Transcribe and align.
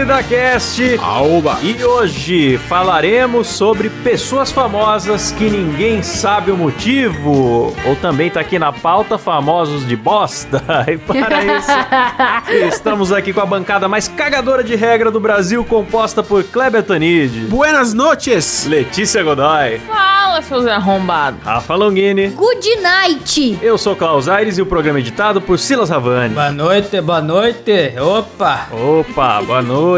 Moída 0.00 0.22
Cast. 0.22 0.98
Aoba! 0.98 1.58
E 1.62 1.84
hoje 1.84 2.56
falaremos 2.56 3.48
sobre 3.48 3.90
pessoas 3.90 4.50
famosas 4.50 5.30
que 5.30 5.50
ninguém 5.50 6.02
sabe 6.02 6.50
o 6.50 6.56
motivo. 6.56 7.74
Ou 7.84 7.96
também 8.00 8.30
tá 8.30 8.40
aqui 8.40 8.58
na 8.58 8.72
pauta 8.72 9.18
famosos 9.18 9.86
de 9.86 9.96
bosta. 9.96 10.62
E 10.90 10.96
para 10.96 11.44
isso, 11.44 11.70
estamos 12.74 13.12
aqui 13.12 13.32
com 13.32 13.40
a 13.40 13.46
bancada 13.46 13.86
mais 13.86 14.08
cagadora 14.08 14.64
de 14.64 14.74
regra 14.74 15.10
do 15.10 15.20
Brasil, 15.20 15.64
composta 15.64 16.22
por 16.22 16.42
Kleber 16.42 16.82
Tanid, 16.82 17.46
Buenas 17.48 17.92
noches! 17.92 18.66
Letícia 18.66 19.22
Godoy, 19.22 19.78
Fala, 19.86 20.40
seus 20.42 20.66
arrombados. 20.66 21.40
Rafa 21.44 21.74
Longini. 21.74 22.28
Good 22.28 22.76
night! 22.80 23.58
Eu 23.60 23.76
sou 23.76 23.94
Klaus 23.94 24.28
Aires 24.28 24.58
e 24.58 24.62
o 24.62 24.66
programa 24.66 24.98
é 24.98 25.02
editado 25.02 25.40
por 25.40 25.58
Silas 25.58 25.90
Havani. 25.92 26.34
Boa 26.34 26.50
noite, 26.50 27.00
boa 27.00 27.20
noite. 27.20 27.94
Opa! 28.00 28.68
Opa, 28.72 29.42
boa 29.42 29.62
noite, 29.62 29.89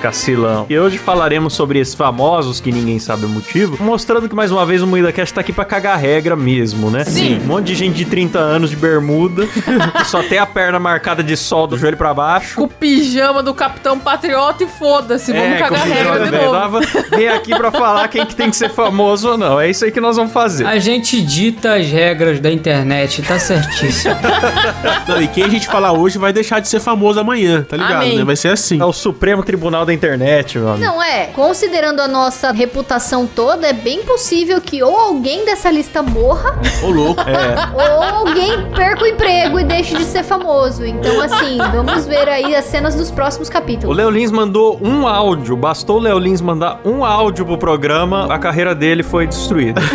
Cacilão. 0.00 0.66
E 0.68 0.78
hoje 0.78 0.98
falaremos 0.98 1.52
sobre 1.54 1.78
esses 1.78 1.94
famosos 1.94 2.60
que 2.60 2.72
ninguém 2.72 2.98
sabe 2.98 3.24
o 3.24 3.28
motivo, 3.28 3.82
mostrando 3.82 4.28
que 4.28 4.34
mais 4.34 4.50
uma 4.50 4.66
vez 4.66 4.82
o 4.82 4.86
Moída 4.86 5.12
Cast 5.12 5.32
tá 5.34 5.40
aqui 5.40 5.52
pra 5.52 5.64
cagar 5.64 5.98
regra 5.98 6.34
mesmo, 6.36 6.90
né? 6.90 7.04
Sim. 7.04 7.40
Um 7.42 7.46
monte 7.46 7.66
de 7.66 7.74
gente 7.74 7.94
de 7.96 8.04
30 8.04 8.38
anos 8.38 8.70
de 8.70 8.76
bermuda, 8.76 9.46
que 9.46 10.04
só 10.06 10.22
tem 10.22 10.38
a 10.38 10.46
perna 10.46 10.78
marcada 10.78 11.22
de 11.22 11.36
sol 11.36 11.66
do 11.66 11.76
joelho 11.78 11.96
pra 11.96 12.12
baixo. 12.12 12.56
Com 12.56 12.64
o 12.64 12.68
pijama 12.68 13.42
do 13.42 13.54
Capitão 13.54 13.98
Patriota 13.98 14.64
e 14.64 14.68
foda-se, 14.68 15.32
vamos 15.32 15.46
É, 15.48 15.58
cagar 15.58 15.82
com 15.82 15.88
regra 15.88 16.24
de 16.24 16.30
velho. 16.30 16.42
novo. 16.52 16.52
Dava- 16.58 16.80
Vem 17.16 17.28
aqui 17.28 17.54
pra 17.56 17.70
falar 17.70 18.08
quem 18.08 18.26
que 18.26 18.34
tem 18.34 18.50
que 18.50 18.56
ser 18.56 18.70
famoso 18.70 19.30
ou 19.30 19.38
não. 19.38 19.60
É 19.60 19.70
isso 19.70 19.84
aí 19.84 19.90
que 19.92 20.00
nós 20.00 20.16
vamos 20.16 20.32
fazer. 20.32 20.66
A 20.66 20.78
gente 20.78 21.20
dita 21.22 21.74
as 21.74 21.86
regras 21.86 22.40
da 22.40 22.50
internet, 22.50 23.22
tá 23.22 23.38
certíssimo. 23.38 24.14
Não, 25.06 25.20
e 25.22 25.28
quem 25.28 25.44
a 25.44 25.48
gente 25.48 25.66
falar 25.66 25.92
hoje 25.92 26.18
vai 26.18 26.32
deixar 26.32 26.60
de 26.60 26.68
ser 26.68 26.80
famoso 26.80 27.18
amanhã, 27.20 27.62
tá 27.68 27.76
ligado? 27.76 28.06
Né? 28.06 28.24
Vai 28.24 28.36
ser 28.36 28.48
assim. 28.48 28.80
É 28.80 28.84
o 28.84 28.92
Supremo 28.92 29.27
Tribunal 29.42 29.84
da 29.86 29.92
Internet, 29.92 30.58
meu 30.58 30.68
amigo. 30.70 30.84
Não 30.84 31.02
é, 31.02 31.26
considerando 31.26 32.00
a 32.00 32.08
nossa 32.08 32.50
reputação 32.52 33.26
toda, 33.26 33.66
é 33.68 33.72
bem 33.72 34.02
possível 34.02 34.60
que 34.60 34.82
ou 34.82 34.96
alguém 34.96 35.44
dessa 35.44 35.70
lista 35.70 36.02
morra, 36.02 36.58
Ô, 36.82 36.88
louco. 36.90 37.20
É. 37.22 37.54
ou 37.74 38.02
alguém 38.02 38.70
perca 38.74 39.04
o 39.04 39.06
emprego 39.06 39.58
e 39.60 39.64
deixe 39.64 39.96
de 39.96 40.04
ser 40.04 40.22
famoso. 40.22 40.84
Então, 40.84 41.20
assim, 41.20 41.58
vamos 41.72 42.06
ver 42.06 42.28
aí 42.28 42.54
as 42.54 42.64
cenas 42.64 42.94
dos 42.94 43.10
próximos 43.10 43.48
O 43.48 43.52
capítulos. 43.52 43.96
Léo 43.96 44.10
Lins 44.10 44.30
mandou 44.30 44.78
um 44.82 45.06
áudio, 45.06 45.56
bastou 45.56 45.96
o 45.98 46.00
Léo 46.00 46.18
Lins 46.18 46.40
mandar 46.40 46.80
um 46.84 47.04
áudio 47.04 47.44
pro 47.44 47.58
programa, 47.58 48.32
a 48.32 48.38
carreira 48.38 48.74
dele 48.74 49.02
foi 49.02 49.26
destruída. 49.26 49.80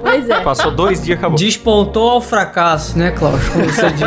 Pois 0.00 0.30
é. 0.30 0.40
Passou 0.42 0.70
dois 0.70 0.98
dias 1.02 1.08
e 1.08 1.12
acabou. 1.18 1.36
Despontou 1.36 2.08
ao 2.08 2.20
fracasso, 2.20 2.96
né, 2.96 3.10
Klaus? 3.10 3.40
Como 3.48 3.64
você 3.64 3.90
diz. 3.90 4.06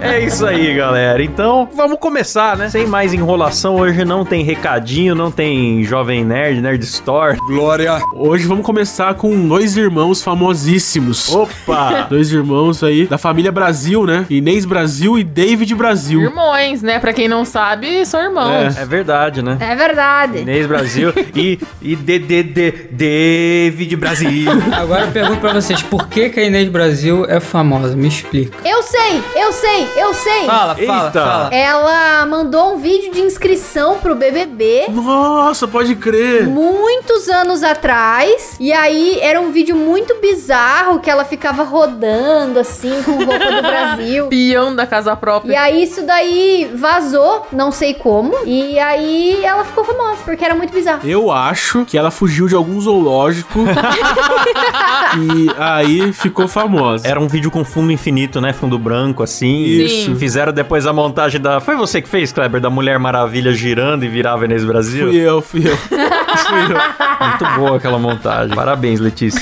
É 0.00 0.18
isso 0.20 0.44
aí, 0.44 0.74
galera. 0.74 1.22
Então, 1.22 1.68
vamos 1.74 1.98
começar, 2.00 2.56
né? 2.56 2.68
Sem 2.68 2.86
mais 2.86 3.12
enrolação, 3.14 3.71
hoje 3.72 4.04
não 4.04 4.24
tem 4.24 4.44
recadinho, 4.44 5.14
não 5.14 5.30
tem 5.30 5.82
Jovem 5.84 6.24
Nerd, 6.24 6.60
Nerd 6.60 6.84
Store. 6.84 7.36
Glória! 7.46 7.98
Hoje 8.14 8.46
vamos 8.46 8.64
começar 8.64 9.14
com 9.14 9.48
dois 9.48 9.76
irmãos 9.76 10.22
famosíssimos. 10.22 11.32
Opa! 11.32 12.06
Dois 12.12 12.30
irmãos 12.30 12.82
aí 12.82 13.06
da 13.06 13.16
família 13.16 13.50
Brasil, 13.50 14.04
né? 14.04 14.26
Inês 14.28 14.64
Brasil 14.64 15.18
e 15.18 15.24
David 15.24 15.74
Brasil. 15.74 16.20
Irmãos, 16.20 16.82
né? 16.82 16.98
Pra 16.98 17.12
quem 17.12 17.28
não 17.28 17.44
sabe, 17.44 18.04
são 18.04 18.20
irmãos. 18.20 18.76
É 18.76 18.84
verdade, 18.84 19.40
né? 19.40 19.56
É 19.60 19.74
verdade. 19.74 20.38
Inês 20.38 20.66
Brasil 20.66 21.12
e, 21.34 21.58
e 21.80 21.96
DDD 21.96 22.88
David 22.90 23.96
Brasil. 23.96 24.50
Agora 24.76 25.06
eu 25.06 25.12
pergunto 25.12 25.40
pra 25.40 25.54
vocês, 25.54 25.82
por 25.82 26.08
que, 26.08 26.28
que 26.28 26.40
a 26.40 26.44
Inês 26.44 26.68
Brasil 26.68 27.24
é 27.26 27.40
famosa? 27.40 27.96
Me 27.96 28.08
explica. 28.08 28.58
Eu 28.68 28.82
sei, 28.82 29.22
eu 29.36 29.52
sei, 29.52 29.88
eu 29.96 30.14
sei. 30.14 30.46
Fala, 30.46 30.74
fala, 30.74 31.06
Eita. 31.06 31.24
fala. 31.24 31.54
Ela 31.54 32.26
mandou 32.26 32.74
um 32.74 32.78
vídeo 32.78 33.12
de 33.12 33.20
inscrição 33.20 33.61
pro 34.00 34.14
BBB. 34.14 34.86
Nossa, 34.90 35.66
pode 35.68 35.94
crer. 35.94 36.46
muitos 36.46 37.28
anos 37.28 37.62
atrás. 37.62 38.56
E 38.60 38.72
aí 38.72 39.18
era 39.20 39.40
um 39.40 39.50
vídeo 39.52 39.76
muito 39.76 40.16
bizarro 40.20 41.00
que 41.00 41.08
ela 41.10 41.24
ficava 41.24 41.62
rodando 41.62 42.58
assim 42.58 43.02
com 43.02 43.12
roupa 43.12 43.38
do 43.38 43.62
Brasil. 43.62 44.26
Peão 44.28 44.74
da 44.74 44.86
casa 44.86 45.12
E 45.12 45.16
própria. 45.16 45.60
aí 45.60 45.82
isso 45.82 46.02
daí 46.02 46.70
vazou, 46.74 47.46
não 47.52 47.70
sei 47.72 47.94
como. 47.94 48.34
E 48.44 48.78
aí 48.78 49.44
ela 49.44 49.64
ficou 49.64 49.84
famosa, 49.84 50.18
porque 50.24 50.44
era 50.44 50.54
muito 50.54 50.72
bizarro. 50.72 51.00
Eu 51.08 51.30
acho 51.30 51.84
que 51.84 51.96
ela 51.96 52.10
fugiu 52.10 52.46
de 52.48 52.54
algum 52.54 52.80
zoológico 52.80 53.60
e 55.16 55.50
aí 55.58 56.12
ficou 56.12 56.48
famosa. 56.48 57.06
Era 57.06 57.20
um 57.20 57.28
vídeo 57.28 57.50
com 57.50 57.64
fundo 57.64 57.92
infinito, 57.92 58.40
né? 58.40 58.52
Fundo 58.52 58.78
branco, 58.78 59.22
assim. 59.22 59.62
Isso. 59.62 60.14
Fizeram 60.16 60.52
depois 60.52 60.86
a 60.86 60.92
montagem 60.92 61.40
da. 61.40 61.60
Foi 61.60 61.76
você 61.76 62.00
que 62.02 62.08
fez, 62.08 62.32
Kleber? 62.32 62.60
Da 62.60 62.70
Mulher 62.70 62.98
Maravilha 62.98 63.51
girando 63.54 64.04
e 64.04 64.08
virava 64.08 64.44
Inês 64.44 64.64
Brasil? 64.64 65.08
Fui 65.08 65.16
eu, 65.16 65.42
fui 65.42 65.66
eu. 65.68 65.76
Fui 66.32 66.58
eu. 66.62 67.28
Muito 67.28 67.44
boa 67.60 67.76
aquela 67.76 67.98
montagem. 67.98 68.54
Parabéns, 68.56 68.98
Letícia. 69.00 69.40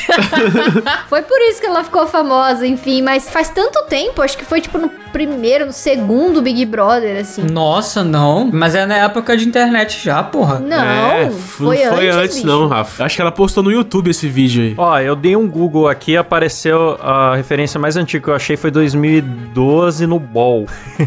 Foi 1.08 1.22
por 1.22 1.40
isso 1.42 1.60
que 1.60 1.66
ela 1.66 1.84
ficou 1.84 2.06
famosa, 2.06 2.66
enfim. 2.66 3.00
Mas 3.00 3.30
faz 3.30 3.48
tanto 3.48 3.84
tempo, 3.88 4.20
acho 4.22 4.36
que 4.36 4.44
foi 4.44 4.60
tipo 4.60 4.76
no 4.76 4.88
primeiro, 5.12 5.66
no 5.66 5.72
segundo 5.72 6.42
Big 6.42 6.64
Brother, 6.66 7.20
assim. 7.20 7.42
Nossa, 7.42 8.02
não. 8.04 8.50
Mas 8.52 8.74
é 8.74 8.84
na 8.86 8.96
época 8.96 9.36
de 9.36 9.46
internet 9.46 10.02
já, 10.04 10.22
porra. 10.22 10.58
Não, 10.58 10.76
É, 10.84 11.30
foi, 11.30 11.84
não 11.84 11.94
foi 11.94 12.08
antes, 12.08 12.16
antes, 12.16 12.34
bicho. 12.36 12.46
não, 12.46 12.66
Rafa. 12.68 13.04
Acho 13.04 13.16
que 13.16 13.22
ela 13.22 13.32
postou 13.32 13.62
no 13.62 13.70
YouTube 13.70 14.10
esse 14.10 14.28
vídeo 14.28 14.62
aí. 14.62 14.74
Ó, 14.76 14.98
eu 14.98 15.14
dei 15.16 15.36
um 15.36 15.48
Google 15.48 15.88
aqui, 15.88 16.16
apareceu 16.16 16.98
a 17.00 17.34
referência 17.36 17.78
mais 17.78 17.96
antiga 17.96 18.24
que 18.24 18.30
eu 18.30 18.34
achei 18.34 18.56
foi 18.56 18.70
2012 18.70 20.06
no 20.06 20.18
BOL. 20.18 20.66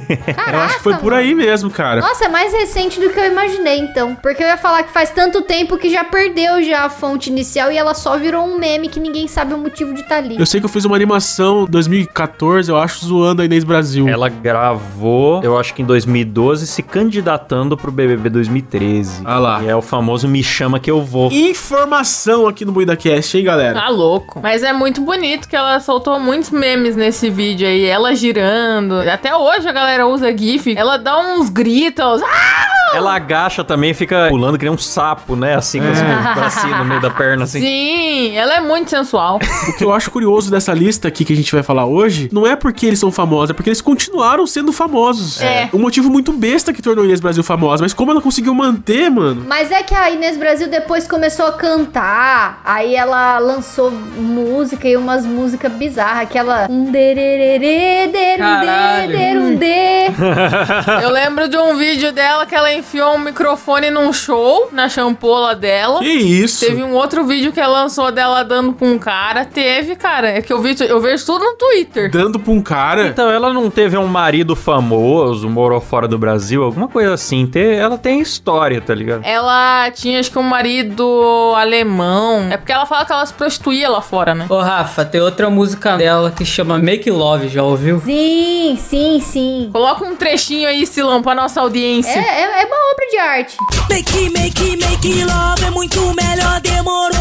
Eu 0.54 0.60
acho 0.60 0.78
que 0.78 0.84
foi 0.84 0.96
por 0.98 1.14
aí 1.14 1.34
mesmo, 1.36 1.70
cara. 1.70 2.02
Nossa, 2.02 2.26
é 2.26 2.28
mais 2.28 2.52
recente 2.54 2.83
do 3.00 3.10
que 3.10 3.20
eu 3.20 3.26
imaginei, 3.26 3.80
então. 3.80 4.16
Porque 4.16 4.44
eu 4.44 4.48
ia 4.48 4.58
falar 4.58 4.84
que 4.84 4.92
faz 4.92 5.10
tanto 5.10 5.42
tempo 5.42 5.78
que 5.78 5.90
já 5.90 6.04
perdeu 6.04 6.62
já 6.64 6.86
a 6.86 6.90
fonte 6.90 7.30
inicial 7.30 7.72
e 7.72 7.78
ela 7.78 7.94
só 7.94 8.18
virou 8.18 8.46
um 8.46 8.58
meme 8.58 8.88
que 8.88 9.00
ninguém 9.00 9.28
sabe 9.28 9.54
o 9.54 9.58
motivo 9.58 9.94
de 9.94 10.02
estar 10.02 10.18
ali. 10.18 10.38
Eu 10.38 10.46
sei 10.46 10.60
que 10.60 10.66
eu 10.66 10.70
fiz 10.70 10.86
uma 10.86 10.96
animação 10.96 11.64
em 11.64 11.72
2014, 11.72 12.70
eu 12.70 12.78
acho, 12.78 13.06
zoando 13.06 13.42
a 13.42 13.46
Inês 13.46 13.64
Brasil. 13.64 14.08
Ela 14.08 14.30
gravou, 14.30 15.42
eu 15.44 15.58
acho 15.58 15.74
que 15.74 15.82
em 15.82 15.86
2012, 15.86 16.68
se 16.68 16.84
candidatando 16.84 17.78
pro 17.78 17.92
BBB 17.92 18.30
2013. 18.30 19.22
Ah 19.26 19.40
lá. 19.40 19.62
E 19.64 19.68
é 19.68 19.76
o 19.76 19.82
famoso 19.82 20.28
Me 20.28 20.44
Chama 20.44 20.80
Que 20.80 20.92
Eu 20.92 21.02
Vou. 21.02 21.32
Informação 21.32 22.48
aqui 22.48 22.66
no 22.66 22.72
MoídaCast, 22.72 23.38
hein, 23.38 23.44
galera? 23.44 23.80
Tá 23.80 23.90
louco. 23.90 24.40
Mas 24.42 24.64
é 24.64 24.74
muito 24.74 25.02
bonito 25.02 25.48
que 25.48 25.56
ela 25.56 25.80
soltou 25.80 26.20
muitos 26.20 26.50
memes 26.50 26.96
nesse 26.96 27.30
vídeo 27.30 27.68
aí. 27.68 27.86
Ela 27.86 28.16
girando. 28.16 29.00
Até 29.10 29.36
hoje 29.36 29.68
a 29.68 29.72
galera 29.72 30.08
usa 30.08 30.36
GIF. 30.36 30.76
Ela 30.76 30.98
dá 30.98 31.18
uns 31.18 31.50
gritos. 31.50 32.22
Ah! 32.24 32.83
Ela 32.94 33.16
agacha 33.16 33.64
também 33.64 33.92
e 33.92 33.94
fica 33.94 34.28
pulando 34.30 34.58
que 34.58 34.66
nem 34.66 34.74
um 34.74 34.78
sapo, 34.78 35.36
né? 35.36 35.56
Assim, 35.56 35.80
com 35.80 35.92
os 35.92 36.00
bracinhos 36.36 36.78
no 36.78 36.86
meio 36.86 37.02
da 37.02 37.10
perna, 37.10 37.44
assim. 37.44 37.60
Sim, 37.60 38.36
ela 38.36 38.56
é 38.56 38.62
muito 38.62 38.90
sensual. 38.90 39.40
O 39.68 39.78
que 39.78 39.84
eu 39.84 39.92
acho 39.92 40.12
curioso 40.12 40.52
dessa 40.52 40.74
lista 40.74 41.08
aqui 41.08 41.26
que 41.26 41.34
a 41.34 41.36
gente 41.36 41.52
vai 41.52 41.64
falar 41.64 41.86
hoje, 41.86 42.30
não 42.32 42.46
é 42.46 42.56
porque 42.56 42.86
eles 42.86 43.00
são 43.00 43.12
famosos, 43.12 43.50
é 43.52 43.54
porque 43.54 43.70
eles 43.70 43.82
continuaram 43.82 44.46
sendo 44.46 44.72
famosos. 44.72 45.42
É. 45.42 45.70
Um 45.74 45.80
motivo 45.80 46.10
muito 46.10 46.32
besta 46.34 46.72
que 46.74 46.82
tornou 46.82 47.04
a 47.04 47.06
Inês 47.06 47.20
Brasil 47.20 47.44
famosa, 47.44 47.84
mas 47.84 47.94
como 47.94 48.12
ela 48.12 48.22
conseguiu 48.22 48.54
manter, 48.54 49.10
mano. 49.10 49.44
Mas 49.48 49.72
é 49.72 49.82
que 49.84 49.96
a 49.96 50.10
Inês 50.12 50.38
Brasil 50.38 50.68
depois 50.70 51.08
começou 51.08 51.46
a 51.48 51.54
cantar, 51.54 52.62
aí 52.64 52.96
ela 52.96 53.40
lançou 53.40 53.92
música 53.92 54.88
e 54.88 54.96
umas 54.98 55.26
músicas 55.26 55.72
bizarras, 55.72 56.24
aquela 56.24 56.68
um 56.70 56.92
dererê, 56.92 58.08
der, 58.08 58.36
um 58.36 58.38
Caralho. 58.40 59.08
dê, 59.08 59.18
der, 59.18 59.38
um 59.38 59.56
dê. 59.56 61.04
Eu 61.04 61.10
lembro 61.10 61.48
de 61.48 61.58
um 61.58 61.76
vídeo 61.76 62.12
dela 62.12 62.46
que 62.46 62.56
ela 62.56 62.73
enfiou 62.74 63.16
um 63.16 63.20
microfone 63.20 63.90
num 63.90 64.12
show, 64.14 64.70
na 64.72 64.90
champola 64.90 65.56
dela. 65.56 66.00
Que 66.00 66.08
isso? 66.12 66.66
Teve 66.66 66.84
um 66.84 66.94
outro 66.94 67.26
vídeo 67.26 67.52
que 67.52 67.60
ela 67.60 67.82
lançou 67.84 68.12
dela 68.12 68.44
dando 68.44 68.74
com 68.74 68.92
um 68.94 69.00
cara. 69.00 69.46
Teve, 69.46 69.96
cara. 69.96 70.30
É 70.30 70.42
que 70.42 70.52
eu, 70.52 70.62
vi, 70.62 70.76
eu 70.88 71.00
vejo 71.00 71.26
tudo 71.26 71.44
no 71.44 71.56
Twitter. 71.56 72.10
Dando 72.12 72.40
pra 72.40 72.52
um 72.52 72.62
cara. 72.62 73.08
Então, 73.08 73.30
ela 73.30 73.54
não 73.54 73.70
teve 73.70 73.98
um 73.98 74.08
marido 74.08 74.56
famoso, 74.56 75.50
morou 75.50 75.80
fora 75.82 76.08
do 76.08 76.18
Brasil, 76.18 76.64
alguma 76.64 76.88
coisa 76.88 77.14
assim. 77.14 77.46
Te- 77.46 77.60
Ela 77.76 77.98
tem 77.98 78.20
história, 78.22 78.80
tá 78.82 78.94
ligado? 78.94 79.22
Ela 79.24 79.90
tinha, 79.92 80.20
acho 80.20 80.32
que, 80.32 80.40
um 80.40 80.44
marido 80.44 81.54
alemão. 81.56 82.48
É 82.52 82.58
porque 82.58 82.72
ela 82.72 82.86
fala 82.86 83.06
que 83.06 83.12
ela 83.12 83.26
se 83.26 83.34
prostituía 83.34 83.90
lá 83.90 84.02
fora, 84.02 84.34
né? 84.36 84.46
Ô, 84.50 84.60
Rafa, 84.60 85.04
tem 85.06 85.22
outra 85.22 85.50
música 85.50 85.96
dela 85.98 86.32
que 86.32 86.46
chama 86.46 86.78
Make 86.78 87.10
Love, 87.10 87.48
já 87.48 87.64
ouviu? 87.64 88.00
Sim, 88.02 88.78
sim, 88.80 89.20
sim. 89.20 89.70
Coloca 89.72 90.04
um 90.06 90.16
trechinho 90.16 90.68
aí, 90.68 90.86
Silão, 90.86 91.22
pra 91.22 91.34
nossa 91.36 91.60
É, 91.60 91.64
audiência. 91.64 92.20
é, 92.20 92.62
é 92.62 92.63
uma 92.66 92.92
obra 92.92 93.08
de 93.10 93.18
arte. 93.18 93.58
Make, 93.90 94.30
make, 94.30 94.78
make 94.78 95.24
love 95.24 95.64
é 95.66 95.70
muito 95.70 96.00
melhor, 96.14 96.60
demorou. 96.62 97.14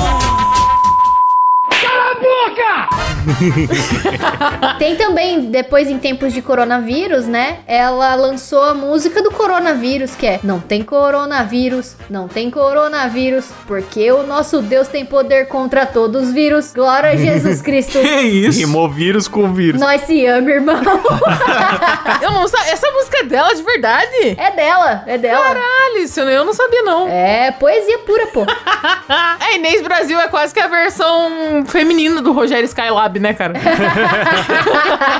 Tem 4.78 4.96
também, 4.96 5.42
depois 5.50 5.88
em 5.88 5.98
tempos 5.98 6.32
de 6.32 6.42
coronavírus, 6.42 7.26
né? 7.26 7.58
Ela 7.66 8.14
lançou 8.14 8.62
a 8.62 8.74
música 8.74 9.22
do 9.22 9.30
coronavírus, 9.30 10.14
que 10.14 10.26
é 10.26 10.40
Não 10.42 10.60
tem 10.60 10.82
coronavírus, 10.82 11.96
não 12.10 12.26
tem 12.28 12.50
coronavírus, 12.50 13.46
porque 13.66 14.10
o 14.10 14.22
nosso 14.24 14.60
Deus 14.62 14.88
tem 14.88 15.04
poder 15.04 15.46
contra 15.48 15.86
todos 15.86 16.28
os 16.28 16.32
vírus. 16.32 16.72
Glória 16.72 17.10
a 17.10 17.16
Jesus 17.16 17.60
Cristo. 17.62 17.98
Que 18.00 18.20
isso? 18.22 18.58
Rimou 18.58 18.88
vírus 18.88 19.28
com 19.28 19.52
vírus. 19.52 19.80
Nós 19.80 20.02
se 20.02 20.24
ama, 20.26 20.50
irmão. 20.50 20.80
Eu 22.20 22.30
não 22.32 22.46
sa- 22.48 22.66
Essa 22.68 22.90
música 22.90 23.18
é 23.18 23.24
dela 23.24 23.54
de 23.54 23.62
verdade? 23.62 24.36
É 24.38 24.50
dela, 24.50 25.04
é 25.06 25.18
dela. 25.18 25.42
Caralho, 25.44 25.98
isso 25.98 26.20
eu 26.20 26.44
não 26.44 26.52
sabia 26.52 26.82
não. 26.82 27.08
É 27.08 27.50
poesia 27.52 27.98
pura, 28.00 28.26
pô. 28.28 28.44
A 29.08 29.52
Inês 29.54 29.82
Brasil 29.82 30.18
é 30.20 30.28
quase 30.28 30.52
que 30.54 30.60
a 30.60 30.68
versão 30.68 31.64
feminina 31.66 32.11
do 32.20 32.32
Rogério 32.32 32.64
Skylab, 32.66 33.18
né, 33.18 33.32
cara? 33.32 33.54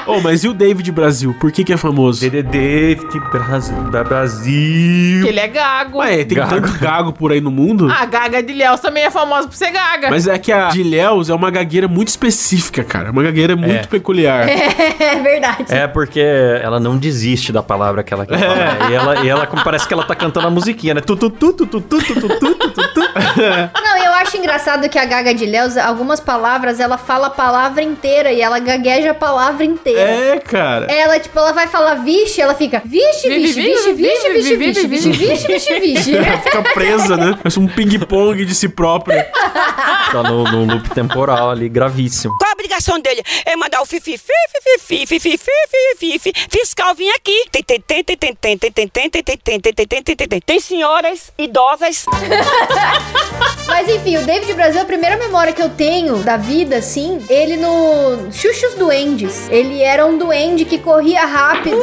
Oh, 0.06 0.20
mas 0.20 0.44
e 0.44 0.48
o 0.48 0.52
David 0.52 0.90
Brasil? 0.92 1.34
Por 1.40 1.50
que 1.52 1.64
que 1.64 1.72
é 1.72 1.76
famoso? 1.76 2.28
De 2.28 2.42
Brasil, 3.30 3.76
da 3.90 4.04
Brasil. 4.04 5.26
Ele 5.26 5.40
é 5.40 5.48
gago. 5.48 5.98
Ué, 5.98 6.24
tem 6.24 6.36
Gago. 6.36 6.50
tanto 6.60 6.78
gago 6.78 7.12
por 7.12 7.32
aí 7.32 7.40
no 7.40 7.50
mundo. 7.50 7.88
A 7.90 8.04
Gaga 8.04 8.42
de 8.42 8.52
Léus 8.52 8.80
também 8.80 9.04
é 9.04 9.10
famosa 9.10 9.46
por 9.48 9.54
ser 9.56 9.70
gaga. 9.70 10.10
Mas 10.10 10.26
é 10.26 10.38
que 10.38 10.50
a 10.52 10.68
de 10.68 10.82
Léus 10.82 11.30
é 11.30 11.34
uma 11.34 11.50
gagueira 11.50 11.86
muito 11.88 12.08
específica, 12.08 12.82
cara. 12.84 13.10
Uma 13.10 13.22
gagueira 13.22 13.54
muito 13.56 13.72
É. 13.72 13.86
peculiar. 13.86 14.48
É 14.48 15.16
verdade. 15.20 15.64
É 15.68 15.86
porque 15.86 16.20
ela 16.20 16.78
não 16.80 16.96
desiste 16.96 17.52
da 17.52 17.62
palavra 17.62 18.02
que 18.02 18.12
ela 18.12 18.26
quer 18.26 18.38
falar. 18.38 18.90
E 18.90 18.94
ela, 18.94 19.24
e 19.24 19.28
ela 19.28 19.46
como 19.46 19.62
parece 19.62 19.86
que 19.86 19.94
ela 19.94 20.04
tá 20.04 20.14
cantando 20.14 20.46
a 20.46 20.50
musiquinha, 20.50 20.94
né? 20.94 21.00
Tu, 21.00 21.16
tu, 21.16 21.30
tu, 21.30 21.52
tu, 21.52 21.66
tu, 21.66 21.80
tu, 21.80 21.98
tu, 22.00 22.14
tu, 22.18 22.54
tu, 22.54 22.94
tu. 22.94 23.00
Não, 23.82 23.98
eu 24.04 24.12
acho 24.14 24.36
engraçado 24.36 24.88
que 24.88 24.98
a 24.98 25.04
Gaga 25.04 25.34
de 25.34 25.44
Léus, 25.46 25.76
algumas 25.76 26.20
palavras, 26.20 26.78
ela 26.82 26.98
fala 26.98 27.28
a 27.28 27.30
palavra 27.30 27.82
inteira 27.82 28.32
e 28.32 28.40
ela 28.40 28.58
gagueja 28.58 29.12
a 29.12 29.14
palavra 29.14 29.64
inteira. 29.64 30.00
É, 30.00 30.40
cara. 30.40 30.86
Ela, 30.92 31.18
tipo, 31.18 31.38
ela 31.38 31.52
vai 31.52 31.66
falar 31.66 31.96
vixe, 31.96 32.40
ela 32.40 32.54
fica 32.54 32.82
vixe, 32.84 33.28
vixe, 33.28 33.60
vixe, 33.60 33.92
vixe, 33.92 34.28
vixe, 34.30 34.56
vixe, 34.56 34.86
vixe, 34.86 35.10
vixe, 35.12 35.46
vixe, 35.46 35.80
vixe. 35.80 36.12
Fica 36.42 36.62
presa, 36.74 37.16
né? 37.16 37.38
Parece 37.42 37.58
um 37.58 37.66
ping-pong 37.66 38.44
de 38.44 38.54
si 38.54 38.68
própria. 38.68 39.24
Tá 40.12 40.22
no, 40.22 40.44
no 40.44 40.64
loop 40.74 40.90
temporal 40.90 41.50
ali, 41.50 41.68
gravíssimo. 41.68 42.36
Qual 42.38 42.50
a 42.50 42.54
obrigação 42.54 43.00
dele? 43.00 43.22
É 43.46 43.56
mandar 43.56 43.80
o 43.80 43.86
fifi, 43.86 44.18
fifi, 44.18 44.78
fifi, 44.78 45.06
fifi, 45.06 45.38
fifi, 45.38 45.38
fifi, 45.38 46.18
fifi, 46.18 46.48
fiscal 46.50 46.94
vir 46.94 47.10
aqui. 47.10 47.46
Tem, 47.50 47.62
tem, 47.62 47.80
tem, 47.80 48.04
tem, 48.04 48.16
tem, 48.16 48.34
tem, 48.34 48.52
tem, 48.52 48.68
tem, 48.68 48.88
tem, 48.88 49.10
tem, 49.10 49.22
tem, 49.22 49.38
tem, 49.38 49.60
tem, 49.60 49.72
tem, 49.72 49.86
tem, 49.86 50.02
tem, 50.02 50.16
tem, 50.16 50.28
tem. 50.28 50.40
Tem 50.40 50.60
senhoras 50.60 51.32
idosas. 51.38 52.04
Mas 53.66 53.88
enfim, 53.88 54.16
o 54.16 54.22
David 54.22 54.52
Brasil, 54.54 54.80
a 54.80 54.84
primeira 54.84 55.16
memória 55.16 55.52
que 55.52 55.62
eu 55.62 55.70
tenho 55.70 56.18
da 56.18 56.36
vida, 56.36 56.71
assim, 56.72 57.20
ele 57.28 57.56
no 57.56 58.30
Xuxos 58.32 58.74
Duendes. 58.74 59.48
Ele 59.50 59.82
era 59.82 60.04
um 60.06 60.16
duende 60.18 60.64
que 60.64 60.78
corria 60.78 61.24
rápido 61.24 61.80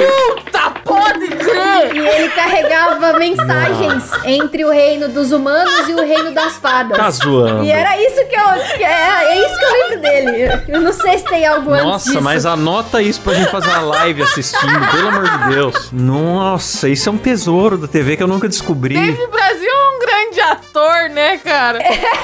Tá, 0.52 0.72
pode 1.02 1.28
crer! 1.28 1.96
e 1.96 2.00
ele 2.00 2.30
carregava 2.30 3.14
mensagens 3.18 4.12
entre 4.26 4.66
o 4.66 4.72
reino 4.72 5.08
dos 5.10 5.32
humanos 5.32 5.88
e 5.88 5.94
o 5.94 6.06
reino 6.06 6.32
das 6.32 6.58
fadas. 6.58 6.98
Tá 6.98 7.10
zoando. 7.12 7.64
E 7.64 7.72
era 7.72 7.98
isso 8.02 8.26
que 8.28 8.36
eu. 8.36 8.78
Que 8.78 8.84
é, 8.84 9.24
é 9.24 9.46
isso 9.46 9.60
que 9.60 9.66
eu 9.66 9.72
lembro 9.72 10.02
dele. 10.02 10.64
Eu 10.68 10.82
não 10.82 10.94
sei 10.94 11.18
se 11.18 11.26
tem 11.26 11.46
algo 11.46 11.72
antes 11.72 11.86
Nossa, 11.86 12.22
mas 12.22 12.46
anota 12.46 13.02
isso 13.02 13.22
pra 13.22 13.34
gente 13.34 13.50
fazer 13.52 13.70
uma 13.70 13.82
live 13.82 14.24
assistindo, 14.24 14.92
pelo 14.92 15.08
amor 15.10 15.30
de 15.30 15.56
Deus. 15.56 15.90
Nossa, 15.92 16.88
isso 16.90 17.10
é 17.10 17.12
um 17.12 17.18
tesouro 17.18 17.78
da 17.78 17.88
TV 17.88 18.18
que 18.18 18.24
eu 18.24 18.28
nunca 18.28 18.48
descobri. 18.48 18.96
Dave 18.96 19.28
Brasil 19.28 19.70
é 19.70 19.96
um 19.96 20.00
grande 20.00 20.42
ator, 20.42 21.10
né, 21.12 21.38
cara? 21.38 21.80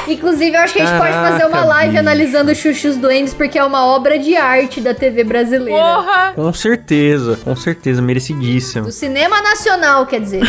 Inclusive, 0.08 0.56
eu 0.56 0.62
acho 0.62 0.74
que 0.74 0.82
a 0.82 0.86
gente 0.86 0.98
pode 0.98 1.14
fazer 1.14 1.44
uma 1.46 1.52
Caraca, 1.52 1.68
live 1.68 1.90
bicho. 1.92 2.00
analisando 2.00 2.56
Xuxos 2.56 2.98
Duendes, 2.98 3.34
porque 3.34 3.58
é 3.58 3.64
uma 3.64 3.86
obra 3.86 4.18
de 4.20 4.36
arte 4.36 4.82
da 4.82 4.94
TV 4.94 5.24
brasileira. 5.24 5.80
Porra! 5.82 6.34
Com 6.36 6.54
certeza, 6.54 7.40
com 7.44 7.56
certeza, 7.56 8.02
merecidíssimo. 8.02 8.65
Do 8.74 8.92
cinema 8.92 9.42
nacional, 9.42 10.06
quer 10.06 10.20
dizer. 10.20 10.42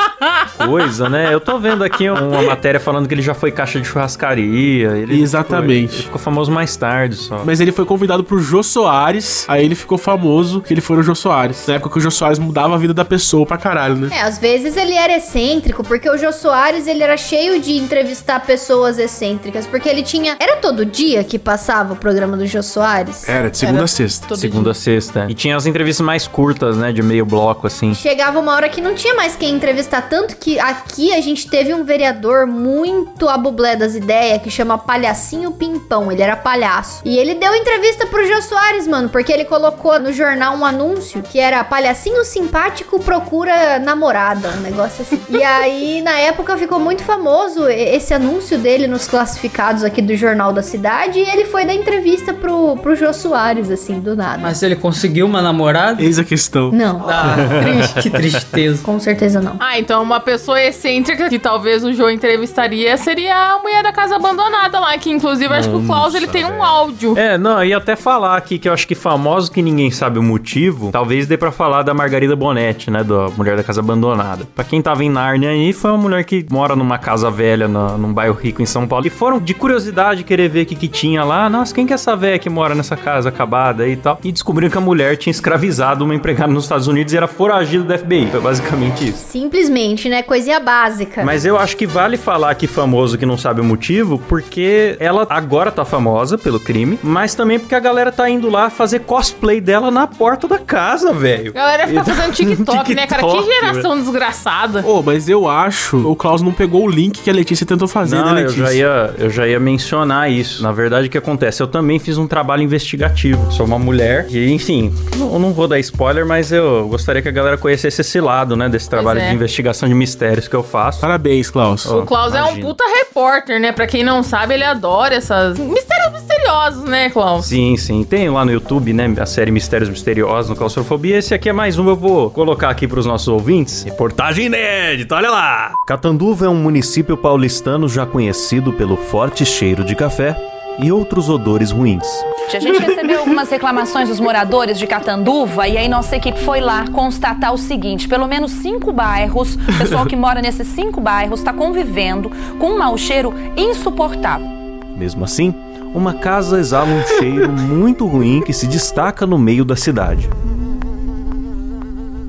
Coisa, 0.64 1.08
né? 1.08 1.32
Eu 1.32 1.40
tô 1.40 1.58
vendo 1.58 1.82
aqui 1.82 2.08
uma 2.08 2.42
matéria 2.42 2.78
falando 2.78 3.08
que 3.08 3.14
ele 3.14 3.22
já 3.22 3.34
foi 3.34 3.50
caixa 3.50 3.80
de 3.80 3.86
churrascaria. 3.86 4.90
Ele 4.96 5.20
Exatamente. 5.20 5.88
Ficou, 5.88 5.96
ele 5.96 6.04
ficou 6.04 6.18
famoso 6.18 6.50
mais 6.50 6.76
tarde 6.76 7.16
só. 7.16 7.42
Mas 7.44 7.60
ele 7.60 7.72
foi 7.72 7.84
convidado 7.84 8.22
pro 8.24 8.38
Jô 8.38 8.62
Soares, 8.62 9.44
aí 9.48 9.64
ele 9.64 9.74
ficou 9.74 9.96
famoso 9.98 10.60
que 10.60 10.72
ele 10.74 10.80
foi 10.80 10.96
no 10.96 11.02
Jô 11.02 11.14
Soares. 11.14 11.66
Na 11.66 11.74
época 11.74 11.90
que 11.90 11.98
o 11.98 12.00
Jô 12.00 12.10
Soares 12.10 12.38
mudava 12.38 12.74
a 12.74 12.78
vida 12.78 12.92
da 12.92 13.04
pessoa 13.04 13.46
pra 13.46 13.56
caralho, 13.56 13.96
né? 13.96 14.08
É, 14.12 14.22
às 14.22 14.38
vezes 14.38 14.76
ele 14.76 14.94
era 14.94 15.16
excêntrico, 15.16 15.82
porque 15.82 16.08
o 16.08 16.16
Jô 16.16 16.32
Soares, 16.32 16.86
ele 16.86 17.02
era 17.02 17.16
cheio 17.16 17.60
de 17.60 17.76
entrevistar 17.76 18.40
pessoas 18.40 18.98
excêntricas, 18.98 19.66
porque 19.66 19.88
ele 19.88 20.02
tinha... 20.02 20.36
Era 20.38 20.56
todo 20.56 20.84
dia 20.84 21.24
que 21.24 21.38
passava 21.38 21.94
o 21.94 21.96
programa 21.96 22.36
do 22.36 22.46
Jô 22.46 22.62
Soares? 22.62 23.28
Era, 23.28 23.50
de 23.50 23.58
segunda 23.58 23.78
Era 23.78 23.84
a 23.84 23.88
sexta. 23.88 24.36
Segunda 24.36 24.70
a 24.70 24.74
sexta. 24.74 25.26
E 25.28 25.34
tinha 25.34 25.56
as 25.56 25.66
entrevistas 25.66 26.04
mais 26.04 26.26
curtas, 26.26 26.76
né? 26.76 26.92
De 26.92 27.02
meio 27.02 27.24
bloco, 27.24 27.39
assim. 27.66 27.94
Chegava 27.94 28.38
uma 28.38 28.54
hora 28.54 28.68
que 28.68 28.80
não 28.80 28.94
tinha 28.94 29.14
mais 29.14 29.36
quem 29.36 29.54
entrevistar, 29.54 30.02
tanto 30.08 30.36
que 30.36 30.58
aqui 30.58 31.12
a 31.12 31.20
gente 31.20 31.48
teve 31.48 31.72
um 31.74 31.84
vereador 31.84 32.46
muito 32.46 33.28
abublé 33.28 33.76
das 33.76 33.94
ideias, 33.94 34.42
que 34.42 34.50
chama 34.50 34.76
Palhacinho 34.78 35.50
Pimpão, 35.52 36.10
ele 36.12 36.22
era 36.22 36.36
palhaço. 36.36 37.00
E 37.04 37.16
ele 37.18 37.34
deu 37.34 37.54
entrevista 37.54 38.06
pro 38.06 38.26
Jô 38.26 38.42
Soares, 38.42 38.86
mano, 38.86 39.08
porque 39.08 39.32
ele 39.32 39.44
colocou 39.44 39.98
no 39.98 40.12
jornal 40.12 40.56
um 40.56 40.64
anúncio 40.64 41.22
que 41.22 41.38
era 41.38 41.62
Palhacinho 41.64 42.24
Simpático 42.24 42.98
procura 43.00 43.78
namorada, 43.78 44.48
um 44.58 44.60
negócio 44.60 45.02
assim. 45.02 45.20
e 45.30 45.42
aí, 45.42 46.02
na 46.02 46.18
época, 46.18 46.56
ficou 46.56 46.78
muito 46.78 47.02
famoso 47.02 47.68
e- 47.68 47.94
esse 47.96 48.12
anúncio 48.14 48.58
dele 48.58 48.86
nos 48.86 49.06
classificados 49.06 49.84
aqui 49.84 50.02
do 50.02 50.14
Jornal 50.16 50.52
da 50.52 50.62
Cidade, 50.62 51.18
e 51.18 51.22
ele 51.28 51.44
foi 51.44 51.64
dar 51.64 51.74
entrevista 51.74 52.32
pro, 52.34 52.76
pro 52.76 52.94
Jô 52.96 53.12
Soares, 53.12 53.70
assim, 53.70 54.00
do 54.00 54.14
nada. 54.16 54.38
Mas 54.38 54.62
ele 54.62 54.76
conseguiu 54.76 55.26
uma 55.26 55.40
namorada? 55.42 56.02
Eis 56.02 56.18
a 56.18 56.24
questão. 56.24 56.70
Não, 56.72 57.08
Ah, 57.08 57.29
triste, 57.62 58.02
que 58.02 58.10
tristeza. 58.10 58.82
com 58.82 58.98
certeza 58.98 59.40
não. 59.40 59.56
Ah, 59.60 59.78
então 59.78 60.02
uma 60.02 60.20
pessoa 60.20 60.60
excêntrica 60.60 61.28
que 61.28 61.38
talvez 61.38 61.84
o 61.84 61.92
João 61.92 62.10
entrevistaria 62.10 62.96
seria 62.96 63.34
a 63.54 63.58
mulher 63.58 63.82
da 63.82 63.92
casa 63.92 64.16
abandonada 64.16 64.78
lá, 64.80 64.96
que 64.98 65.10
inclusive 65.10 65.52
acho 65.52 65.68
que 65.70 65.76
o 65.76 65.82
Klaus 65.86 66.14
ele 66.14 66.26
tem 66.26 66.44
um 66.44 66.62
áudio. 66.62 67.16
É, 67.18 67.36
não, 67.38 67.58
eu 67.62 67.64
ia 67.70 67.76
até 67.76 67.96
falar 67.96 68.36
aqui 68.36 68.58
que 68.58 68.68
eu 68.68 68.72
acho 68.72 68.86
que 68.86 68.94
famoso 68.94 69.50
que 69.50 69.62
ninguém 69.62 69.90
sabe 69.90 70.18
o 70.18 70.22
motivo, 70.22 70.90
talvez 70.92 71.26
dê 71.26 71.36
pra 71.36 71.50
falar 71.52 71.82
da 71.82 71.92
Margarida 71.94 72.34
Bonetti, 72.36 72.90
né, 72.90 73.02
da 73.04 73.28
Mulher 73.36 73.56
da 73.56 73.62
Casa 73.62 73.80
Abandonada. 73.80 74.46
Pra 74.54 74.64
quem 74.64 74.80
tava 74.82 75.04
em 75.04 75.10
Nárnia 75.10 75.50
aí, 75.50 75.72
foi 75.72 75.90
uma 75.90 75.98
mulher 75.98 76.24
que 76.24 76.44
mora 76.50 76.74
numa 76.76 76.98
casa 76.98 77.30
velha, 77.30 77.66
na- 77.68 77.96
num 77.96 78.12
bairro 78.12 78.34
rico 78.34 78.62
em 78.62 78.66
São 78.66 78.86
Paulo. 78.86 79.06
E 79.06 79.10
foram 79.10 79.38
de 79.38 79.54
curiosidade 79.54 80.24
querer 80.24 80.48
ver 80.48 80.62
o 80.62 80.66
que, 80.66 80.74
que 80.74 80.88
tinha 80.88 81.24
lá. 81.24 81.48
Nossa, 81.48 81.74
quem 81.74 81.86
que 81.86 81.92
é 81.92 81.94
essa 81.94 82.14
velha 82.16 82.38
que 82.38 82.48
mora 82.50 82.74
nessa 82.74 82.96
casa 82.96 83.28
acabada 83.28 83.84
aí 83.84 83.92
e 83.92 83.96
tal? 83.96 84.18
E 84.24 84.32
descobriram 84.32 84.70
que 84.70 84.78
a 84.78 84.80
mulher 84.80 85.16
tinha 85.16 85.30
escravizado 85.30 86.04
uma 86.04 86.14
empregada 86.14 86.52
nos 86.52 86.64
Estados 86.64 86.86
Unidos 86.86 87.12
e 87.12 87.16
era 87.20 87.28
foragida 87.28 87.84
do 87.84 87.98
FBI. 87.98 88.28
Foi 88.30 88.40
basicamente 88.40 89.08
isso. 89.08 89.24
Simplesmente, 89.30 90.08
né? 90.08 90.22
Coisinha 90.22 90.58
básica. 90.58 91.22
Mas 91.24 91.44
eu 91.44 91.58
acho 91.58 91.76
que 91.76 91.86
vale 91.86 92.16
falar 92.16 92.54
que 92.54 92.66
famoso 92.66 93.18
que 93.18 93.26
não 93.26 93.36
sabe 93.36 93.60
o 93.60 93.64
motivo, 93.64 94.18
porque 94.28 94.96
ela 94.98 95.26
agora 95.28 95.70
tá 95.70 95.84
famosa 95.84 96.38
pelo 96.38 96.58
crime, 96.58 96.98
mas 97.02 97.34
também 97.34 97.58
porque 97.58 97.74
a 97.74 97.80
galera 97.80 98.10
tá 98.10 98.28
indo 98.28 98.48
lá 98.48 98.70
fazer 98.70 99.00
cosplay 99.00 99.60
dela 99.60 99.90
na 99.90 100.06
porta 100.06 100.48
da 100.48 100.58
casa, 100.58 101.12
velho. 101.12 101.50
A 101.50 101.54
galera 101.54 101.86
fica 101.86 102.04
fazendo 102.04 102.32
TikTok, 102.34 102.94
né, 102.94 103.06
cara? 103.06 103.22
Que 103.22 103.42
geração 103.42 103.98
desgraçada. 103.98 104.84
Ô, 104.86 105.02
mas 105.02 105.28
eu 105.28 105.48
acho 105.48 105.98
o 106.08 106.16
Klaus 106.16 106.40
não 106.40 106.52
pegou 106.52 106.84
o 106.84 106.88
link 106.88 107.20
que 107.20 107.28
a 107.28 107.32
Letícia 107.32 107.66
tentou 107.66 107.86
fazer, 107.86 108.16
Não, 108.16 108.32
né, 108.34 108.42
eu 108.42 108.46
Letícia? 108.46 108.64
já, 108.66 108.72
ia, 108.72 109.14
eu 109.18 109.30
já 109.30 109.46
ia 109.46 109.60
mencionar 109.60 110.30
isso. 110.30 110.62
Na 110.62 110.72
verdade, 110.72 111.08
o 111.08 111.10
que 111.10 111.18
acontece? 111.18 111.62
Eu 111.62 111.66
também 111.66 111.98
fiz 111.98 112.16
um 112.16 112.26
trabalho 112.26 112.62
investigativo. 112.62 113.50
Sou 113.52 113.66
uma 113.66 113.78
mulher 113.78 114.26
e, 114.30 114.50
enfim, 114.50 114.92
não, 115.16 115.38
não 115.38 115.52
vou 115.52 115.68
dar 115.68 115.78
spoiler, 115.80 116.24
mas 116.24 116.52
eu 116.52 116.86
gostaria 116.88 117.09
que 117.22 117.28
a 117.28 117.32
galera 117.32 117.56
conhecesse 117.56 118.00
esse 118.00 118.20
lado, 118.20 118.56
né? 118.56 118.68
Desse 118.68 118.88
trabalho 118.88 119.20
é. 119.20 119.28
de 119.28 119.34
investigação 119.34 119.88
de 119.88 119.94
mistérios 119.94 120.46
que 120.46 120.54
eu 120.54 120.62
faço. 120.62 121.00
Parabéns, 121.00 121.50
Klaus. 121.50 121.86
Ó, 121.86 122.00
O 122.00 122.06
Klaus 122.06 122.34
é 122.34 122.42
um 122.42 122.46
imagina. 122.48 122.66
puta 122.66 122.84
repórter, 122.98 123.60
né? 123.60 123.72
Pra 123.72 123.86
quem 123.86 124.04
não 124.04 124.22
sabe, 124.22 124.54
ele 124.54 124.64
adora 124.64 125.14
essas 125.14 125.58
mistérios 125.58 126.12
misteriosos, 126.12 126.84
né, 126.84 127.10
Klaus? 127.10 127.46
Sim, 127.46 127.76
sim. 127.76 128.04
Tem 128.04 128.28
lá 128.28 128.44
no 128.44 128.52
YouTube, 128.52 128.92
né? 128.92 129.12
A 129.18 129.26
série 129.26 129.50
Mistérios 129.50 129.88
Misteriosos 129.88 130.50
no 130.50 130.56
Claustrofobia. 130.56 131.16
Esse 131.18 131.34
aqui 131.34 131.48
é 131.48 131.52
mais 131.52 131.78
um, 131.78 131.88
eu 131.88 131.96
vou 131.96 132.30
colocar 132.30 132.70
aqui 132.70 132.86
pros 132.86 133.06
nossos 133.06 133.28
ouvintes. 133.28 133.82
Reportagem 133.82 134.46
inédita, 134.46 135.14
olha 135.16 135.30
lá! 135.30 135.74
Catanduva 135.86 136.46
é 136.46 136.48
um 136.48 136.54
município 136.54 137.16
paulistano 137.16 137.88
já 137.88 138.06
conhecido 138.06 138.72
pelo 138.72 138.96
forte 138.96 139.44
cheiro 139.44 139.84
de 139.84 139.94
café 139.96 140.36
e 140.78 140.92
outros 140.92 141.28
odores 141.28 141.70
ruins. 141.70 142.06
A 142.54 142.58
gente 142.58 142.80
recebeu 142.80 143.20
algumas 143.20 143.48
reclamações 143.48 144.08
dos 144.08 144.18
moradores 144.18 144.78
de 144.78 144.86
Catanduva 144.86 145.68
e 145.68 145.78
aí 145.78 145.88
nossa 145.88 146.16
equipe 146.16 146.38
foi 146.40 146.60
lá 146.60 146.84
constatar 146.88 147.52
o 147.52 147.58
seguinte: 147.58 148.08
pelo 148.08 148.26
menos 148.26 148.50
cinco 148.50 148.92
bairros, 148.92 149.54
o 149.54 149.78
pessoal 149.78 150.06
que 150.06 150.16
mora 150.16 150.42
nesses 150.42 150.66
cinco 150.68 151.00
bairros 151.00 151.40
está 151.40 151.52
convivendo 151.52 152.30
com 152.58 152.72
um 152.72 152.78
mau 152.78 152.96
cheiro 152.98 153.32
insuportável. 153.56 154.48
Mesmo 154.96 155.24
assim, 155.24 155.54
uma 155.94 156.14
casa 156.14 156.58
exala 156.58 156.88
um 156.88 157.06
cheiro 157.18 157.50
muito 157.50 158.06
ruim 158.06 158.42
que 158.42 158.52
se 158.52 158.66
destaca 158.66 159.26
no 159.26 159.38
meio 159.38 159.64
da 159.64 159.76
cidade. 159.76 160.28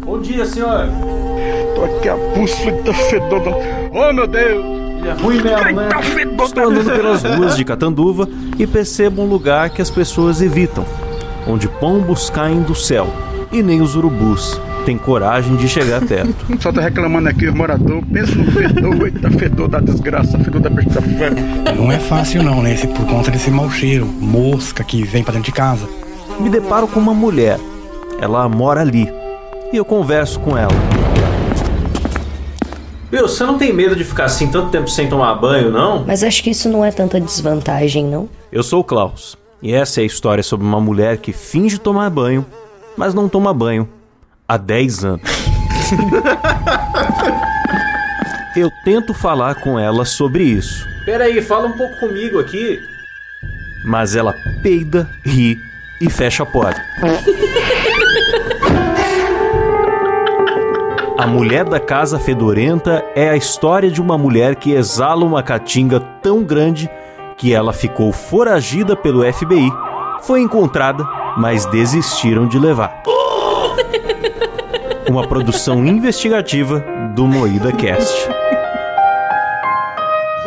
Bom 0.06 0.20
dia, 0.20 0.46
senhor! 0.46 0.88
Tô 1.76 1.86
aqui 1.86 2.10
a 2.10 2.16
pulsita 2.34 2.94
fedona. 2.94 3.56
Oh, 3.94 4.14
meu 4.14 4.28
Deus! 4.28 4.81
Ruim 5.22 5.42
mesmo, 5.42 5.72
né? 5.82 5.90
Estou 6.44 6.70
andando 6.70 6.92
pelas 6.92 7.24
ruas 7.24 7.56
de 7.56 7.64
Catanduva 7.66 8.28
e 8.58 8.66
percebo 8.68 9.22
um 9.22 9.26
lugar 9.26 9.70
que 9.70 9.82
as 9.82 9.90
pessoas 9.90 10.42
evitam, 10.42 10.86
onde 11.48 11.68
pombos 11.68 12.30
caem 12.30 12.62
do 12.62 12.76
céu 12.76 13.08
e 13.52 13.62
nem 13.62 13.82
os 13.82 13.96
urubus 13.96 14.60
têm 14.86 14.98
coragem 14.98 15.56
de 15.58 15.68
chegar 15.68 16.02
perto. 16.02 16.34
Só 16.60 16.72
tô 16.72 16.80
reclamando 16.80 17.30
aqui, 17.30 17.48
os 17.48 17.54
moradores. 17.54 18.04
Pensa 18.12 18.36
no 18.36 18.52
fedor, 18.52 18.96
eita, 19.06 19.30
fedor 19.32 19.68
da 19.68 19.80
desgraça, 19.80 20.40
fedor 20.40 20.62
da 20.62 20.70
besta 20.70 21.02
Não 21.78 21.92
é 21.92 22.00
fácil 22.00 22.42
não, 22.44 22.62
né? 22.64 22.74
Esse- 22.74 22.88
Por 22.88 23.06
conta 23.06 23.30
desse 23.30 23.52
mau 23.52 23.70
cheiro, 23.70 24.06
mosca 24.06 24.84
que 24.84 25.04
vem 25.04 25.24
pra 25.24 25.34
dentro 25.34 25.46
de 25.48 25.52
casa. 25.56 25.88
Me 26.40 26.50
deparo 26.50 26.88
com 26.88 27.00
uma 27.00 27.14
mulher. 27.14 27.60
Ela 28.20 28.48
mora 28.50 28.82
ali. 28.82 29.08
E 29.72 29.78
eu 29.78 29.86
converso 29.86 30.40
com 30.40 30.58
ela. 30.58 30.72
Meu, 33.12 33.28
você 33.28 33.44
não 33.44 33.58
tem 33.58 33.74
medo 33.74 33.96
de 33.96 34.06
ficar 34.06 34.26
assim 34.26 34.50
tanto 34.50 34.70
tempo 34.70 34.90
sem 34.90 35.10
tomar 35.10 35.36
banho, 35.36 35.70
não? 35.70 36.06
Mas 36.06 36.24
acho 36.24 36.42
que 36.42 36.52
isso 36.52 36.70
não 36.70 36.84
é 36.84 36.92
tanta 36.92 37.20
desvantagem, 37.20 38.06
não? 38.06 38.30
Eu 38.52 38.64
sou 38.64 38.80
o 38.80 38.84
Klaus. 38.84 39.38
E 39.62 39.74
essa 39.74 40.00
é 40.00 40.04
a 40.04 40.06
história 40.06 40.42
sobre 40.42 40.66
uma 40.66 40.80
mulher 40.80 41.18
que 41.18 41.34
finge 41.34 41.78
tomar 41.78 42.10
banho, 42.10 42.46
mas 42.98 43.14
não 43.14 43.28
toma 43.28 43.54
banho 43.54 43.88
há 44.48 44.56
10 44.58 45.06
anos. 45.06 45.22
Eu 48.56 48.70
tento 48.84 49.14
falar 49.14 49.56
com 49.56 49.80
ela 49.80 50.04
sobre 50.04 50.44
isso. 50.44 50.86
Peraí, 51.06 51.42
fala 51.42 51.68
um 51.68 51.78
pouco 51.78 52.00
comigo 52.00 52.38
aqui. 52.40 52.80
Mas 53.86 54.16
ela 54.16 54.34
peida, 54.62 55.10
ri 55.26 55.58
e 56.02 56.10
fecha 56.10 56.44
a 56.44 56.46
porta. 56.46 56.82
A 61.22 61.28
Mulher 61.28 61.66
da 61.66 61.80
Casa 61.80 62.18
Fedorenta 62.18 63.06
é 63.16 63.30
a 63.30 63.36
história 63.36 63.92
de 63.92 64.02
uma 64.02 64.18
mulher 64.18 64.56
que 64.56 64.72
exala 64.72 65.24
uma 65.24 65.44
caatinga 65.44 66.00
tão 66.00 66.44
grande 66.44 66.90
que 67.38 67.54
ela 67.54 67.72
ficou 67.72 68.12
foragida 68.12 68.96
pelo 68.96 69.22
FBI, 69.32 69.72
foi 70.24 70.42
encontrada, 70.42 71.08
mas 71.38 71.68
desistiram 71.68 72.48
de 72.48 72.58
levar. 72.58 73.04
Uma 75.08 75.28
produção 75.28 75.86
investigativa 75.86 76.84
do 77.14 77.28
Moída 77.28 77.72
Cast. 77.72 78.28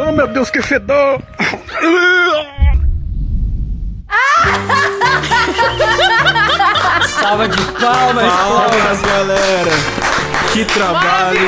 Oh, 0.00 0.11
meu 0.11 0.26
Deus, 0.26 0.50
que 0.50 0.61
fedor! 0.61 1.23
Salva 7.21 7.49
de 7.49 7.62
palmas, 7.81 8.33
Palmas, 8.33 9.02
galera. 9.02 9.94
Que 10.54 10.64
trabalho. 10.64 11.40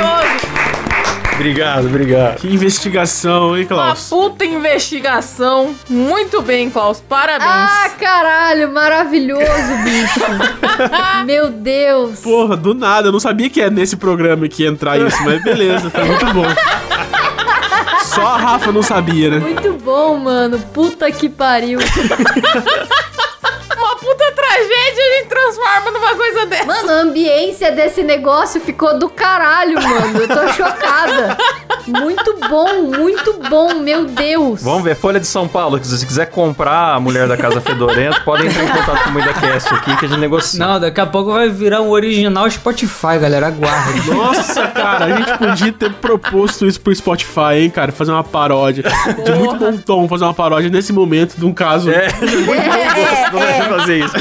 Obrigado, 1.35 1.87
obrigado. 1.87 2.37
Que 2.39 2.49
investigação, 2.49 3.57
hein, 3.57 3.63
Uma 3.63 3.69
Klaus? 3.69 4.09
puta 4.09 4.45
investigação. 4.45 5.77
Muito 5.89 6.43
bem, 6.43 6.69
Klaus. 6.69 7.01
Parabéns. 7.09 7.49
Ah, 7.49 7.89
caralho, 8.01 8.73
maravilhoso, 8.73 9.45
bicho. 9.85 10.21
Meu 11.25 11.49
Deus. 11.51 12.19
Porra, 12.19 12.57
do 12.57 12.75
nada. 12.75 13.09
Eu 13.09 13.13
não 13.13 13.21
sabia 13.21 13.49
que 13.49 13.61
é 13.61 13.71
nesse 13.71 13.97
programa 13.97 14.49
que 14.49 14.65
ia 14.65 14.69
entrar 14.69 14.99
isso, 14.99 15.23
mas 15.23 15.41
beleza, 15.45 15.89
foi 15.89 16.03
muito 16.05 16.27
bom. 16.33 16.47
Só 18.03 18.27
a 18.27 18.37
Rafa 18.39 18.73
não 18.73 18.83
sabia, 18.83 19.31
né? 19.31 19.39
Muito 19.39 19.73
bom, 19.85 20.17
mano. 20.17 20.59
Puta 20.75 21.13
que 21.13 21.29
pariu. 21.29 21.79
transforma 25.47 25.91
numa 25.93 26.15
coisa 26.17 26.47
dessa. 26.47 26.65
Mano, 26.65 26.91
a 26.91 26.95
ambiência 26.95 27.71
desse 27.71 28.03
negócio 28.03 28.61
ficou 28.61 28.99
do 28.99 29.09
caralho, 29.09 29.81
mano. 29.81 30.19
Eu 30.19 30.29
tô 30.29 30.49
chocada. 30.53 31.37
Muito 31.87 32.37
bom, 32.49 32.83
muito 32.83 33.35
bom, 33.49 33.75
meu 33.81 34.05
Deus. 34.07 34.63
Vamos 34.63 34.83
ver, 34.83 34.97
Folha 34.97 35.21
de 35.21 35.27
São 35.27 35.47
Paulo, 35.47 35.79
se 35.83 35.97
você 35.99 36.05
quiser 36.07 36.27
comprar 36.27 36.95
a 36.95 37.01
Mulher 37.01 37.29
da 37.29 37.37
Casa 37.37 37.61
Fedorenta, 37.61 38.21
pode 38.21 38.47
entrar 38.47 38.65
em 38.65 38.69
contato 38.69 39.05
com 39.05 39.11
o 39.11 39.13
Moída 39.13 39.33
Cast 39.35 39.73
aqui 39.75 39.97
que 39.97 40.05
a 40.07 40.09
gente 40.09 40.19
negocia. 40.19 40.65
Não, 40.67 40.81
daqui 40.81 41.01
a 41.01 41.07
pouco 41.07 41.33
vai 41.33 41.49
virar 41.49 41.81
um 41.83 41.91
original 41.91 42.51
Spotify, 42.51 43.19
galera. 43.21 43.47
Aguarde. 43.47 44.11
Nossa, 44.11 44.67
cara, 44.69 45.05
a 45.05 45.17
gente 45.17 45.39
podia 45.39 45.73
ter 45.73 45.93
proposto 45.95 46.67
isso 46.67 46.81
pro 46.81 46.95
Spotify, 46.95 47.55
hein, 47.61 47.71
cara? 47.71 47.93
Fazer 47.93 48.11
uma 48.13 48.25
paródia. 48.25 48.85
De 49.25 49.33
muito 49.33 49.57
bom 49.57 49.77
tom, 49.77 50.09
fazer 50.09 50.25
uma 50.25 50.35
paródia 50.35 50.69
nesse 50.71 50.93
momento 50.93 51.37
de 51.37 51.45
um 51.45 51.53
caso. 51.53 51.91
É, 51.91 52.09
muito 52.21 52.53
É, 52.61 53.31
bom 53.31 53.39
gosto 53.39 53.63
de 53.63 53.69
fazer 53.69 53.99
isso. 54.05 54.15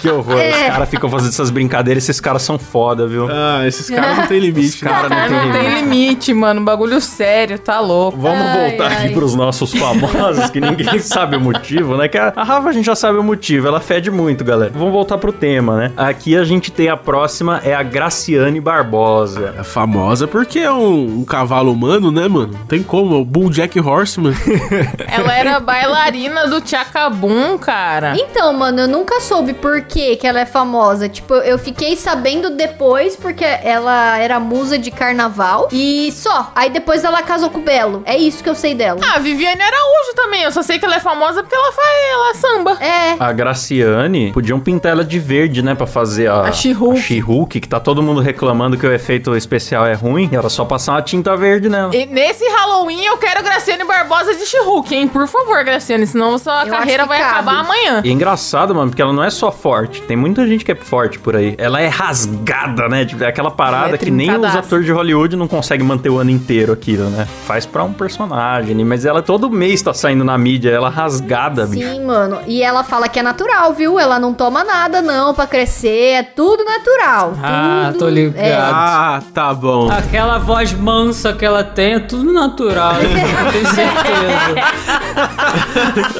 Que 0.00 0.08
horror, 0.08 0.38
É. 0.38 0.50
os 0.50 0.66
caras 0.68 0.88
ficam 0.88 1.10
fazendo 1.10 1.28
essas 1.30 1.50
brincadeiras, 1.50 2.04
esses 2.04 2.20
caras 2.20 2.42
são 2.42 2.58
foda, 2.58 3.06
viu? 3.06 3.26
Ah, 3.30 3.66
esses 3.66 3.88
caras 3.90 4.18
não 4.18 4.26
tem 4.26 4.38
limite. 4.38 4.84
né? 4.84 4.90
Cara, 4.90 5.08
não 5.08 5.16
Ah, 5.16 5.26
tem 5.28 5.30
não 5.46 5.52
tem 5.52 5.62
limite. 5.62 5.82
limite, 5.82 6.34
mano. 6.34 6.60
Bagulho 6.64 6.91
sério, 7.00 7.58
tá 7.58 7.80
louco. 7.80 8.18
Vamos 8.18 8.46
Ai, 8.46 8.70
voltar 8.70 8.90
ai. 8.90 9.04
aqui 9.04 9.14
pros 9.14 9.34
nossos 9.34 9.72
famosos, 9.72 10.50
que 10.50 10.60
ninguém 10.60 10.98
sabe 11.00 11.36
o 11.36 11.40
motivo, 11.40 11.96
né? 11.96 12.08
Que 12.08 12.18
a, 12.18 12.32
a 12.34 12.44
Rafa 12.44 12.68
a 12.68 12.72
gente 12.72 12.86
já 12.86 12.94
sabe 12.94 13.18
o 13.18 13.22
motivo, 13.22 13.68
ela 13.68 13.80
fede 13.80 14.10
muito, 14.10 14.44
galera. 14.44 14.72
Vamos 14.74 14.92
voltar 14.92 15.18
pro 15.18 15.32
tema, 15.32 15.76
né? 15.76 15.92
Aqui 15.96 16.36
a 16.36 16.44
gente 16.44 16.70
tem 16.70 16.88
a 16.88 16.96
próxima, 16.96 17.60
é 17.64 17.74
a 17.74 17.82
Graciane 17.82 18.60
Barbosa. 18.60 19.54
É 19.58 19.62
famosa 19.62 20.26
porque 20.26 20.58
é 20.58 20.72
um, 20.72 21.20
um 21.20 21.24
cavalo 21.24 21.72
humano, 21.72 22.10
né, 22.10 22.28
mano? 22.28 22.52
Não 22.52 22.66
tem 22.66 22.82
como, 22.82 23.14
é 23.14 23.18
o 23.18 23.24
Bull 23.24 23.50
Jack 23.50 23.78
Horseman. 23.80 24.34
Ela 25.08 25.34
era 25.34 25.60
bailarina 25.60 26.46
do 26.48 26.60
Tchacabum, 26.60 27.58
cara. 27.58 28.14
Então, 28.16 28.52
mano, 28.52 28.80
eu 28.80 28.88
nunca 28.88 29.20
soube 29.20 29.52
por 29.54 29.82
que 29.82 30.16
que 30.16 30.26
ela 30.26 30.40
é 30.40 30.46
famosa. 30.46 31.08
Tipo, 31.08 31.34
eu 31.34 31.58
fiquei 31.58 31.96
sabendo 31.96 32.50
depois 32.50 33.16
porque 33.16 33.44
ela 33.44 34.18
era 34.18 34.38
musa 34.38 34.78
de 34.78 34.90
carnaval 34.90 35.68
e 35.72 36.10
só. 36.12 36.52
Aí 36.54 36.70
depois 36.70 36.81
ela 37.04 37.22
casou 37.22 37.50
com 37.50 37.58
o 37.60 37.62
Belo. 37.62 38.02
É 38.04 38.16
isso 38.16 38.42
que 38.42 38.48
eu 38.48 38.54
sei 38.54 38.74
dela. 38.74 39.00
Ah, 39.04 39.16
a 39.16 39.18
Viviane 39.18 39.60
Araújo 39.62 40.14
também. 40.14 40.42
Eu 40.42 40.52
só 40.52 40.62
sei 40.62 40.78
que 40.78 40.84
ela 40.84 40.96
é 40.96 41.00
famosa 41.00 41.42
porque 41.42 41.54
ela 41.54 41.72
faz 41.72 41.88
ela 42.12 42.34
samba. 42.34 42.78
É. 42.82 43.16
A 43.18 43.32
Graciane, 43.32 44.32
podiam 44.32 44.58
pintar 44.60 44.92
ela 44.92 45.04
de 45.04 45.18
verde, 45.18 45.62
né? 45.62 45.74
Pra 45.74 45.86
fazer 45.86 46.28
a, 46.28 46.42
A 46.42 46.52
She-Hulk. 46.52 47.60
que 47.60 47.68
tá 47.68 47.80
todo 47.80 48.02
mundo 48.02 48.20
reclamando 48.20 48.76
que 48.76 48.86
o 48.86 48.92
efeito 48.92 49.34
especial 49.36 49.86
é 49.86 49.94
ruim. 49.94 50.28
Era 50.32 50.48
só 50.48 50.64
passar 50.64 50.92
uma 50.92 51.02
tinta 51.02 51.36
verde 51.36 51.68
nela. 51.68 51.94
E 51.94 52.06
nesse 52.06 52.44
Halloween 52.48 53.04
eu 53.04 53.16
quero 53.18 53.42
Graciane 53.42 53.84
Barbosa 53.84 54.34
de 54.34 54.44
She-Hulk, 54.46 54.94
hein? 54.94 55.08
Por 55.08 55.26
favor, 55.26 55.62
Graciane, 55.64 56.06
senão 56.06 56.36
sua 56.38 56.64
Eu 56.64 56.70
carreira 56.70 57.06
vai 57.06 57.18
cabe. 57.20 57.32
acabar 57.32 57.60
amanhã. 57.60 58.00
E 58.04 58.08
é 58.08 58.12
engraçado, 58.12 58.74
mano, 58.74 58.90
porque 58.90 59.02
ela 59.02 59.12
não 59.12 59.22
é 59.24 59.30
só 59.30 59.50
forte. 59.52 60.02
Tem 60.02 60.16
muita 60.16 60.46
gente 60.46 60.64
que 60.64 60.72
é 60.72 60.74
forte 60.74 61.18
por 61.18 61.36
aí. 61.36 61.54
Ela 61.58 61.80
é 61.80 61.88
rasgada, 61.88 62.88
né? 62.88 63.04
Tipo, 63.04 63.24
é 63.24 63.28
aquela 63.28 63.50
parada 63.50 63.94
é 63.94 63.98
que 63.98 64.10
nem 64.10 64.30
os 64.36 64.56
atores 64.56 64.84
de 64.84 64.92
Hollywood 64.92 65.36
não 65.36 65.46
conseguem 65.48 65.86
manter 65.86 66.08
o 66.10 66.18
ano 66.18 66.30
inteiro 66.30 66.71
aquilo, 66.72 67.08
né? 67.10 67.26
Faz 67.46 67.66
pra 67.66 67.82
um 67.84 67.92
personagem, 67.92 68.74
mas 68.84 69.04
ela 69.04 69.22
todo 69.22 69.50
mês 69.50 69.82
tá 69.82 69.92
saindo 69.94 70.24
na 70.24 70.36
mídia, 70.38 70.70
ela 70.70 70.88
rasgada, 70.88 71.66
bicho. 71.66 71.88
Sim, 71.88 72.04
mano. 72.04 72.38
E 72.46 72.62
ela 72.62 72.82
fala 72.84 73.08
que 73.08 73.18
é 73.18 73.22
natural, 73.22 73.72
viu? 73.72 73.98
Ela 73.98 74.18
não 74.18 74.32
toma 74.34 74.64
nada, 74.64 75.00
não, 75.02 75.34
pra 75.34 75.46
crescer. 75.46 76.12
É 76.14 76.22
tudo 76.22 76.64
natural. 76.64 77.34
Ah, 77.42 77.88
tudo... 77.92 77.98
tô 77.98 78.08
ligado. 78.08 78.42
É. 78.42 78.54
Ah, 78.54 79.22
tá 79.34 79.52
bom. 79.54 79.90
Aquela 79.90 80.38
voz 80.38 80.72
mansa 80.72 81.32
que 81.32 81.44
ela 81.44 81.64
tem 81.64 81.94
é 81.94 82.00
tudo 82.00 82.32
natural, 82.32 82.94
eu 83.02 83.52
tenho 83.52 83.66
certeza. 83.66 84.62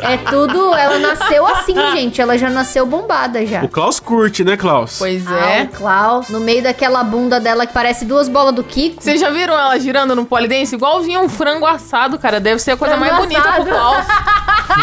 É 0.02 0.16
tudo. 0.16 0.74
Ela 0.74 0.98
nasceu 0.98 1.46
assim, 1.46 1.74
gente. 1.92 2.20
Ela 2.20 2.36
já 2.38 2.50
nasceu 2.50 2.86
bombada 2.86 3.44
já. 3.46 3.62
O 3.62 3.68
Klaus 3.68 4.00
curte, 4.00 4.44
né, 4.44 4.56
Klaus? 4.56 4.96
Pois 4.98 5.26
Ah, 5.26 5.50
é. 5.50 5.62
o 5.64 5.68
Klaus, 5.68 6.28
no 6.28 6.40
meio 6.40 6.62
daquela 6.62 7.02
bunda 7.02 7.40
dela 7.40 7.66
que 7.66 7.72
parece 7.72 8.04
duas 8.04 8.28
bolas 8.28 8.54
do 8.54 8.62
Kiko. 8.62 9.02
Vocês 9.02 9.20
já 9.20 9.30
viram 9.30 9.54
ela 9.54 9.78
girando 9.78 10.14
no 10.14 10.24
polidense? 10.42 10.74
Igualzinho 10.74 11.20
um 11.20 11.28
frango 11.28 11.66
assado, 11.66 12.18
cara. 12.18 12.40
Deve 12.40 12.58
ser 12.60 12.72
a 12.72 12.76
coisa 12.76 12.96
Frango 12.96 13.10
mais 13.14 13.22
bonita 13.24 13.52
pro. 13.52 13.64
Klaus. 13.64 14.06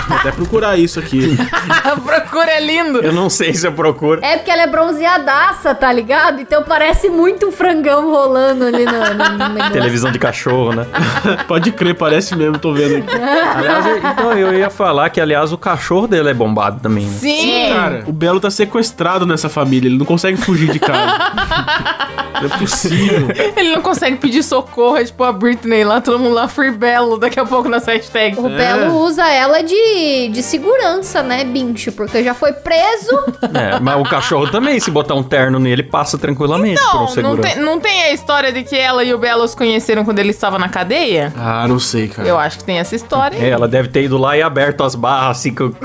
Vou 0.07 0.17
até 0.17 0.31
procurar 0.31 0.77
isso 0.77 0.99
aqui. 0.99 1.35
A 1.83 1.95
procura 1.99 2.51
é 2.51 2.59
lindo. 2.59 2.99
Eu 2.99 3.11
não 3.11 3.29
sei 3.29 3.53
se 3.53 3.65
eu 3.65 3.71
procuro. 3.73 4.23
É 4.23 4.37
porque 4.37 4.51
ela 4.51 4.61
é 4.63 4.67
bronzeadaça, 4.67 5.73
tá 5.73 5.91
ligado? 5.91 6.41
Então 6.41 6.63
parece 6.63 7.09
muito 7.09 7.47
um 7.47 7.51
frangão 7.51 8.09
rolando 8.11 8.65
ali 8.65 8.85
no, 8.85 8.91
no, 8.91 9.29
no 9.37 9.49
negócio. 9.49 9.71
Televisão 9.73 10.11
de 10.11 10.19
cachorro, 10.19 10.73
né? 10.75 10.85
Pode 11.47 11.71
crer, 11.71 11.95
parece 11.95 12.35
mesmo, 12.35 12.57
tô 12.59 12.73
vendo 12.73 12.97
aqui. 12.97 13.15
aliás, 13.17 13.85
eu- 13.85 13.97
então 13.97 14.33
eu 14.33 14.53
ia 14.53 14.69
falar 14.69 15.09
que, 15.09 15.19
aliás, 15.19 15.51
o 15.51 15.57
cachorro 15.57 16.07
dele 16.07 16.29
é 16.29 16.33
bombado 16.33 16.79
também, 16.79 17.05
né? 17.05 17.17
Sim. 17.17 17.69
Cara, 17.73 18.03
o 18.07 18.11
Belo 18.11 18.39
tá 18.39 18.51
sequestrado 18.51 19.25
nessa 19.25 19.49
família, 19.49 19.87
ele 19.87 19.97
não 19.97 20.05
consegue 20.05 20.37
fugir 20.37 20.71
de 20.71 20.79
casa. 20.79 20.99
Não 22.41 22.45
é 22.45 22.57
possível. 22.57 23.27
Ele 23.57 23.75
não 23.75 23.81
consegue 23.81 24.15
pedir 24.15 24.43
socorro, 24.43 24.95
é 24.95 25.03
tipo 25.03 25.21
a 25.25 25.31
Britney 25.39 25.83
lá, 25.83 26.01
todo 26.01 26.19
mundo 26.19 26.33
lá, 26.35 26.47
Free 26.47 26.71
Belo, 26.71 27.17
daqui 27.17 27.39
a 27.39 27.45
pouco 27.45 27.67
nas 27.69 27.85
hashtags. 27.85 28.37
O 28.37 28.49
Belo 28.49 28.97
usa 28.99 29.27
ela 29.29 29.61
de, 29.63 30.29
de 30.31 30.43
segurança, 30.43 31.23
né, 31.23 31.43
bicho? 31.43 31.91
Porque 31.93 32.23
já 32.23 32.33
foi 32.33 32.53
preso. 32.53 33.09
É, 33.59 33.79
mas 33.79 33.99
o 33.99 34.03
cachorro 34.03 34.47
também, 34.51 34.79
se 34.79 34.91
botar 34.91 35.15
um 35.15 35.23
terno 35.23 35.59
nele, 35.59 35.81
passa 35.81 36.17
tranquilamente 36.17 36.79
por 36.79 36.87
um 36.89 36.93
Não, 36.93 36.99
não 37.01 37.07
segurança. 37.07 37.41
tem, 37.55 37.63
não 37.63 37.79
tem 37.79 38.03
a 38.03 38.13
história 38.13 38.51
de 38.53 38.63
que 38.63 38.75
ela 38.75 39.03
e 39.03 39.13
o 39.13 39.17
Belo 39.17 39.47
se 39.47 39.55
conheceram 39.57 40.05
quando 40.05 40.19
ele 40.19 40.29
estava 40.29 40.59
na 40.59 40.69
cadeia? 40.69 41.33
Ah, 41.35 41.67
não 41.67 41.79
sei, 41.79 42.07
cara. 42.07 42.27
Eu 42.27 42.37
acho 42.37 42.59
que 42.59 42.63
tem 42.63 42.77
essa 42.77 42.95
história. 42.95 43.37
É, 43.37 43.49
ela 43.49 43.67
deve 43.67 43.87
ter 43.89 44.03
ido 44.03 44.17
lá 44.17 44.37
e 44.37 44.41
aberto 44.41 44.83
as 44.83 44.93
barras, 44.93 45.37
assim, 45.39 45.53
que 45.53 45.61
eu... 45.63 45.75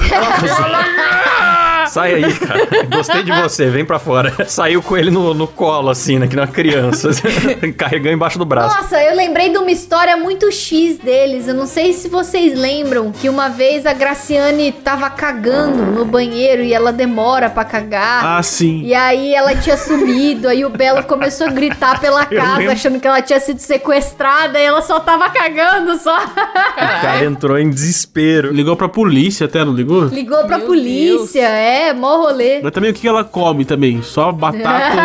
Sai 1.94 2.14
aí, 2.14 2.34
cara. 2.34 2.66
Gostei 2.92 3.22
de 3.22 3.30
você, 3.30 3.70
vem 3.70 3.84
pra 3.84 4.00
fora. 4.00 4.34
Saiu 4.48 4.82
com 4.82 4.96
ele 4.96 5.12
no, 5.12 5.32
no 5.32 5.46
colo, 5.46 5.90
assim, 5.90 6.18
né? 6.18 6.26
Que 6.26 6.34
nem 6.34 6.44
uma 6.44 6.50
criança. 6.50 7.10
Carregando 7.78 8.16
embaixo 8.16 8.36
do 8.36 8.44
braço. 8.44 8.76
Nossa, 8.76 9.00
eu 9.00 9.14
lembrei 9.14 9.48
de 9.50 9.58
uma 9.58 9.70
história 9.70 10.16
muito 10.16 10.50
X 10.50 10.98
deles. 10.98 11.46
Eu 11.46 11.54
não 11.54 11.68
sei 11.68 11.92
se 11.92 12.08
vocês 12.08 12.58
lembram 12.58 13.12
que 13.12 13.28
uma 13.28 13.48
vez 13.48 13.86
a 13.86 13.92
Graciane 13.92 14.72
tava 14.72 15.08
cagando 15.08 15.86
no 15.86 16.04
banheiro 16.04 16.64
e 16.64 16.74
ela 16.74 16.92
demora 16.92 17.48
pra 17.48 17.64
cagar. 17.64 18.38
Ah, 18.38 18.42
sim. 18.42 18.82
E 18.82 18.92
aí 18.92 19.32
ela 19.32 19.54
tinha 19.54 19.76
sumido, 19.76 20.48
aí 20.48 20.64
o 20.64 20.70
Belo 20.70 21.04
começou 21.04 21.46
a 21.46 21.50
gritar 21.50 22.00
pela 22.00 22.26
casa, 22.26 22.72
achando 22.72 22.98
que 22.98 23.06
ela 23.06 23.22
tinha 23.22 23.38
sido 23.38 23.60
sequestrada 23.60 24.58
e 24.58 24.64
ela 24.64 24.82
só 24.82 24.98
tava 24.98 25.30
cagando 25.30 25.96
só. 25.98 26.16
O 26.24 27.00
cara 27.00 27.24
entrou 27.24 27.56
em 27.56 27.70
desespero. 27.70 28.52
Ligou 28.52 28.74
pra 28.74 28.88
polícia 28.88 29.46
até, 29.46 29.64
não 29.64 29.72
ligou? 29.72 30.06
Ligou 30.06 30.44
pra 30.44 30.58
Meu 30.58 30.66
polícia, 30.66 31.40
é, 31.40 31.83
mó 31.92 32.16
rolê. 32.16 32.60
Mas 32.62 32.72
também 32.72 32.90
o 32.90 32.94
que 32.94 33.06
ela 33.06 33.24
come 33.24 33.64
também? 33.64 34.02
Só 34.02 34.32
batata 34.32 34.96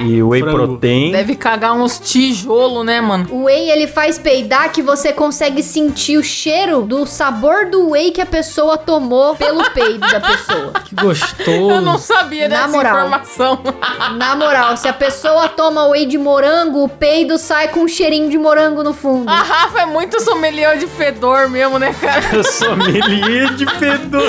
e... 0.00 0.02
E 0.16 0.22
whey 0.22 0.40
Frango. 0.40 0.56
protein. 0.68 1.12
Deve 1.12 1.34
cagar 1.36 1.74
uns 1.74 1.98
tijolo, 2.00 2.82
né, 2.82 3.00
mano? 3.00 3.26
O 3.30 3.44
whey, 3.44 3.70
ele 3.70 3.86
faz 3.86 4.18
peidar 4.18 4.70
que 4.72 4.82
você 4.82 5.12
consegue 5.12 5.62
sentir 5.62 6.16
o 6.18 6.22
cheiro 6.24 6.82
do 6.82 7.06
sabor 7.06 7.66
do 7.66 7.90
whey 7.90 8.10
que 8.10 8.20
a 8.20 8.26
pessoa 8.26 8.76
tomou 8.76 9.34
pelo 9.36 9.62
peido 9.70 10.00
da 10.00 10.20
pessoa. 10.20 10.72
Que 10.84 10.94
gostoso. 10.96 11.50
Eu 11.70 11.80
não 11.80 11.96
sabia 11.98 12.48
Na 12.48 12.56
dessa 12.56 12.68
moral. 12.68 12.96
informação. 12.98 13.58
Na 14.16 14.34
moral, 14.36 14.76
se 14.76 14.88
a 14.88 14.92
pessoa 14.92 15.48
toma 15.48 15.86
whey 15.88 16.04
de 16.06 16.18
morango, 16.18 16.84
o 16.84 16.88
peido 16.88 17.38
sai 17.38 17.68
com 17.68 17.80
um 17.80 17.88
cheirinho 17.88 18.28
de 18.28 18.36
morango 18.38 18.82
no 18.82 18.92
fundo. 18.92 19.28
A 19.28 19.42
Rafa 19.42 19.80
é 19.82 19.86
muito 19.86 20.20
sommelier 20.22 20.76
de 20.78 20.86
fedor 20.86 21.48
mesmo, 21.48 21.78
né, 21.78 21.94
cara? 22.00 22.22
Eu 22.32 22.42
sou 22.44 22.68
sommelier 22.70 23.54
de 23.54 23.66
fedor. 23.66 24.22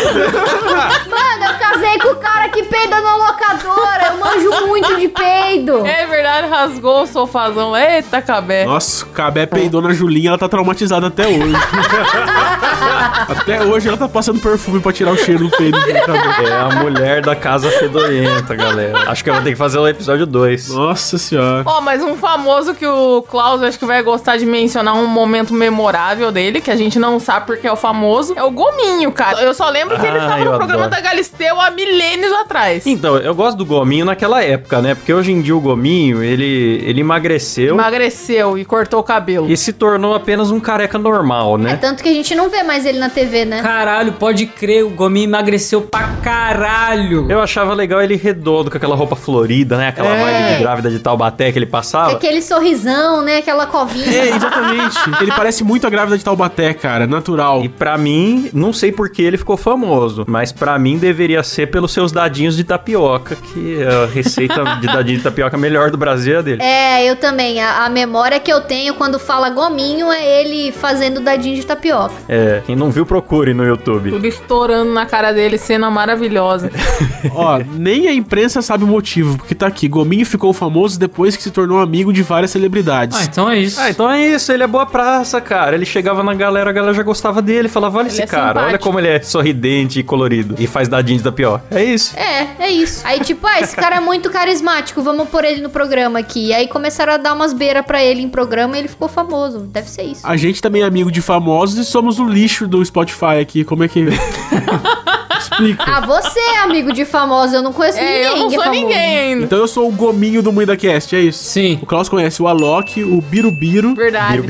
Mano, 1.09 1.32
eu 1.41 1.53
casei 1.59 1.97
com 1.99 2.09
o 2.09 2.15
cara 2.15 2.49
que 2.49 2.63
peida 2.63 2.99
na 3.01 3.15
locadora. 3.15 4.07
Eu 4.11 4.17
manjo 4.17 4.67
muito 4.67 4.95
de 4.97 5.07
peido. 5.07 5.85
É 5.85 6.05
verdade, 6.05 6.47
rasgou 6.47 7.03
o 7.03 7.07
sofazão. 7.07 7.75
Eita, 7.75 8.21
cabé. 8.21 8.65
Nossa, 8.65 9.05
Cabé 9.07 9.45
peidou 9.45 9.81
na 9.81 9.93
Julinha, 9.93 10.29
ela 10.29 10.37
tá 10.37 10.49
traumatizada 10.49 11.07
até 11.07 11.27
hoje. 11.27 11.53
até 13.29 13.63
hoje 13.63 13.87
ela 13.87 13.97
tá 13.97 14.07
passando 14.07 14.39
perfume 14.39 14.79
pra 14.79 14.91
tirar 14.91 15.11
o 15.11 15.17
cheiro 15.17 15.47
do 15.47 15.49
peido. 15.57 15.77
É 15.77 16.53
a 16.55 16.75
mulher 16.81 17.21
da 17.21 17.35
casa 17.35 17.69
fedorenta, 17.71 18.55
galera. 18.55 19.09
Acho 19.09 19.23
que 19.23 19.29
eu 19.29 19.33
vou 19.33 19.43
ter 19.43 19.51
que 19.51 19.55
fazer 19.57 19.77
o 19.77 19.87
episódio 19.87 20.25
2. 20.25 20.69
Nossa 20.69 21.17
senhora. 21.17 21.63
Ó, 21.65 21.81
mas 21.81 22.01
um 22.03 22.15
famoso 22.15 22.73
que 22.73 22.85
o 22.85 23.21
Klaus 23.23 23.61
acho 23.61 23.77
que 23.79 23.85
vai 23.85 24.01
gostar 24.01 24.37
de 24.37 24.45
mencionar 24.45 24.95
um 24.95 25.05
momento 25.07 25.53
memorável 25.53 26.31
dele, 26.31 26.61
que 26.61 26.71
a 26.71 26.75
gente 26.75 26.99
não 26.99 27.19
sabe 27.19 27.45
porque 27.45 27.67
é 27.67 27.71
o 27.71 27.75
famoso, 27.75 28.33
é 28.35 28.43
o 28.43 28.51
Gominho, 28.51 29.11
cara. 29.11 29.41
Eu 29.41 29.53
só 29.53 29.69
lembro 29.69 29.99
que 29.99 30.05
ele 30.05 30.17
Ah, 30.19 30.27
tava 30.27 30.39
eu 30.39 30.51
no 30.51 30.57
programa 30.57 30.85
adoro. 30.85 30.89
da 31.01 31.01
Galisteu 31.23 31.59
há 31.61 31.71
milênios 31.71 32.31
atrás. 32.33 32.85
Então, 32.85 33.15
eu 33.17 33.33
gosto 33.33 33.57
do 33.57 33.65
Gominho 33.65 34.03
naquela 34.05 34.43
época, 34.43 34.81
né? 34.81 34.93
Porque 34.93 35.13
hoje 35.13 35.31
em 35.31 35.41
dia 35.41 35.55
o 35.55 35.61
Gominho, 35.61 36.21
ele, 36.21 36.81
ele 36.85 36.99
emagreceu 37.01 37.75
Emagreceu 37.75 38.57
e 38.57 38.65
cortou 38.65 38.99
o 38.99 39.03
cabelo. 39.03 39.49
e 39.49 39.55
se 39.55 39.71
tornou 39.71 40.13
apenas 40.15 40.51
um 40.51 40.59
careca 40.59 40.97
normal, 40.97 41.55
É 41.55 41.61
né? 41.61 41.77
tanto 41.79 42.03
que 42.03 42.09
a 42.09 42.13
gente 42.13 42.35
não 42.35 42.49
vê 42.49 42.61
mais 42.63 42.85
ele 42.85 42.99
na 42.99 43.09
TV, 43.09 43.45
né? 43.45 43.61
Caralho, 43.61 44.11
pode 44.13 44.45
crer, 44.45 44.83
o 44.83 44.89
Gominho 44.89 45.25
emagreceu 45.29 45.81
pra 45.81 46.09
caralho. 46.21 47.31
Eu 47.31 47.41
achava 47.41 47.73
legal 47.73 48.01
ele 48.01 48.15
redondo, 48.17 48.69
com 48.69 48.75
aquela 48.77 48.95
roupa 48.95 49.15
florida, 49.15 49.77
né? 49.77 49.87
Aquela 49.87 50.09
É. 50.15 50.21
vibe 50.23 50.53
de 50.57 50.59
grávida 50.61 50.89
de 50.91 50.99
Taubaté 50.99 51.51
que 51.53 51.57
ele 51.59 51.65
passava. 51.65 52.11
Aquele 52.13 52.41
sorrisão, 52.41 53.21
né? 53.21 53.37
Aquela 53.37 53.65
covinha. 53.65 54.05
É, 54.13 54.35
exatamente. 54.35 54.97
Ele 55.21 55.31
parece 55.31 55.63
muito 55.63 55.87
a 55.87 55.89
grávida 55.89 56.17
de 56.17 56.23
Taubaté, 56.23 56.73
cara. 56.73 57.07
Natural. 57.07 57.63
E 57.63 57.69
pra 57.69 57.97
mim, 57.97 58.49
não 58.53 58.73
sei 58.73 58.91
por 58.91 59.09
que 59.09 59.21
ele 59.21 59.37
ficou 59.37 59.55
famoso, 59.55 60.25
mas 60.27 60.51
pra 60.51 60.77
mim 60.77 60.97
deveria 61.13 61.43
ser 61.43 61.67
pelos 61.67 61.93
seus 61.93 62.11
dadinhos 62.11 62.57
de 62.57 62.63
tapioca, 62.63 63.35
que 63.35 63.77
a 63.83 64.07
receita 64.07 64.63
de 64.81 64.87
dadinho 64.87 65.17
de 65.19 65.23
tapioca 65.23 65.55
melhor 65.57 65.91
do 65.91 65.97
Brasil 65.97 66.35
é 66.35 66.39
a 66.39 66.41
dele. 66.41 66.61
É, 66.61 67.05
eu 67.05 67.15
também. 67.15 67.61
A, 67.61 67.85
a 67.85 67.89
memória 67.89 68.39
que 68.39 68.51
eu 68.51 68.61
tenho 68.61 68.95
quando 68.95 69.19
fala 69.19 69.49
gominho 69.49 70.11
é 70.11 70.41
ele 70.41 70.71
fazendo 70.71 71.21
dadinho 71.21 71.55
de 71.55 71.65
tapioca. 71.65 72.13
É, 72.27 72.61
quem 72.65 72.75
não 72.75 72.89
viu, 72.89 73.05
procure 73.05 73.53
no 73.53 73.63
YouTube. 73.63 74.11
Tudo 74.11 74.25
estourando 74.25 74.91
na 74.91 75.05
cara 75.05 75.31
dele, 75.31 75.57
cena 75.57 75.89
maravilhosa. 75.91 76.71
Ó, 77.33 77.59
nem 77.73 78.07
a 78.07 78.13
imprensa 78.13 78.61
sabe 78.61 78.83
o 78.83 78.87
motivo, 78.87 79.37
porque 79.37 79.53
tá 79.53 79.67
aqui. 79.67 79.87
Gominho 79.87 80.25
ficou 80.25 80.51
famoso 80.51 80.99
depois 80.99 81.35
que 81.35 81.43
se 81.43 81.51
tornou 81.51 81.79
amigo 81.79 82.11
de 82.11 82.23
várias 82.23 82.51
celebridades. 82.51 83.17
Ah, 83.17 83.23
então 83.23 83.49
é 83.49 83.59
isso. 83.59 83.79
Ah, 83.79 83.89
então 83.89 84.09
é 84.09 84.25
isso, 84.25 84.51
ele 84.51 84.63
é 84.63 84.67
boa 84.67 84.85
praça, 84.85 85.39
cara. 85.39 85.75
Ele 85.75 85.85
chegava 85.85 86.23
na 86.23 86.33
galera, 86.33 86.69
a 86.69 86.73
galera 86.73 86.93
já 86.93 87.03
gostava 87.03 87.41
dele, 87.41 87.67
falava, 87.67 87.99
olha 87.99 88.07
esse 88.07 88.21
é 88.21 88.25
cara, 88.25 88.59
olha 88.59 88.65
simpático. 88.67 88.83
como 88.83 88.99
ele 88.99 89.09
é 89.09 89.21
sorridente 89.21 89.99
e 89.99 90.03
colorido. 90.03 90.55
E 90.57 90.65
faz 90.65 90.87
dadinho 90.93 91.17
de 91.17 91.23
tapioca. 91.23 91.65
É 91.71 91.83
isso. 91.83 92.15
É, 92.17 92.55
é 92.59 92.69
isso. 92.69 93.01
Aí, 93.05 93.19
tipo, 93.19 93.45
ah, 93.47 93.59
esse 93.59 93.75
cara 93.75 93.95
é 93.95 93.99
muito 93.99 94.29
carismático, 94.29 95.01
vamos 95.01 95.27
pôr 95.29 95.43
ele 95.43 95.61
no 95.61 95.69
programa 95.69 96.19
aqui. 96.19 96.47
E 96.47 96.53
aí 96.53 96.67
começaram 96.67 97.13
a 97.13 97.17
dar 97.17 97.33
umas 97.33 97.51
beiras 97.51 97.85
pra 97.85 98.03
ele 98.03 98.21
em 98.21 98.29
programa 98.29 98.75
e 98.75 98.79
ele 98.79 98.87
ficou 98.87 99.07
famoso. 99.07 99.59
Deve 99.61 99.89
ser 99.89 100.03
isso. 100.03 100.21
A 100.25 100.37
gente 100.37 100.61
também 100.61 100.83
é 100.83 100.85
amigo 100.85 101.11
de 101.11 101.21
famosos 101.21 101.77
e 101.77 101.85
somos 101.85 102.19
o 102.19 102.25
lixo 102.25 102.67
do 102.67 102.83
Spotify 102.85 103.39
aqui. 103.41 103.63
Como 103.63 103.83
é 103.83 103.87
que. 103.87 104.05
Explica. 105.53 105.83
Ah, 105.87 106.01
você 106.01 106.39
é 106.39 106.57
amigo 106.59 106.91
de 106.93 107.05
famoso, 107.05 107.55
eu 107.55 107.61
não 107.61 107.71
conheço 107.73 107.97
ninguém. 107.99 108.13
É, 108.13 108.27
eu 108.27 108.37
não 108.37 108.47
é 108.47 108.49
sou 108.49 108.59
famoso. 108.63 108.69
ninguém 108.81 109.17
ainda. 109.19 109.43
Então 109.45 109.57
eu 109.59 109.67
sou 109.67 109.87
o 109.87 109.91
gominho 109.91 110.41
do 110.41 110.51
MuidaCast, 110.51 111.15
é 111.15 111.21
isso? 111.21 111.43
Sim. 111.43 111.79
O 111.81 111.85
Klaus 111.85 112.09
conhece 112.09 112.41
o 112.41 112.47
Alok, 112.47 113.03
o 113.03 113.21
Birubiru, 113.21 113.93
Verdade. 113.95 114.41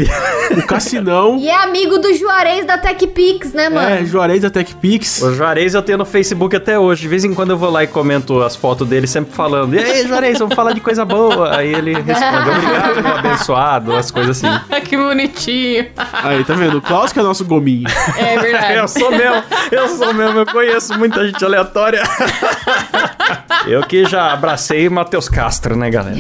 o 0.58 0.66
Cassinão, 0.66 1.38
E 1.40 1.48
é 1.50 1.56
amigo 1.64 1.98
do 1.98 2.14
Juarez 2.14 2.66
da 2.66 2.78
TechPix, 2.78 3.54
né, 3.54 3.70
mano? 3.70 3.88
é, 3.90 4.06
Juarez 4.06 4.42
da 4.42 4.50
TechPix. 4.50 5.22
O 5.22 5.34
Juarez 5.34 5.74
eu 5.74 5.82
tenho 5.82 5.98
no 5.98 6.06
Facebook 6.06 6.56
até 6.56 6.78
hoje. 6.80 7.02
De 7.04 7.08
vez 7.08 7.24
em 7.24 7.34
quando 7.34 7.52
eu 7.52 7.58
vou 7.58 7.70
lá 7.70 7.84
e 7.84 7.88
comento 7.88 8.42
as 8.42 8.56
fotos 8.56 8.88
dele, 8.88 9.08
sempre 9.08 9.34
falando: 9.34 9.76
E 9.76 9.80
aí, 9.80 10.08
Juarez, 10.08 10.40
vamos 10.40 10.56
falar 10.56 10.74
de 10.74 10.80
coisa 10.82 11.04
boa. 11.06 11.56
Aí 11.58 11.74
ele 11.74 11.94
responde: 11.94 12.50
Obrigado, 12.50 13.02
meu 13.04 13.18
abençoado, 13.18 13.96
as 13.96 14.10
coisas 14.12 14.38
assim. 14.44 14.60
que 14.86 14.96
bonitinho. 14.98 15.88
Aí, 16.14 16.44
tá 16.44 16.54
vendo? 16.54 16.78
O 16.78 16.82
Klaus 16.82 17.12
que 17.12 17.20
é 17.20 17.24
nosso 17.24 17.44
gominho. 17.46 17.88
É 18.18 18.38
verdade. 18.40 18.74
Eu 18.78 18.88
sou 18.88 19.12
mesmo, 19.12 19.44
eu 19.72 19.88
sou 19.90 20.14
mesmo, 20.14 20.40
eu 20.40 20.46
conheço 20.46 20.93
muita 20.98 21.26
gente 21.26 21.44
aleatória. 21.44 22.02
Eu 23.66 23.82
que 23.84 24.04
já 24.06 24.34
abracei 24.34 24.90
Matheus 24.90 25.30
Castro, 25.30 25.76
né, 25.76 25.90
galera? 25.90 26.18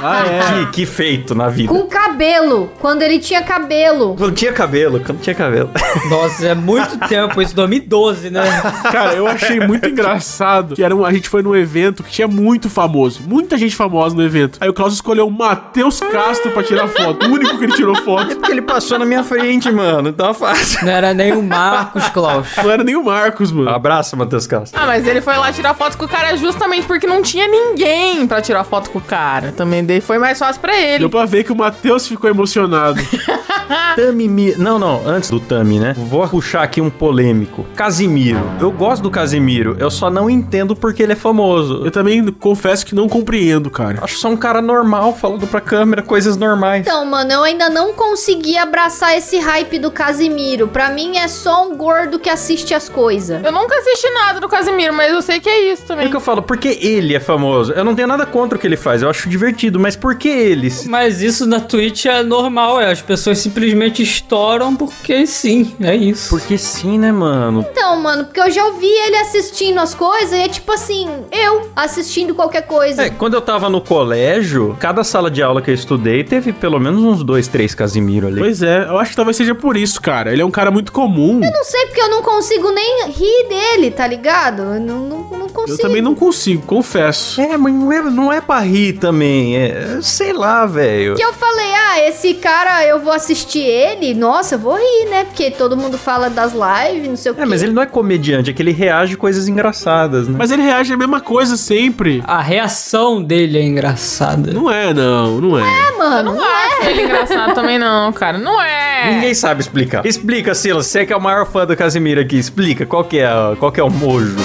Ah, 0.00 0.24
é. 0.24 0.64
Que, 0.66 0.72
que 0.72 0.86
feito 0.86 1.34
na 1.34 1.48
vida. 1.48 1.68
Com 1.68 1.86
cabelo, 1.86 2.70
quando 2.78 3.02
ele 3.02 3.18
tinha 3.18 3.42
cabelo. 3.42 4.14
Quando 4.16 4.34
tinha 4.34 4.52
cabelo, 4.52 5.00
quando 5.00 5.20
tinha 5.20 5.34
cabelo. 5.34 5.70
Nossa, 6.08 6.46
é 6.46 6.54
muito 6.54 6.96
tempo, 7.08 7.42
isso 7.42 7.56
2012, 7.56 8.30
né? 8.30 8.44
Cara, 8.92 9.14
eu 9.14 9.26
achei 9.26 9.58
muito 9.58 9.88
engraçado 9.88 10.76
que 10.76 10.82
era 10.82 10.94
um, 10.94 11.04
a 11.04 11.12
gente 11.12 11.28
foi 11.28 11.42
num 11.42 11.56
evento 11.56 12.04
que 12.04 12.10
tinha 12.10 12.28
muito 12.28 12.70
famoso, 12.70 13.20
muita 13.26 13.58
gente 13.58 13.74
famosa 13.74 14.14
no 14.14 14.22
evento. 14.22 14.58
Aí 14.60 14.68
o 14.68 14.74
Klaus 14.74 14.94
escolheu 14.94 15.26
o 15.26 15.30
Matheus 15.30 15.98
Castro 15.98 16.52
pra 16.52 16.62
tirar 16.62 16.86
foto, 16.86 17.26
o 17.26 17.32
único 17.32 17.58
que 17.58 17.64
ele 17.64 17.72
tirou 17.72 17.96
foto. 17.96 18.36
Porque 18.36 18.52
ele 18.52 18.62
passou 18.62 18.98
na 18.98 19.04
minha 19.04 19.24
frente, 19.24 19.72
mano. 19.72 20.10
Então 20.10 20.30
é 20.30 20.34
fácil. 20.34 20.84
Não 20.84 20.92
era 20.92 21.12
nem 21.12 21.32
o 21.32 21.42
Marcos 21.42 22.08
Klaus. 22.10 22.46
Não 22.62 22.70
era 22.70 22.84
nem 22.84 22.94
o 22.94 23.04
Marcos, 23.04 23.50
mano. 23.50 23.70
Abraço, 23.70 24.05
Matheus 24.14 24.46
Castro. 24.46 24.78
Ah, 24.80 24.86
mas 24.86 25.06
ele 25.06 25.20
foi 25.20 25.36
lá 25.36 25.52
tirar 25.52 25.74
foto 25.74 25.96
com 25.96 26.04
o 26.04 26.08
cara 26.08 26.36
justamente 26.36 26.86
porque 26.86 27.06
não 27.06 27.22
tinha 27.22 27.48
ninguém 27.48 28.26
pra 28.26 28.40
tirar 28.40 28.62
foto 28.64 28.90
com 28.90 28.98
o 28.98 29.02
cara. 29.02 29.52
Também 29.52 29.84
daí 29.84 30.00
foi 30.00 30.18
mais 30.18 30.38
fácil 30.38 30.60
pra 30.60 30.76
ele. 30.76 31.00
Deu 31.00 31.10
pra 31.10 31.24
ver 31.24 31.44
que 31.44 31.52
o 31.52 31.56
Matheus 31.56 32.06
ficou 32.06 32.28
emocionado. 32.28 33.00
Tami 33.96 34.28
Mi... 34.28 34.54
Não, 34.56 34.78
não, 34.78 35.02
antes 35.06 35.30
do 35.30 35.40
Tami, 35.40 35.80
né? 35.80 35.94
Vou 35.96 36.26
puxar 36.28 36.62
aqui 36.62 36.80
um 36.80 36.90
polêmico. 36.90 37.64
Casimiro. 37.74 38.40
Eu 38.60 38.70
gosto 38.70 39.02
do 39.02 39.10
Casimiro, 39.10 39.76
eu 39.80 39.90
só 39.90 40.10
não 40.10 40.28
entendo 40.28 40.76
porque 40.76 41.02
ele 41.02 41.14
é 41.14 41.16
famoso. 41.16 41.82
Eu 41.84 41.90
também 41.90 42.24
confesso 42.26 42.84
que 42.84 42.94
não 42.94 43.08
compreendo, 43.08 43.70
cara. 43.70 43.98
Acho 44.02 44.18
só 44.18 44.28
um 44.28 44.36
cara 44.36 44.60
normal 44.60 45.14
falando 45.14 45.46
pra 45.46 45.60
câmera 45.60 46.02
coisas 46.02 46.36
normais. 46.36 46.86
Então, 46.86 47.04
mano, 47.06 47.32
eu 47.32 47.42
ainda 47.42 47.70
não 47.70 47.94
consegui 47.94 48.58
abraçar 48.58 49.16
esse 49.16 49.38
hype 49.38 49.78
do 49.78 49.90
Casimiro. 49.90 50.68
Pra 50.68 50.90
mim 50.90 51.16
é 51.16 51.26
só 51.26 51.66
um 51.66 51.76
gordo 51.76 52.18
que 52.18 52.28
assiste 52.28 52.74
as 52.74 52.88
coisas. 52.88 53.42
Eu 53.42 53.52
nunca 53.52 53.76
assisti 53.78 53.95
nada 54.12 54.40
do 54.40 54.48
Casimiro, 54.48 54.92
mas 54.94 55.12
eu 55.12 55.22
sei 55.22 55.40
que 55.40 55.48
é 55.48 55.72
isso 55.72 55.82
É 55.84 55.86
também. 55.86 56.06
o 56.06 56.10
que 56.10 56.16
eu 56.16 56.20
falo, 56.20 56.42
porque 56.42 56.68
ele 56.80 57.14
é 57.14 57.20
famoso. 57.20 57.72
Eu 57.72 57.84
não 57.84 57.94
tenho 57.94 58.08
nada 58.08 58.24
contra 58.26 58.56
o 58.56 58.60
que 58.60 58.66
ele 58.66 58.76
faz, 58.76 59.02
eu 59.02 59.10
acho 59.10 59.28
divertido, 59.28 59.78
mas 59.78 59.96
por 59.96 60.16
que 60.16 60.28
eles? 60.28 60.84
Mas 60.86 61.20
isso 61.22 61.46
na 61.46 61.60
Twitch 61.60 62.06
é 62.06 62.22
normal, 62.22 62.80
é. 62.80 62.90
As 62.90 63.02
pessoas 63.02 63.38
simplesmente 63.38 64.02
estouram 64.02 64.74
porque 64.74 65.26
sim, 65.26 65.74
é 65.80 65.94
isso. 65.94 66.30
Porque 66.30 66.56
sim, 66.58 66.98
né, 66.98 67.12
mano? 67.12 67.66
Então, 67.70 68.00
mano, 68.00 68.24
porque 68.24 68.40
eu 68.40 68.50
já 68.50 68.64
ouvi 68.66 68.86
ele 68.86 69.16
assistindo 69.16 69.78
as 69.78 69.94
coisas 69.94 70.32
e 70.32 70.42
é 70.42 70.48
tipo 70.48 70.70
assim, 70.72 71.08
eu 71.32 71.70
assistindo 71.74 72.34
qualquer 72.34 72.62
coisa. 72.62 73.02
É, 73.02 73.10
quando 73.10 73.34
eu 73.34 73.40
tava 73.40 73.68
no 73.68 73.80
colégio, 73.80 74.76
cada 74.80 75.04
sala 75.04 75.30
de 75.30 75.42
aula 75.42 75.60
que 75.62 75.70
eu 75.70 75.74
estudei 75.74 76.24
teve 76.24 76.52
pelo 76.52 76.78
menos 76.78 77.02
uns 77.02 77.22
dois, 77.22 77.48
três 77.48 77.74
Casimiro 77.74 78.26
ali. 78.26 78.38
Pois 78.40 78.62
é, 78.62 78.84
eu 78.88 78.98
acho 78.98 79.10
que 79.10 79.16
talvez 79.16 79.36
seja 79.36 79.54
por 79.54 79.76
isso, 79.76 80.00
cara. 80.00 80.32
Ele 80.32 80.42
é 80.42 80.44
um 80.44 80.50
cara 80.50 80.70
muito 80.70 80.92
comum. 80.92 81.40
Eu 81.42 81.50
não 81.52 81.64
sei 81.64 81.86
porque 81.86 82.00
eu 82.00 82.10
não 82.10 82.22
consigo 82.22 82.70
nem 82.72 83.08
rir 83.08 83.48
dele, 83.48 83.85
tá 83.90 84.06
ligado? 84.06 84.62
Eu 84.62 84.80
não, 84.80 85.00
não, 85.00 85.18
não 85.38 85.48
consigo. 85.48 85.72
Eu 85.72 85.78
também 85.78 86.02
não 86.02 86.14
consigo, 86.14 86.62
confesso. 86.62 87.40
É, 87.40 87.56
mas 87.56 87.74
não 87.74 87.92
é, 87.92 88.02
não 88.02 88.32
é 88.32 88.40
pra 88.40 88.60
rir 88.60 88.94
também. 88.94 89.56
É, 89.56 89.98
sei 90.02 90.32
lá, 90.32 90.66
velho. 90.66 91.14
Que 91.14 91.24
eu 91.24 91.32
falei, 91.32 91.74
ah, 91.74 92.00
esse 92.08 92.34
cara, 92.34 92.84
eu 92.86 93.00
vou 93.00 93.12
assistir 93.12 93.62
ele, 93.62 94.14
nossa, 94.14 94.56
eu 94.56 94.58
vou 94.58 94.76
rir, 94.76 95.10
né? 95.10 95.24
Porque 95.24 95.50
todo 95.50 95.76
mundo 95.76 95.98
fala 95.98 96.28
das 96.28 96.52
lives, 96.52 97.08
não 97.08 97.16
sei 97.16 97.32
o 97.32 97.34
quê. 97.34 97.42
É, 97.42 97.46
mas 97.46 97.62
ele 97.62 97.72
não 97.72 97.82
é 97.82 97.86
comediante, 97.86 98.50
é 98.50 98.52
que 98.52 98.62
ele 98.62 98.72
reage 98.72 99.14
a 99.14 99.16
coisas 99.16 99.48
engraçadas, 99.48 100.28
né? 100.28 100.34
Mas 100.38 100.50
ele 100.50 100.62
reage 100.62 100.92
a 100.92 100.96
mesma 100.96 101.20
coisa 101.20 101.56
sempre. 101.56 102.22
A 102.26 102.40
reação 102.40 103.22
dele 103.22 103.58
é 103.58 103.62
engraçada. 103.62 104.52
Não 104.52 104.70
é, 104.70 104.92
não, 104.92 105.40
não 105.40 105.58
é. 105.58 105.62
É, 105.62 105.98
mano, 105.98 106.34
Não 106.34 106.44
acho 106.44 106.86
ele 106.88 107.02
engraçado 107.02 107.54
também, 107.54 107.78
não, 107.78 108.12
cara. 108.12 108.38
Não 108.38 108.60
é. 108.60 108.95
Ninguém 109.04 109.34
sabe 109.34 109.60
explicar. 109.60 110.04
Explica, 110.06 110.54
Silas. 110.54 110.86
Você 110.86 111.04
que 111.04 111.12
é 111.12 111.16
o 111.16 111.20
maior 111.20 111.46
fã 111.46 111.66
do 111.66 111.76
Casimiro 111.76 112.20
aqui, 112.20 112.36
explica 112.38 112.86
qual 112.86 113.04
que 113.04 113.18
é, 113.18 113.28
qual 113.58 113.70
que 113.70 113.80
é 113.80 113.84
o 113.84 113.90
mojo. 113.90 114.36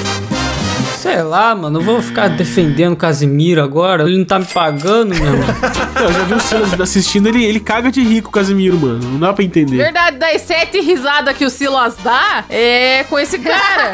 Sei 1.02 1.24
lá, 1.24 1.56
mano. 1.56 1.80
Eu 1.80 1.84
vou 1.84 2.00
ficar 2.00 2.28
defendendo 2.28 2.94
o 2.94 2.96
Casimiro 2.96 3.64
agora. 3.64 4.04
Ele 4.04 4.20
não 4.20 4.26
tá 4.26 4.38
me 4.38 4.46
pagando, 4.46 5.16
meu 5.16 5.34
irmão. 5.34 5.48
Eu 6.00 6.14
já 6.14 6.24
vi 6.24 6.34
o 6.34 6.40
Silas 6.40 6.82
assistindo, 6.82 7.28
ele, 7.28 7.44
ele 7.44 7.60
caga 7.60 7.92
de 7.92 8.02
rico, 8.02 8.32
Casimiro, 8.32 8.78
mano. 8.78 9.00
Não 9.04 9.20
dá 9.20 9.34
pra 9.34 9.44
entender. 9.44 9.78
Verdade, 9.78 10.18
das 10.18 10.42
sete 10.42 10.80
risadas 10.80 11.36
que 11.36 11.46
o 11.46 11.50
Silas 11.50 11.96
dá 12.04 12.44
é 12.50 13.04
com 13.04 13.20
esse 13.20 13.38
cara. 13.40 13.94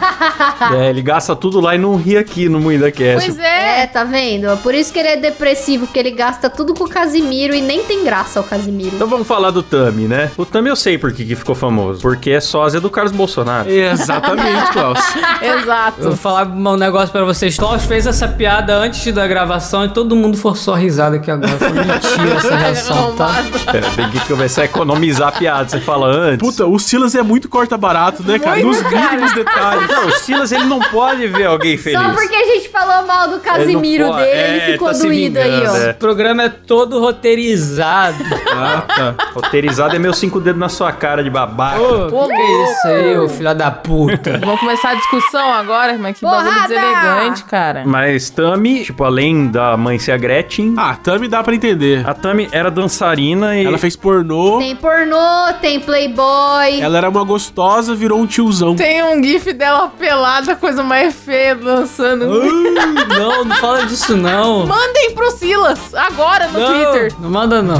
é, 0.80 0.90
ele 0.90 1.02
gasta 1.02 1.36
tudo 1.36 1.60
lá 1.60 1.76
e 1.76 1.78
não 1.78 1.96
ri 1.96 2.18
aqui 2.18 2.50
no 2.50 2.60
Moída 2.60 2.92
Cast. 2.92 3.26
pois 3.26 3.40
é. 3.40 3.82
É, 3.84 3.88
tá 3.88 4.04
vendo? 4.04 4.56
Por 4.58 4.74
isso 4.74 4.92
que 4.92 5.00
ele 5.00 5.10
é 5.10 5.18
depressivo, 5.18 5.86
porque 5.86 6.00
ele 6.00 6.12
gasta 6.12 6.50
tudo 6.50 6.74
com 6.74 6.86
o 6.86 6.90
Casimiro 6.90 7.54
e 7.54 7.62
nem 7.62 7.84
tem 7.84 8.04
graça 8.04 8.40
o 8.40 8.44
Casimiro. 8.44 8.96
Então 8.96 9.08
vamos 9.08 9.28
falar 9.28 9.52
do 9.52 9.62
Tami, 9.62 10.08
né? 10.08 10.32
O 10.38 10.46
Tami 10.46 10.70
eu 10.70 10.76
sei 10.76 10.98
por 10.98 11.14
que 11.14 11.26
que 11.26 11.36
ficou 11.36 11.56
famoso. 11.56 12.02
Porque 12.02 12.32
é 12.32 12.40
sósia 12.40 12.80
do 12.80 12.90
Carlos 12.90 13.14
Bolsonaro. 13.14 13.70
Exatamente, 13.70 14.72
Klaus. 14.72 15.00
Exato. 15.42 16.02
Eu 16.02 16.10
vou 16.10 16.18
falar 16.18 16.48
um 16.48 16.76
negócio 16.76 16.97
pra 17.06 17.24
vocês. 17.24 17.58
Klaus 17.58 17.86
fez 17.86 18.06
essa 18.08 18.28
piada 18.28 18.76
antes 18.76 19.12
da 19.14 19.26
gravação 19.28 19.86
e 19.86 19.90
todo 19.90 20.16
mundo 20.16 20.38
forçou 20.38 20.74
a 20.74 20.78
risada 20.78 21.16
aqui 21.18 21.30
agora. 21.32 21.50
Foi 21.58 21.70
mentira 21.72 22.36
essa 22.38 22.56
reação, 22.56 23.16
tá? 23.16 23.32
É, 23.74 23.80
tem 23.96 24.10
que 24.10 24.20
começar 24.28 24.64
a 24.64 24.66
economizar 24.66 25.30
a 25.30 25.32
piada. 25.32 25.70
Você 25.70 25.80
fala 25.80 26.08
antes. 26.08 26.40
Puta, 26.40 26.66
o 26.66 26.78
Silas 26.80 27.16
é 27.16 27.22
muito 27.22 27.48
corta 27.50 27.78
barato, 27.78 28.24
né, 28.24 28.40
cara? 28.40 28.58
Muito, 28.58 28.68
Nos 28.68 28.82
cara. 28.92 29.12
mínimos 29.12 29.34
detalhes. 29.34 29.88
Não, 29.90 30.08
o 30.08 30.12
Silas 30.12 30.52
ele 30.52 30.66
não 30.66 30.80
pode 30.80 31.28
ver 31.28 31.46
alguém 31.46 31.78
feliz. 31.78 32.00
Só 32.02 32.10
porque 32.10 32.36
a 32.36 32.46
gente 32.46 32.70
falou 32.70 33.06
mal 33.08 33.28
do 33.30 33.40
Casimiro 33.40 34.08
pode- 34.08 34.18
dele, 34.24 34.32
é, 34.38 34.64
ele 34.64 34.72
ficou 34.74 34.88
tá 34.92 34.98
doído 34.98 35.40
aí, 35.40 35.52
vingando, 35.52 35.72
ó. 35.72 35.78
é. 35.78 35.92
O 35.92 35.96
programa 35.96 36.44
é 36.44 36.50
todo 36.50 37.00
roteirizado. 37.00 38.18
Ah, 38.60 38.82
tá. 38.88 39.16
Roteirizado 39.36 39.96
é 39.96 40.00
meu 40.00 40.14
cinco 40.14 40.40
dedos 40.40 40.60
na 40.60 40.68
sua 40.70 40.92
cara 40.92 41.24
de 41.24 41.30
babaca. 41.30 41.80
Ô, 41.80 42.28
que 42.28 42.34
que 42.34 42.42
é 42.42 42.64
isso 42.64 42.88
aí, 42.88 43.18
ô 43.20 43.30
filho 43.30 43.54
da 43.54 43.70
puta? 43.70 44.40
Vamos 44.40 44.60
começar 44.60 44.92
a 44.92 44.96
discussão 44.96 45.54
agora, 45.54 45.96
mas 46.00 46.18
que 46.18 46.26
bagulho 46.26 46.50
Deselegante, 46.96 47.44
cara. 47.46 47.84
Mas 47.86 48.30
Tami, 48.30 48.84
tipo, 48.84 49.04
além 49.04 49.48
da 49.48 49.76
mãe 49.78 49.98
ser 50.00 50.12
a 50.14 50.18
Gretchen, 50.18 50.74
Ah, 50.78 50.96
Tami 50.96 51.28
dá 51.28 51.44
pra 51.44 51.54
entender. 51.56 52.08
a 52.08 52.14
Tami 52.14 52.48
era 52.52 52.70
dançarina 52.72 53.56
e. 53.56 53.66
Ela 53.66 53.78
fez 53.78 53.96
pornô, 53.96 54.58
Tem 54.60 54.76
pornô, 54.76 55.54
tem 55.62 55.80
playboy. 55.80 56.80
ela 56.82 56.98
era 56.98 57.10
uma 57.10 57.24
gostosa, 57.24 57.96
virou 57.96 58.20
um 58.20 58.26
tiozão. 58.26 58.76
Tem 58.76 59.04
um 59.04 59.24
gif 59.24 59.52
dela 59.54 59.90
pelada, 59.98 60.56
coisa 60.56 60.84
mais 60.84 61.16
feia, 61.16 61.56
dançando. 61.56 62.26
não, 62.28 63.44
não 63.46 63.56
fala 63.58 63.86
disso 63.86 64.16
não. 64.16 64.66
Mandem 64.66 65.12
pro 65.14 65.32
Silas, 65.32 65.94
agora 65.94 66.48
no 66.48 66.60
não, 66.60 66.68
Twitter. 66.68 67.14
não 67.20 67.30
manda 67.30 67.62
não. 67.62 67.78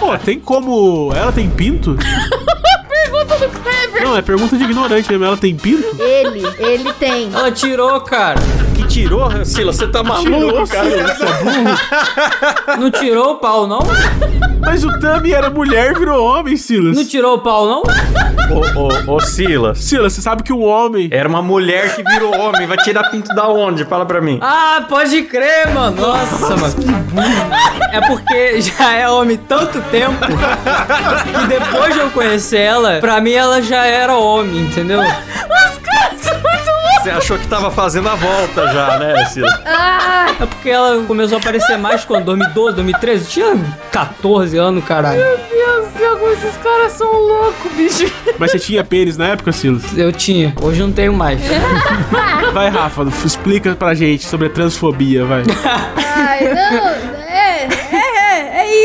Pô, 0.00 0.16
tem 0.18 0.38
como. 0.38 1.12
Ela 1.14 1.32
tem 1.32 1.48
pinto? 1.48 1.96
Pergunta 3.04 3.38
do 3.38 3.60
Kleber. 3.60 4.02
Não, 4.02 4.16
é 4.16 4.22
pergunta 4.22 4.56
de 4.56 4.64
ignorante 4.64 5.08
mesmo. 5.10 5.24
Ela 5.24 5.36
tem 5.36 5.54
pinto? 5.54 6.00
Ele, 6.00 6.42
ele 6.58 6.92
tem. 6.94 7.32
Ela 7.32 7.50
tirou, 7.52 8.00
cara. 8.00 8.40
Tirou, 8.94 9.44
Silas? 9.44 9.74
Você 9.74 9.88
tá 9.88 10.04
maluco, 10.04 10.30
Tirou, 10.30 10.68
cara? 10.68 10.88
Silas, 10.88 11.18
você 11.18 11.24
é 11.24 11.42
burro. 11.42 12.78
Não 12.78 12.90
tirou 12.92 13.32
o 13.32 13.34
pau, 13.38 13.66
não? 13.66 13.80
Mas 14.60 14.84
o 14.84 15.00
Tami 15.00 15.32
era 15.32 15.50
mulher, 15.50 15.98
virou 15.98 16.24
homem, 16.24 16.56
Silas. 16.56 16.96
Não 16.96 17.04
tirou 17.04 17.34
o 17.34 17.38
pau, 17.40 17.66
não? 17.66 17.82
Ô, 17.82 19.12
ô, 19.12 19.16
ô, 19.16 19.20
Silas. 19.20 19.78
Silas, 19.80 20.12
você 20.12 20.22
sabe 20.22 20.44
que 20.44 20.52
um 20.52 20.62
homem. 20.62 21.08
Era 21.10 21.28
uma 21.28 21.42
mulher 21.42 21.96
que 21.96 22.04
virou 22.04 22.38
homem. 22.38 22.68
Vai 22.68 22.76
tirar 22.76 23.10
pinto 23.10 23.34
da 23.34 23.48
onde? 23.48 23.84
Fala 23.84 24.06
pra 24.06 24.20
mim. 24.20 24.38
Ah, 24.40 24.84
pode 24.88 25.22
crer, 25.22 25.74
mano. 25.74 26.00
Nossa, 26.00 26.56
mano. 26.56 26.74
que 26.74 26.86
burro. 26.86 27.50
É 27.90 28.00
porque 28.00 28.60
já 28.62 28.92
é 28.92 29.08
homem 29.08 29.36
tanto 29.36 29.80
tempo 29.90 30.24
que 30.24 31.46
depois 31.48 31.94
de 31.94 31.98
eu 31.98 32.10
conhecer 32.10 32.60
ela, 32.60 33.00
pra 33.00 33.20
mim 33.20 33.32
ela 33.32 33.60
já 33.60 33.84
era 33.84 34.16
homem, 34.16 34.60
entendeu? 34.66 35.00
Você 37.04 37.10
achou 37.10 37.38
que 37.38 37.46
tava 37.46 37.70
fazendo 37.70 38.08
a 38.08 38.14
volta 38.14 38.66
já, 38.72 38.98
né, 38.98 39.26
Silas? 39.26 39.52
É 40.40 40.46
porque 40.46 40.70
ela 40.70 41.04
começou 41.04 41.36
a 41.36 41.38
aparecer 41.38 41.76
mais 41.76 42.02
quando? 42.02 42.24
2012, 42.24 42.76
2013? 42.76 43.28
Tinha 43.28 43.76
14 43.92 44.56
anos, 44.56 44.82
caralho. 44.86 45.20
Meu 45.22 45.36
Deus 45.36 45.92
do 45.92 45.98
céu, 45.98 46.32
esses 46.32 46.56
caras 46.56 46.92
são 46.92 47.12
loucos, 47.12 47.72
bicho. 47.72 48.10
Mas 48.38 48.52
você 48.52 48.58
tinha 48.58 48.82
pênis 48.82 49.18
na 49.18 49.28
época, 49.28 49.52
Silas? 49.52 49.82
Eu 49.98 50.10
tinha, 50.12 50.54
hoje 50.62 50.80
eu 50.80 50.86
não 50.86 50.94
tenho 50.94 51.12
mais. 51.12 51.38
Vai, 52.54 52.70
Rafa, 52.70 53.06
explica 53.22 53.74
pra 53.74 53.92
gente 53.92 54.24
sobre 54.24 54.46
a 54.46 54.50
transfobia, 54.50 55.26
vai. 55.26 55.42
Ai, 56.16 56.54
não, 56.54 57.13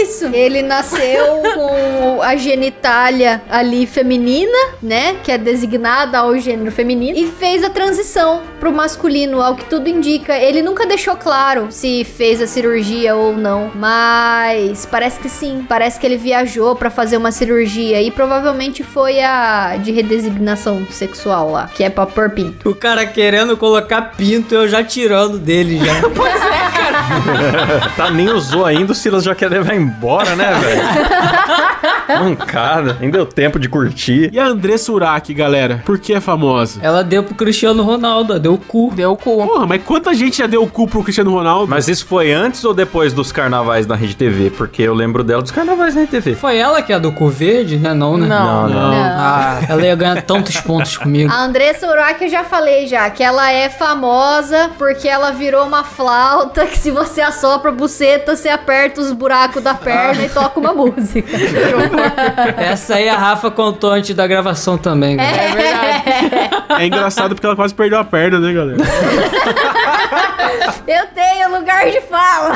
isso. 0.01 0.25
Ele 0.33 0.61
nasceu 0.61 1.41
com 1.55 2.21
a 2.21 2.35
genitália 2.35 3.41
ali 3.49 3.85
feminina, 3.85 4.57
né? 4.81 5.15
Que 5.23 5.31
é 5.31 5.37
designada 5.37 6.19
ao 6.19 6.37
gênero 6.37 6.71
feminino. 6.71 7.17
E 7.17 7.27
fez 7.27 7.63
a 7.63 7.69
transição 7.69 8.41
pro 8.59 8.71
masculino, 8.71 9.41
ao 9.41 9.55
que 9.55 9.65
tudo 9.65 9.89
indica. 9.89 10.37
Ele 10.37 10.61
nunca 10.61 10.85
deixou 10.85 11.15
claro 11.15 11.67
se 11.69 12.03
fez 12.03 12.41
a 12.41 12.47
cirurgia 12.47 13.15
ou 13.15 13.35
não. 13.35 13.71
Mas 13.75 14.85
parece 14.85 15.19
que 15.19 15.29
sim. 15.29 15.65
Parece 15.67 15.99
que 15.99 16.05
ele 16.05 16.17
viajou 16.17 16.75
pra 16.75 16.89
fazer 16.89 17.17
uma 17.17 17.31
cirurgia. 17.31 18.01
E 18.01 18.11
provavelmente 18.11 18.83
foi 18.83 19.21
a 19.21 19.77
de 19.77 19.91
redesignação 19.91 20.85
sexual 20.89 21.51
lá, 21.51 21.69
que 21.73 21.83
é 21.83 21.89
pra 21.89 22.05
pôr 22.05 22.29
pinto. 22.31 22.69
O 22.69 22.75
cara 22.75 23.05
querendo 23.05 23.57
colocar 23.57 24.01
pinto, 24.17 24.53
eu 24.53 24.67
já 24.67 24.83
tirando 24.83 25.37
dele 25.37 25.79
já. 25.79 25.93
Tá, 27.95 28.09
nem 28.09 28.29
usou 28.29 28.65
ainda, 28.65 28.91
o 28.91 28.95
Silas 28.95 29.23
já 29.23 29.35
quer 29.35 29.49
levar 29.49 29.75
embora, 29.75 29.88
né, 30.35 30.53
velho? 30.53 30.81
Mancada. 32.23 32.97
Nem 32.99 33.09
deu 33.09 33.25
tempo 33.25 33.59
de 33.59 33.69
curtir. 33.69 34.29
E 34.33 34.39
a 34.39 34.47
Andressa 34.47 34.91
Urach, 34.91 35.33
galera? 35.33 35.81
Por 35.85 35.99
que 35.99 36.13
é 36.13 36.19
famosa? 36.19 36.79
Ela 36.81 37.03
deu 37.03 37.23
pro 37.23 37.35
Cristiano 37.35 37.83
Ronaldo, 37.83 38.39
deu 38.39 38.53
o 38.53 38.57
cu. 38.57 38.91
Deu 38.95 39.11
o 39.11 39.17
cu. 39.17 39.45
Porra, 39.45 39.67
mas 39.67 39.83
quanta 39.83 40.13
gente 40.13 40.37
já 40.37 40.47
deu 40.47 40.63
o 40.63 40.67
cu 40.67 40.87
pro 40.87 41.03
Cristiano 41.03 41.31
Ronaldo? 41.31 41.67
Mas 41.67 41.87
isso 41.87 42.05
foi 42.05 42.31
antes 42.31 42.63
ou 42.63 42.73
depois 42.73 43.13
dos 43.13 43.31
carnavais 43.31 43.85
na 43.85 43.95
Rede 43.95 44.15
TV? 44.15 44.49
Porque 44.49 44.81
eu 44.81 44.93
lembro 44.93 45.23
dela 45.23 45.41
dos 45.41 45.51
carnavais 45.51 45.93
na 45.93 46.01
Rede 46.01 46.11
TV. 46.11 46.35
Foi 46.35 46.57
ela 46.57 46.81
que 46.81 46.91
é 46.91 46.95
a 46.95 46.99
do 46.99 47.11
cu 47.11 47.29
verde, 47.29 47.77
né? 47.77 47.93
Não, 47.93 48.17
né? 48.17 48.27
Não. 48.27 48.67
não. 48.67 48.93
Ah, 48.93 49.59
ela 49.67 49.85
ia 49.85 49.95
ganhar 49.95 50.21
tantos 50.23 50.59
pontos 50.59 50.97
comigo. 50.97 51.31
A 51.31 51.43
Andressa 51.43 51.87
Urach 51.87 52.23
eu 52.23 52.29
já 52.29 52.43
falei 52.43 52.87
já, 52.87 53.09
que 53.09 53.23
ela 53.23 53.51
é 53.51 53.69
famosa 53.69 54.71
porque 54.77 55.07
ela 55.07 55.31
virou 55.31 55.65
uma 55.65 55.83
flauta 55.83 56.65
que 56.65 56.77
se 56.77 56.91
você 56.91 57.21
assopra 57.21 57.69
a 57.69 57.73
buceta, 57.73 58.35
você 58.35 58.49
aperta 58.49 59.01
os 59.01 59.11
buracos 59.11 59.61
da 59.61 59.73
perna 59.73 60.23
e 60.23 60.29
toca 60.29 60.59
uma 60.59 60.73
música. 60.73 61.29
Essa 62.57 62.95
aí 62.95 63.09
a 63.09 63.17
Rafa 63.17 63.51
contou 63.51 63.91
antes 63.91 64.15
da 64.15 64.27
gravação 64.27 64.77
também. 64.77 65.17
galera. 65.17 65.41
É 65.41 65.51
verdade. 65.51 66.81
É 66.81 66.85
engraçado 66.87 67.35
porque 67.35 67.45
ela 67.45 67.55
quase 67.55 67.73
perdeu 67.73 67.99
a 67.99 68.03
perna, 68.03 68.39
né, 68.39 68.53
galera? 68.53 68.77
Eu 70.87 71.07
tenho 71.13 71.51
lugar 71.57 71.89
de 71.89 72.01
fala. 72.01 72.53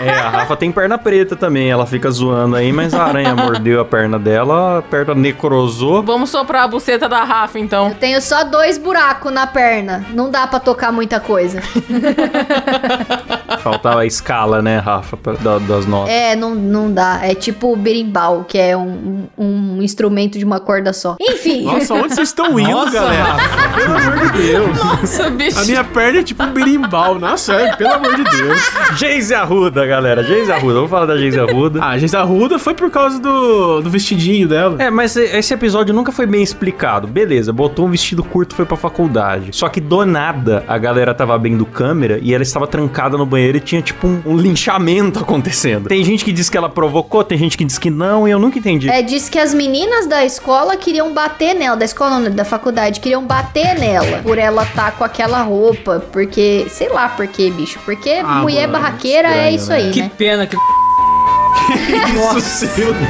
É, 0.00 0.10
a 0.10 0.28
Rafa 0.28 0.56
tem 0.56 0.72
perna 0.72 0.98
preta 0.98 1.36
também. 1.36 1.70
Ela 1.70 1.86
fica 1.86 2.10
zoando 2.10 2.56
aí, 2.56 2.72
mas 2.72 2.92
a 2.94 3.04
aranha 3.04 3.34
mordeu 3.34 3.80
a 3.80 3.84
perna 3.84 4.18
dela, 4.18 4.78
a 4.78 4.82
perna 4.82 5.14
necrosou. 5.14 6.02
Vamos 6.02 6.30
soprar 6.30 6.64
a 6.64 6.68
buceta 6.68 7.08
da 7.08 7.22
Rafa, 7.22 7.58
então. 7.58 7.88
Eu 7.88 7.94
tenho 7.94 8.20
só 8.20 8.44
dois 8.44 8.76
buracos 8.78 9.32
na 9.32 9.46
perna. 9.46 10.04
Não 10.10 10.30
dá 10.30 10.46
pra 10.46 10.58
tocar 10.60 10.90
muita 10.92 11.20
coisa. 11.20 11.60
Faltava 13.62 14.00
a 14.00 14.06
escala, 14.06 14.62
né, 14.62 14.78
Rafa, 14.78 15.16
da- 15.40 15.58
das 15.58 15.86
notas. 15.86 16.12
É, 16.12 16.34
não, 16.36 16.54
não 16.54 16.92
dá. 16.92 17.20
É 17.22 17.34
tipo 17.34 17.72
o 17.72 17.76
berimbau, 17.76 18.44
que 18.44 18.58
é 18.58 18.76
um, 18.76 19.26
um 19.36 19.82
instrumento 19.82 20.38
de 20.38 20.44
uma 20.44 20.60
corda 20.60 20.92
só. 20.92 21.16
Enfim. 21.20 21.64
Nossa, 21.64 21.94
onde 21.94 22.14
vocês 22.14 22.28
estão 22.28 22.58
indo, 22.58 22.70
Nossa, 22.70 22.90
galera? 22.92 23.36
Pelo 23.74 23.96
amor 23.96 24.18
de 24.32 24.38
Deus. 24.38 24.78
Nossa, 24.78 25.30
bicho. 25.30 25.60
A 25.60 25.64
minha 25.64 25.84
perna 25.84 26.20
é 26.20 26.22
tipo 26.22 26.42
um 26.42 26.52
berimbau. 26.52 27.18
Nossa, 27.20 27.52
é, 27.52 27.76
pelo 27.76 27.92
amor 27.92 28.16
de 28.16 28.24
Deus. 28.24 28.62
Geise 28.96 29.34
Arruda, 29.34 29.84
galera. 29.84 30.24
Geise 30.24 30.50
Arruda. 30.50 30.74
Vamos 30.74 30.90
falar 30.90 31.04
da 31.04 31.18
Geise 31.18 31.38
Arruda. 31.38 31.78
Ah, 31.82 31.90
a 31.90 31.98
Geisa 31.98 32.22
Ruda 32.22 32.58
foi 32.58 32.72
por 32.72 32.90
causa 32.90 33.20
do, 33.20 33.82
do 33.82 33.90
vestidinho 33.90 34.48
dela. 34.48 34.82
É, 34.82 34.90
mas 34.90 35.14
esse 35.16 35.52
episódio 35.52 35.94
nunca 35.94 36.10
foi 36.10 36.24
bem 36.24 36.42
explicado. 36.42 37.06
Beleza, 37.06 37.52
botou 37.52 37.86
um 37.86 37.90
vestido 37.90 38.24
curto 38.24 38.52
e 38.52 38.56
foi 38.56 38.64
pra 38.64 38.76
faculdade. 38.76 39.50
Só 39.52 39.68
que 39.68 39.82
do 39.82 40.06
nada 40.06 40.64
a 40.66 40.78
galera 40.78 41.12
tava 41.12 41.34
abrindo 41.34 41.66
câmera 41.66 42.18
e 42.22 42.32
ela 42.32 42.42
estava 42.42 42.66
trancada 42.66 43.18
no 43.18 43.26
banheiro 43.26 43.58
e 43.58 43.60
tinha 43.60 43.82
tipo 43.82 44.06
um, 44.06 44.22
um 44.24 44.36
linchamento 44.36 45.18
acontecendo. 45.20 45.88
Tem 45.88 46.02
gente 46.02 46.24
que 46.24 46.32
diz 46.32 46.48
que 46.48 46.56
ela 46.56 46.70
provocou, 46.70 47.22
tem 47.22 47.36
gente 47.36 47.58
que 47.58 47.64
diz 47.64 47.76
que 47.76 47.90
não, 47.90 48.26
e 48.26 48.30
eu 48.30 48.38
nunca 48.38 48.58
entendi. 48.58 48.88
É, 48.88 49.02
diz 49.02 49.28
que 49.28 49.38
as 49.38 49.52
meninas 49.52 50.06
da 50.06 50.24
escola 50.24 50.74
queriam 50.74 51.12
bater 51.12 51.54
nela, 51.54 51.76
da 51.76 51.84
escola 51.84 52.18
não, 52.18 52.30
da 52.30 52.46
faculdade, 52.46 52.98
queriam 52.98 53.22
bater 53.22 53.78
nela 53.78 54.22
por 54.22 54.38
ela 54.38 54.64
tá 54.64 54.90
com 54.90 55.04
aquela 55.04 55.42
roupa, 55.42 56.02
porque, 56.10 56.66
sei 56.70 56.88
lá 56.88 56.99
por 57.08 57.26
quê, 57.28 57.50
bicho, 57.50 57.78
porque 57.84 58.10
Ah, 58.22 58.42
mulher 58.42 58.68
mano, 58.68 58.82
barraqueira 58.82 59.28
é 59.28 59.52
estranho, 59.52 59.56
isso 59.56 59.70
né? 59.70 59.76
aí, 59.76 59.90
Que 59.90 60.02
né? 60.02 60.10
pena 60.16 60.46
que. 60.46 60.56
Isso, 62.36 62.66
Silas. 62.66 62.96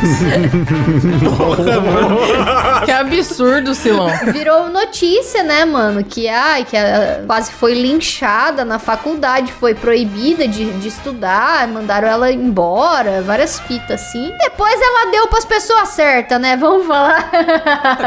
Que 2.84 2.90
absurdo, 2.90 3.74
Silão. 3.74 4.08
Virou 4.32 4.68
notícia, 4.68 5.42
né, 5.42 5.64
mano? 5.64 6.02
Que, 6.02 6.28
ai, 6.28 6.64
que 6.64 6.76
ela 6.76 7.24
quase 7.26 7.52
foi 7.52 7.74
linchada 7.74 8.64
na 8.64 8.78
faculdade, 8.78 9.52
foi 9.52 9.74
proibida 9.74 10.48
de, 10.48 10.70
de 10.72 10.88
estudar, 10.88 11.68
mandaram 11.68 12.08
ela 12.08 12.32
embora, 12.32 13.22
várias 13.22 13.60
fitas 13.60 14.00
assim. 14.00 14.32
Depois 14.38 14.74
ela 14.80 15.10
deu 15.10 15.26
pras 15.28 15.44
pessoas 15.44 15.90
certas, 15.90 16.40
né? 16.40 16.56
Vamos 16.56 16.86
falar. 16.86 17.30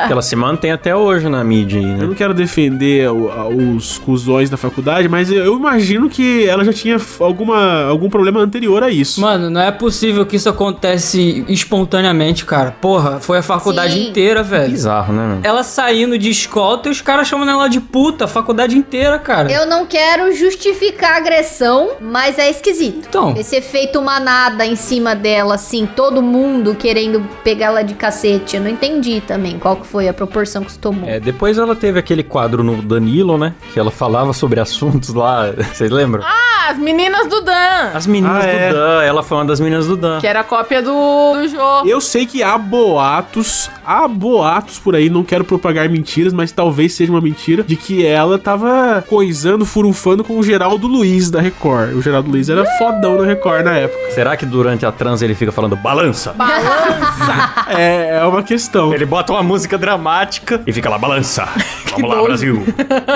Que 0.07 0.11
ela 0.11 0.21
se 0.21 0.35
mantém 0.35 0.71
até 0.71 0.95
hoje 0.95 1.29
na 1.29 1.43
mídia 1.43 1.79
aí, 1.79 1.85
Eu 1.85 1.97
né? 1.97 2.05
não 2.07 2.13
quero 2.13 2.33
defender 2.33 3.09
os 3.11 3.97
cuzões 3.99 4.49
da 4.49 4.57
faculdade, 4.57 5.07
mas 5.07 5.31
eu, 5.31 5.45
eu 5.45 5.57
imagino 5.57 6.09
que 6.09 6.47
ela 6.47 6.63
já 6.63 6.73
tinha 6.73 6.97
alguma, 7.19 7.85
algum 7.85 8.09
problema 8.09 8.39
anterior 8.39 8.83
a 8.83 8.89
isso. 8.89 9.21
Mano, 9.21 9.49
não 9.49 9.61
é 9.61 9.71
possível 9.71 10.25
que 10.25 10.32
isso 10.35 10.49
acontece 10.49 11.45
espontaneamente, 11.47 12.45
cara. 12.45 12.71
Porra, 12.71 13.19
foi 13.19 13.39
a 13.39 13.41
faculdade 13.41 13.93
Sim. 13.93 14.09
inteira, 14.09 14.43
velho. 14.43 14.71
Bizarro, 14.71 15.13
né, 15.13 15.21
mano? 15.27 15.41
Ela 15.43 15.63
saindo 15.63 16.17
de 16.17 16.29
escolta 16.29 16.89
e 16.89 16.91
os 16.91 17.01
caras 17.01 17.27
chamando 17.27 17.51
ela 17.51 17.67
de 17.67 17.79
puta 17.79 18.25
a 18.25 18.27
faculdade 18.27 18.77
inteira, 18.77 19.17
cara. 19.19 19.51
Eu 19.51 19.65
não 19.65 19.85
quero 19.85 20.33
justificar 20.35 21.13
a 21.13 21.17
agressão, 21.17 21.91
mas 21.99 22.37
é 22.39 22.49
esquisito. 22.49 23.05
Então. 23.09 23.33
Esse 23.37 23.55
efeito 23.55 24.01
manada 24.01 24.65
em 24.65 24.75
cima 24.75 25.15
dela, 25.15 25.55
assim, 25.55 25.85
todo 25.85 26.21
mundo 26.21 26.75
querendo 26.75 27.21
pegar 27.43 27.67
ela 27.67 27.83
de 27.83 27.93
cacete. 27.93 28.55
Eu 28.55 28.61
não 28.63 28.69
entendi 28.69 29.21
também 29.21 29.57
qual 29.59 29.75
que 29.77 29.87
foi 29.87 30.07
a 30.07 30.13
proporção 30.13 30.63
que 30.63 30.69
isso 30.71 30.79
tomou. 30.79 31.09
É, 31.09 31.19
depois 31.19 31.57
ela 31.57 31.75
teve 31.75 31.99
aquele 31.99 32.23
quadro 32.23 32.63
no 32.63 32.81
Danilo, 32.81 33.37
né? 33.37 33.53
Que 33.73 33.79
ela 33.79 33.91
falava 33.91 34.33
sobre 34.33 34.59
assuntos 34.59 35.13
lá. 35.13 35.51
Vocês 35.73 35.89
lembram? 35.91 36.23
Ah, 36.25 36.69
as 36.71 36.77
meninas 36.77 37.27
do 37.27 37.41
Dan. 37.41 37.91
As 37.93 38.07
meninas 38.07 38.43
Ah, 38.43 38.47
é. 38.47 38.69
do 38.69 38.75
Dan. 38.75 39.03
Ela 39.03 39.23
foi 39.23 39.37
uma 39.37 39.45
das 39.45 39.59
meninas 39.59 39.87
do 39.87 39.97
Dan. 39.97 40.19
Que 40.23 40.27
era 40.27 40.39
a 40.39 40.43
cópia 40.45 40.81
do, 40.81 41.33
do 41.33 41.47
Jô. 41.49 41.85
Eu 41.85 41.99
sei 41.99 42.25
que 42.25 42.41
há 42.41 42.57
boatos, 42.57 43.69
há 43.85 44.07
boatos 44.07 44.79
por 44.79 44.95
aí, 44.95 45.09
não 45.09 45.21
quero 45.21 45.43
propagar 45.43 45.89
mentiras, 45.89 46.31
mas 46.31 46.49
talvez 46.49 46.93
seja 46.93 47.11
uma 47.11 47.19
mentira, 47.19 47.61
de 47.61 47.75
que 47.75 48.05
ela 48.05 48.39
tava 48.39 49.03
coisando, 49.09 49.65
furunfando 49.65 50.23
com 50.23 50.39
o 50.39 50.41
Geraldo 50.43 50.87
Luiz 50.87 51.29
da 51.29 51.41
Record. 51.41 51.93
O 51.97 52.01
Geraldo 52.01 52.31
Luiz 52.31 52.47
era 52.47 52.63
fodão 52.77 53.17
na 53.17 53.25
Record 53.25 53.65
na 53.65 53.73
época. 53.77 54.11
Será 54.11 54.37
que 54.37 54.45
durante 54.45 54.85
a 54.85 54.93
trans 54.93 55.21
ele 55.21 55.35
fica 55.35 55.51
falando 55.51 55.75
balança? 55.75 56.33
É, 57.67 58.17
é 58.17 58.25
uma 58.25 58.43
questão. 58.43 58.93
Ele 58.93 59.05
bota 59.05 59.31
uma 59.33 59.41
música 59.41 59.77
dramática 59.77 60.61
e 60.67 60.71
fica 60.73 60.89
lá, 60.89 60.97
balança. 60.97 61.47
Vamos 61.91 62.09
lá. 62.09 62.21
Brasil. 62.23 62.63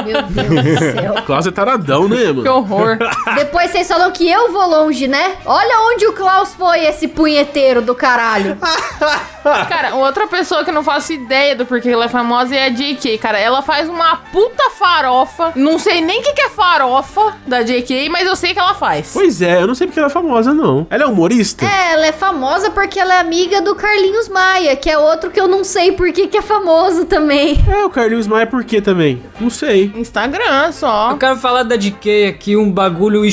Meu 0.06 0.24
Deus 0.24 0.80
do 0.80 0.80
céu. 0.80 1.14
Klaus 1.26 1.46
é 1.48 1.52
taradão, 1.52 2.08
né, 2.08 2.18
Que 2.18 2.34
mano? 2.34 2.52
horror. 2.54 2.98
Depois 3.36 3.72
vocês 3.72 3.88
falam 3.88 4.12
que 4.12 4.28
eu 4.30 4.52
vou 4.52 4.68
longe, 4.68 5.08
né? 5.08 5.36
Olha 5.46 5.92
onde 5.92 6.08
o 6.08 6.14
Klaus 6.14 6.54
foi, 6.56 6.86
esse 6.86 6.97
punheteiro 7.06 7.82
do 7.82 7.94
caralho. 7.94 8.58
Cara, 9.70 9.96
outra 9.96 10.28
pessoa 10.28 10.64
que 10.64 10.70
eu 10.70 10.74
não 10.74 10.84
faço 10.84 11.14
ideia 11.14 11.56
do 11.56 11.66
porquê 11.66 11.90
ela 11.90 12.06
é 12.06 12.10
famosa 12.10 12.56
é 12.56 12.66
a 12.66 12.70
JK, 12.70 13.18
cara. 13.18 13.40
Ela 13.40 13.62
faz 13.62 13.88
uma 13.88 14.18
puta 14.18 14.72
farofa. 14.72 15.54
Não 15.56 15.80
sei 15.80 16.02
nem 16.02 16.20
o 16.20 16.24
que, 16.24 16.34
que 16.34 16.42
é 16.42 16.50
farofa 16.50 17.38
da 17.46 17.62
JK, 17.62 18.10
mas 18.10 18.28
eu 18.28 18.36
sei 18.36 18.54
que 18.54 18.60
ela 18.60 18.74
faz. 18.74 19.12
Pois 19.14 19.42
é, 19.42 19.62
eu 19.62 19.68
não 19.68 19.74
sei 19.76 19.88
porque 19.88 20.00
ela 20.00 20.10
é 20.10 20.12
famosa, 20.12 20.54
não. 20.54 20.86
Ela 20.90 21.04
é 21.04 21.08
humorista? 21.08 21.66
É, 21.66 21.94
ela 21.94 22.08
é 22.08 22.12
famosa 22.12 22.70
porque 22.72 23.00
ela 23.00 23.16
é 23.16 23.20
amiga 23.20 23.62
do 23.62 23.76
Carlinhos 23.76 24.28
Maia, 24.28 24.76
que 24.76 24.90
é 24.90 24.98
outro 24.98 25.32
que 25.32 25.40
eu 25.40 25.48
não 25.48 25.64
sei 25.64 25.92
por 25.92 26.12
que 26.12 26.28
que 26.28 26.38
é 26.38 26.42
famoso 26.42 27.06
também. 27.06 27.58
É, 27.78 27.84
o 27.86 27.90
Carlinhos 27.90 28.28
Maia 28.28 28.48
por 28.48 28.64
quê 28.64 28.82
também? 28.82 29.22
Não 29.40 29.50
sei. 29.50 29.92
Instagram 29.96 30.72
só. 30.72 31.12
Eu 31.12 31.18
quero 31.18 31.38
falar 31.38 31.64
da 31.64 31.76
DK 31.76 32.28
aqui, 32.28 32.56
um 32.56 32.72
bagulho 32.72 33.26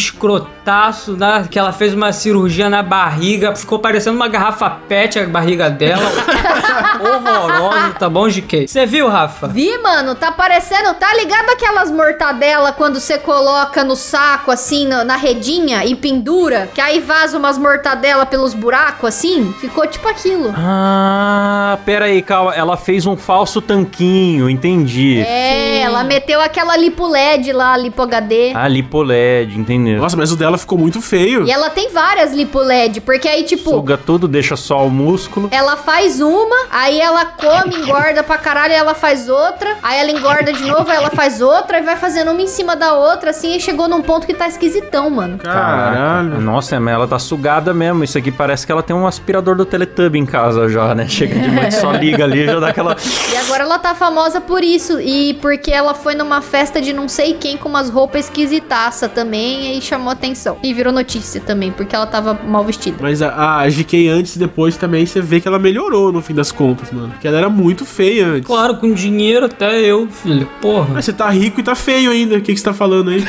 né? 1.16 1.46
Que 1.50 1.58
ela 1.58 1.72
fez 1.72 1.92
uma 1.94 2.12
cirurgia 2.12 2.68
na 2.68 2.82
barriga, 2.82 3.54
ficou 3.54 3.78
parecendo 3.78 4.16
uma 4.16 4.28
garrafa 4.28 4.70
pet 4.88 5.18
a 5.18 5.26
barriga 5.26 5.70
dela. 5.70 6.02
Horroroso, 7.00 7.94
tá 7.98 8.08
bom, 8.08 8.28
GK? 8.28 8.66
Você 8.66 8.86
viu, 8.86 9.08
Rafa? 9.08 9.48
Vi, 9.48 9.76
mano, 9.78 10.14
tá 10.14 10.32
parecendo, 10.32 10.94
tá 10.94 11.12
ligado 11.14 11.50
aquelas 11.50 11.90
mortadela 11.90 12.72
quando 12.72 13.00
você 13.00 13.18
coloca 13.18 13.84
no 13.84 13.96
saco, 13.96 14.50
assim, 14.50 14.86
na, 14.86 15.04
na 15.04 15.16
redinha 15.16 15.84
e 15.84 15.94
pendura, 15.94 16.68
que 16.74 16.80
aí 16.80 17.00
vaza 17.00 17.36
umas 17.36 17.58
mortadela 17.58 18.24
pelos 18.24 18.54
buracos, 18.54 19.08
assim? 19.08 19.52
Ficou 19.60 19.86
tipo 19.86 20.08
aquilo. 20.08 20.54
Ah, 20.56 21.78
pera 21.84 22.06
aí, 22.06 22.22
calma. 22.22 22.54
Ela 22.54 22.76
fez 22.76 23.06
um 23.06 23.16
falso 23.16 23.60
tanquinho, 23.60 24.48
entendi. 24.48 25.20
É, 25.20 25.80
ela 25.80 26.04
meteu 26.04 26.40
aquela 26.40 26.76
lipo 26.76 27.06
LED 27.06 27.52
lá, 27.52 27.76
lipo 27.76 28.02
HD. 28.02 28.52
Ah, 28.54 28.68
lipoled, 28.68 29.58
entendeu? 29.58 30.00
Nossa, 30.00 30.16
mas 30.16 30.32
o 30.32 30.36
dela 30.36 30.53
ficou 30.58 30.78
muito 30.78 31.00
feio. 31.00 31.46
E 31.46 31.50
ela 31.50 31.70
tem 31.70 31.90
várias 31.90 32.32
lipo 32.32 32.58
LED, 32.58 33.00
porque 33.00 33.28
aí, 33.28 33.44
tipo, 33.44 33.70
Suga 33.70 33.96
tudo, 33.96 34.28
deixa 34.28 34.56
só 34.56 34.86
o 34.86 34.90
músculo. 34.90 35.48
Ela 35.50 35.76
faz 35.76 36.20
uma, 36.20 36.66
aí 36.70 37.00
ela 37.00 37.24
come, 37.24 37.76
engorda 37.76 38.22
pra 38.22 38.38
caralho, 38.38 38.72
aí 38.72 38.78
ela 38.78 38.94
faz 38.94 39.28
outra, 39.28 39.76
aí 39.82 40.00
ela 40.00 40.10
engorda 40.10 40.52
de 40.52 40.64
novo, 40.64 40.90
aí 40.90 40.96
ela 40.96 41.10
faz 41.10 41.40
outra, 41.40 41.78
e 41.78 41.82
vai 41.82 41.96
fazendo 41.96 42.30
uma 42.30 42.42
em 42.42 42.46
cima 42.46 42.76
da 42.76 42.94
outra, 42.94 43.30
assim, 43.30 43.56
e 43.56 43.60
chegou 43.60 43.88
num 43.88 44.02
ponto 44.02 44.26
que 44.26 44.34
tá 44.34 44.46
esquisitão, 44.46 45.10
mano. 45.10 45.38
Caralho. 45.38 46.40
Nossa, 46.40 46.78
mas 46.78 46.94
ela 46.94 47.06
tá 47.06 47.18
sugada 47.18 47.72
mesmo. 47.72 48.04
Isso 48.04 48.18
aqui 48.18 48.30
parece 48.30 48.66
que 48.66 48.72
ela 48.72 48.82
tem 48.82 48.94
um 48.94 49.06
aspirador 49.06 49.56
do 49.56 49.64
Teletubby 49.64 50.18
em 50.18 50.26
casa 50.26 50.68
já, 50.68 50.94
né? 50.94 51.08
Chega 51.08 51.38
de 51.38 51.50
noite, 51.50 51.74
só 51.74 51.92
liga 51.92 52.24
ali, 52.24 52.46
já 52.46 52.60
dá 52.60 52.68
aquela... 52.68 52.96
E 53.32 53.36
agora 53.36 53.64
ela 53.64 53.78
tá 53.78 53.94
famosa 53.94 54.40
por 54.40 54.62
isso, 54.62 55.00
e 55.00 55.34
porque 55.34 55.70
ela 55.70 55.94
foi 55.94 56.14
numa 56.14 56.40
festa 56.40 56.80
de 56.80 56.92
não 56.92 57.08
sei 57.08 57.34
quem 57.34 57.56
com 57.56 57.68
umas 57.68 57.90
roupas 57.90 58.26
esquisitaça 58.26 59.08
também, 59.08 59.76
e 59.76 59.82
chamou 59.82 60.12
atenção. 60.12 60.43
E 60.62 60.74
virou 60.74 60.92
notícia 60.92 61.40
também, 61.40 61.70
porque 61.70 61.94
ela 61.94 62.06
tava 62.06 62.34
mal 62.34 62.64
vestida. 62.64 62.96
Mas 63.00 63.22
a, 63.22 63.60
a 63.60 63.68
GK 63.68 64.08
antes 64.08 64.36
e 64.36 64.38
depois 64.38 64.76
também, 64.76 65.06
você 65.06 65.20
vê 65.20 65.40
que 65.40 65.48
ela 65.48 65.58
melhorou 65.58 66.12
no 66.12 66.20
fim 66.20 66.34
das 66.34 66.52
contas, 66.52 66.90
mano. 66.90 67.10
Porque 67.10 67.26
ela 67.26 67.38
era 67.38 67.48
muito 67.48 67.84
feia 67.84 68.26
antes. 68.26 68.46
Claro, 68.46 68.76
com 68.76 68.92
dinheiro 68.92 69.46
até 69.46 69.80
eu, 69.80 70.08
filho. 70.08 70.48
Porra. 70.60 70.94
Mas 70.94 71.04
você 71.04 71.12
tá 71.12 71.28
rico 71.30 71.60
e 71.60 71.62
tá 71.62 71.74
feio 71.74 72.10
ainda. 72.10 72.36
O 72.36 72.40
que, 72.40 72.52
que 72.52 72.58
você 72.58 72.64
tá 72.64 72.74
falando 72.74 73.10
aí? 73.10 73.24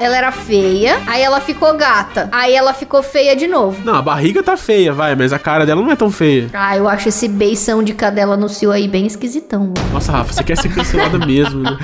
Ela 0.00 0.16
era 0.16 0.32
feia, 0.32 0.98
aí 1.06 1.22
ela 1.22 1.40
ficou 1.40 1.74
gata, 1.74 2.28
aí 2.32 2.54
ela 2.54 2.72
ficou 2.72 3.02
feia 3.02 3.36
de 3.36 3.46
novo. 3.46 3.80
Não, 3.84 3.94
a 3.94 4.02
barriga 4.02 4.42
tá 4.42 4.56
feia, 4.56 4.92
vai, 4.92 5.14
mas 5.14 5.32
a 5.32 5.38
cara 5.38 5.64
dela 5.66 5.82
não 5.82 5.90
é 5.90 5.96
tão 5.96 6.10
feia. 6.10 6.48
Ah, 6.52 6.76
eu 6.76 6.88
acho 6.88 7.08
esse 7.08 7.28
beição 7.28 7.82
de 7.82 7.92
cadela 7.92 8.36
no 8.36 8.48
cio 8.48 8.72
aí 8.72 8.88
bem 8.88 9.06
esquisitão, 9.06 9.60
mano. 9.60 9.74
Nossa, 9.92 10.12
Rafa, 10.12 10.32
você 10.32 10.42
quer 10.42 10.56
ser 10.56 10.68
cancelada 10.74 11.18
mesmo, 11.18 11.62
né? 11.62 11.76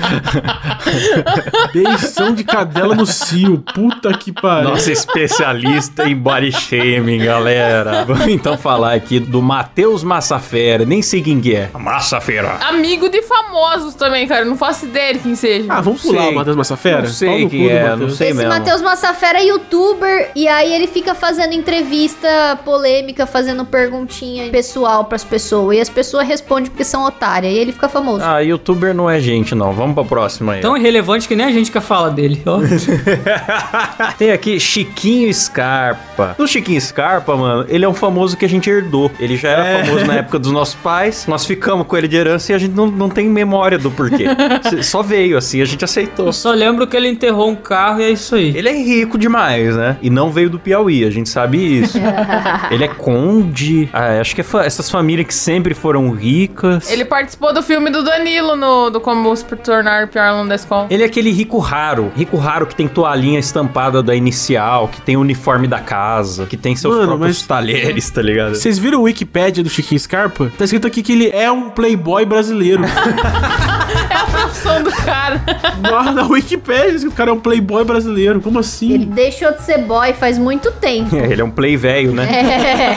Beição 1.73 2.33
de 2.33 2.43
cadela 2.43 2.95
no 2.95 3.05
cio. 3.05 3.63
Puta 3.73 4.11
que 4.17 4.31
pariu. 4.31 4.69
Nossa, 4.69 4.91
especialista 4.91 6.07
em 6.07 6.15
body 6.15 6.51
shaming, 6.51 7.19
galera. 7.19 8.05
Vamos 8.05 8.27
então 8.27 8.57
falar 8.57 8.93
aqui 8.93 9.19
do 9.19 9.41
Matheus 9.41 10.03
Massafera. 10.03 10.85
Nem 10.85 11.01
sei 11.01 11.21
quem 11.21 11.39
que 11.39 11.55
é. 11.55 11.69
Massafera. 11.77 12.57
Amigo 12.61 13.09
de 13.09 13.21
famosos 13.21 13.93
também, 13.93 14.27
cara. 14.27 14.45
Não 14.45 14.57
faço 14.57 14.85
ideia 14.85 15.13
de 15.13 15.19
quem 15.19 15.35
seja. 15.35 15.65
Ah, 15.69 15.81
vamos 15.81 16.01
pular 16.01 16.23
sei. 16.23 16.31
o 16.31 16.35
Matheus 16.35 16.55
Massafera? 16.55 17.01
Não 17.01 17.09
sei 17.09 17.47
quem 17.49 17.69
é, 17.69 17.86
Matheus. 17.91 18.09
não 18.11 18.17
sei 18.17 18.27
Esse 18.29 18.37
mesmo. 18.37 18.51
Matheus 18.51 18.81
Massafera 18.81 19.39
é 19.39 19.45
youtuber 19.45 20.31
e 20.35 20.47
aí 20.47 20.73
ele 20.73 20.87
fica 20.87 21.13
fazendo 21.15 21.53
entrevista 21.53 22.59
polêmica, 22.63 23.25
fazendo 23.25 23.65
perguntinha 23.65 24.49
pessoal 24.49 25.05
pras 25.05 25.23
pessoas. 25.23 25.77
E 25.77 25.81
as 25.81 25.89
pessoas 25.89 26.27
respondem 26.27 26.69
porque 26.69 26.83
são 26.83 27.03
otárias. 27.05 27.53
E 27.53 27.57
ele 27.57 27.71
fica 27.71 27.87
famoso. 27.89 28.23
Ah, 28.23 28.39
youtuber 28.39 28.93
não 28.93 29.09
é 29.09 29.19
gente, 29.19 29.53
não. 29.55 29.71
Vamos 29.73 29.93
pra 29.95 30.03
próxima 30.03 30.53
aí. 30.53 30.61
Tão 30.61 30.75
irrelevante 30.77 31.27
que 31.27 31.35
nem 31.35 31.45
a 31.45 31.51
gente 31.51 31.71
quer 31.71 31.81
falar 31.81 32.09
dele, 32.09 32.41
ó. 32.45 32.59
Tem 34.17 34.31
aqui 34.31 34.59
Chiquinho 34.59 35.33
Scarpa. 35.33 36.35
O 36.37 36.47
Chiquinho 36.47 36.79
Scarpa, 36.81 37.35
mano, 37.35 37.65
ele 37.69 37.85
é 37.85 37.89
um 37.89 37.93
famoso 37.93 38.37
que 38.37 38.45
a 38.45 38.49
gente 38.49 38.69
herdou. 38.69 39.11
Ele 39.19 39.37
já 39.37 39.49
era 39.49 39.63
É. 39.67 39.83
famoso 39.85 40.05
na 40.05 40.15
época 40.15 40.39
dos 40.39 40.51
nossos 40.51 40.75
pais. 40.75 41.25
Nós 41.27 41.45
ficamos 41.45 41.85
com 41.87 41.97
ele 41.97 42.07
de 42.07 42.15
herança 42.15 42.51
e 42.51 42.55
a 42.55 42.57
gente 42.57 42.73
não, 42.73 42.87
não 42.87 43.09
tem 43.09 43.27
memória 43.27 43.77
do 43.77 43.91
porquê. 43.91 44.25
Só 44.81 45.01
veio 45.01 45.37
assim, 45.37 45.61
a 45.61 45.65
gente 45.65 45.83
aceitou. 45.83 46.27
Eu 46.27 46.33
só 46.33 46.51
lembro 46.51 46.87
que 46.87 46.95
ele 46.95 47.07
enterrou 47.07 47.49
um 47.49 47.55
carro 47.77 47.99
e 48.01 48.03
é 48.05 48.09
isso 48.09 48.35
aí. 48.35 48.55
Ele 48.57 48.69
é 48.69 48.73
rico 48.73 49.17
demais, 49.17 49.75
né? 49.75 49.97
E 50.01 50.09
não 50.09 50.31
veio 50.31 50.49
do 50.49 50.57
Piauí, 50.59 51.05
a 51.05 51.09
gente 51.09 51.29
sabe 51.29 51.57
isso. 51.81 51.97
ele 52.71 52.83
é 52.83 52.87
conde. 52.87 53.87
Ah, 53.93 54.19
acho 54.19 54.33
que 54.33 54.41
é 54.41 54.43
fa- 54.43 54.65
essas 54.65 54.89
famílias 54.89 55.27
que 55.27 55.33
sempre 55.33 55.73
foram 55.73 56.09
ricas. 56.11 56.89
Ele 56.91 57.05
participou 57.05 57.53
do 57.53 57.61
filme 57.61 57.89
do 57.89 58.03
Danilo, 58.03 58.55
no, 58.55 58.89
do 58.89 58.99
Como 58.99 59.35
se 59.35 59.45
tornar 59.45 60.07
pior 60.07 60.25
aluno 60.25 60.49
da 60.49 60.55
escola. 60.55 60.87
Ele 60.89 61.03
é 61.03 61.05
aquele 61.05 61.31
rico 61.31 61.59
raro. 61.59 62.11
Rico 62.15 62.37
raro 62.37 62.65
que 62.65 62.75
tem 62.75 62.87
toalhinha 62.87 63.39
estampada 63.39 64.01
da 64.01 64.15
inicial, 64.15 64.87
que 64.87 65.01
tem 65.01 65.15
o 65.17 65.21
uniforme 65.21 65.67
da 65.67 65.79
casa, 65.79 66.45
que 66.45 66.57
tem 66.57 66.75
seus 66.75 66.95
Mano, 66.95 67.07
próprios 67.07 67.37
mas- 67.39 67.47
talheres, 67.47 68.09
tá 68.09 68.21
ligado? 68.21 68.55
Vocês 68.55 68.77
viram 68.79 68.99
o 68.99 69.03
Wikipedia 69.03 69.63
do 69.63 69.69
Chiquinho 69.69 69.99
Scarpa? 69.99 70.51
Tá 70.57 70.63
escrito 70.65 70.87
aqui 70.87 71.01
que 71.03 71.11
ele 71.13 71.29
é 71.29 71.51
um 71.51 71.69
playboy 71.69 72.25
brasileiro. 72.25 72.83
a 74.21 74.25
profissão 74.25 74.83
do 74.83 74.91
cara. 74.91 75.41
Na, 75.81 76.11
na 76.11 76.27
Wikipedia, 76.27 76.91
diz 76.91 77.01
que 77.03 77.09
o 77.09 77.11
cara 77.11 77.29
é 77.29 77.33
um 77.33 77.39
playboy 77.39 77.83
brasileiro. 77.83 78.41
Como 78.41 78.59
assim? 78.59 78.93
Ele 78.93 79.05
deixou 79.05 79.51
de 79.53 79.63
ser 79.63 79.79
boy 79.79 80.13
faz 80.13 80.37
muito 80.37 80.71
tempo. 80.73 81.15
Ele 81.15 81.41
é 81.41 81.43
um 81.43 81.51
play 81.51 81.77
velho, 81.77 82.11
né? 82.13 82.27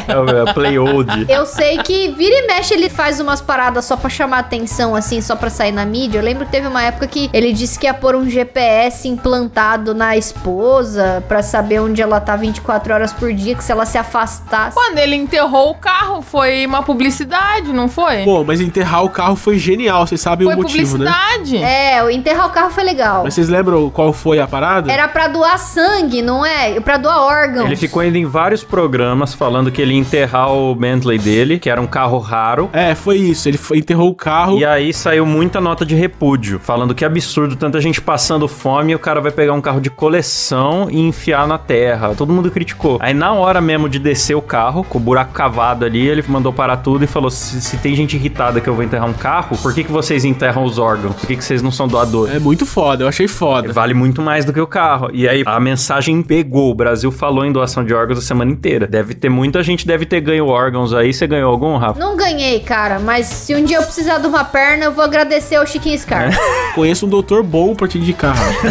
É. 0.06 0.12
É 0.12 0.18
o 0.18 0.48
é 0.48 0.52
play 0.52 0.78
old. 0.78 1.26
Eu 1.28 1.46
sei 1.46 1.78
que 1.78 2.08
vira 2.08 2.34
e 2.34 2.46
mexe 2.46 2.74
ele 2.74 2.88
faz 2.88 3.20
umas 3.20 3.40
paradas 3.40 3.84
só 3.84 3.96
pra 3.96 4.08
chamar 4.08 4.38
atenção, 4.38 4.94
assim, 4.94 5.20
só 5.20 5.36
pra 5.36 5.50
sair 5.50 5.72
na 5.72 5.84
mídia. 5.84 6.18
Eu 6.18 6.24
lembro 6.24 6.44
que 6.44 6.52
teve 6.52 6.66
uma 6.66 6.82
época 6.82 7.06
que 7.06 7.30
ele 7.32 7.52
disse 7.52 7.78
que 7.78 7.86
ia 7.86 7.94
pôr 7.94 8.14
um 8.14 8.28
GPS 8.28 9.08
implantado 9.08 9.94
na 9.94 10.16
esposa 10.16 11.22
pra 11.28 11.42
saber 11.42 11.80
onde 11.80 12.00
ela 12.00 12.20
tá 12.20 12.36
24 12.36 12.94
horas 12.94 13.12
por 13.12 13.32
dia, 13.32 13.54
que 13.54 13.64
se 13.64 13.72
ela 13.72 13.86
se 13.86 13.98
afastasse. 13.98 14.74
Quando 14.74 14.98
ele 14.98 15.16
enterrou 15.16 15.70
o 15.70 15.74
carro, 15.74 16.22
foi 16.22 16.66
uma 16.66 16.82
publicidade, 16.82 17.72
não 17.72 17.88
foi? 17.88 18.24
Pô, 18.24 18.44
mas 18.44 18.60
enterrar 18.60 19.04
o 19.04 19.10
carro 19.10 19.36
foi 19.36 19.58
genial, 19.58 20.06
vocês 20.06 20.20
sabem 20.20 20.46
foi 20.46 20.54
o 20.54 20.58
motivo, 20.58 20.98
né? 20.98 21.09
Publicidade. 21.12 21.56
É, 21.62 22.02
o 22.02 22.10
enterrar 22.10 22.46
o 22.46 22.50
carro 22.50 22.70
foi 22.70 22.84
legal. 22.84 23.22
Mas 23.24 23.34
vocês 23.34 23.48
lembram 23.48 23.90
qual 23.90 24.12
foi 24.12 24.40
a 24.40 24.46
parada? 24.46 24.90
Era 24.90 25.08
pra 25.08 25.28
doar 25.28 25.58
sangue, 25.58 26.22
não 26.22 26.44
é? 26.44 26.78
Pra 26.80 26.96
doar 26.96 27.20
órgãos. 27.20 27.66
Ele 27.66 27.76
ficou 27.76 28.02
indo 28.04 28.16
em 28.16 28.24
vários 28.24 28.62
programas 28.64 29.34
falando 29.34 29.70
que 29.70 29.80
ele 29.80 29.94
ia 29.94 30.00
enterrar 30.00 30.52
o 30.52 30.74
Bentley 30.74 31.18
dele, 31.18 31.58
que 31.58 31.68
era 31.70 31.80
um 31.80 31.86
carro 31.86 32.18
raro. 32.18 32.70
É, 32.72 32.94
foi 32.94 33.16
isso. 33.16 33.48
Ele 33.48 33.58
foi- 33.58 33.78
enterrou 33.78 34.10
o 34.10 34.14
carro. 34.14 34.58
E 34.58 34.64
aí 34.64 34.92
saiu 34.92 35.24
muita 35.26 35.60
nota 35.60 35.84
de 35.86 35.94
repúdio, 35.94 36.58
falando 36.62 36.94
que 36.94 37.04
é 37.04 37.06
absurdo 37.06 37.56
tanta 37.56 37.80
gente 37.80 38.00
passando 38.00 38.46
fome 38.48 38.92
e 38.92 38.94
o 38.94 38.98
cara 38.98 39.20
vai 39.20 39.30
pegar 39.32 39.52
um 39.52 39.60
carro 39.60 39.80
de 39.80 39.90
coleção 39.90 40.88
e 40.90 41.00
enfiar 41.00 41.46
na 41.46 41.58
terra. 41.58 42.14
Todo 42.16 42.32
mundo 42.32 42.50
criticou. 42.50 42.98
Aí 43.00 43.14
na 43.14 43.32
hora 43.32 43.60
mesmo 43.60 43.88
de 43.88 43.98
descer 43.98 44.34
o 44.34 44.42
carro, 44.42 44.84
com 44.84 44.98
o 44.98 45.00
buraco 45.00 45.32
cavado 45.32 45.84
ali, 45.84 46.06
ele 46.06 46.22
mandou 46.28 46.52
parar 46.52 46.78
tudo 46.78 47.04
e 47.04 47.06
falou: 47.06 47.30
se, 47.30 47.60
se 47.60 47.76
tem 47.78 47.94
gente 47.94 48.16
irritada 48.16 48.60
que 48.60 48.68
eu 48.68 48.74
vou 48.74 48.84
enterrar 48.84 49.08
um 49.08 49.12
carro, 49.12 49.56
por 49.58 49.72
que, 49.74 49.82
que 49.84 49.90
vocês 49.92 50.24
enterram 50.24 50.64
os 50.64 50.78
órgãos? 50.78 50.99
Por 51.08 51.26
que, 51.26 51.36
que 51.36 51.44
vocês 51.44 51.62
não 51.62 51.70
são 51.70 51.88
doadores? 51.88 52.34
É 52.34 52.38
muito 52.38 52.64
foda, 52.66 53.04
eu 53.04 53.08
achei 53.08 53.26
foda. 53.26 53.72
Vale 53.72 53.94
muito 53.94 54.20
mais 54.22 54.44
do 54.44 54.52
que 54.52 54.60
o 54.60 54.66
carro. 54.66 55.10
E 55.12 55.28
aí 55.28 55.42
a 55.46 55.58
mensagem 55.58 56.22
pegou. 56.22 56.70
O 56.70 56.74
Brasil 56.74 57.10
falou 57.10 57.44
em 57.44 57.52
doação 57.52 57.84
de 57.84 57.94
órgãos 57.94 58.18
a 58.18 58.22
semana 58.22 58.50
inteira. 58.50 58.86
Deve 58.86 59.14
ter 59.14 59.28
muita 59.28 59.62
gente, 59.62 59.86
deve 59.86 60.04
ter 60.04 60.20
ganho 60.20 60.46
órgãos 60.46 60.92
aí. 60.92 61.12
Você 61.12 61.26
ganhou 61.26 61.50
algum, 61.50 61.76
Rafa? 61.76 61.98
Não 61.98 62.16
ganhei, 62.16 62.60
cara, 62.60 62.98
mas 62.98 63.26
se 63.26 63.54
um 63.54 63.64
dia 63.64 63.78
eu 63.78 63.82
precisar 63.82 64.18
de 64.18 64.26
uma 64.26 64.44
perna, 64.44 64.84
eu 64.84 64.92
vou 64.92 65.04
agradecer 65.04 65.56
ao 65.56 65.66
Chiquinho 65.66 65.98
Scar. 65.98 66.30
Conheço 66.74 67.06
um 67.06 67.08
doutor 67.08 67.42
bom 67.42 67.74
pra 67.74 67.88
te 67.88 67.98
indicar, 67.98 68.34
Rafa. 68.36 68.70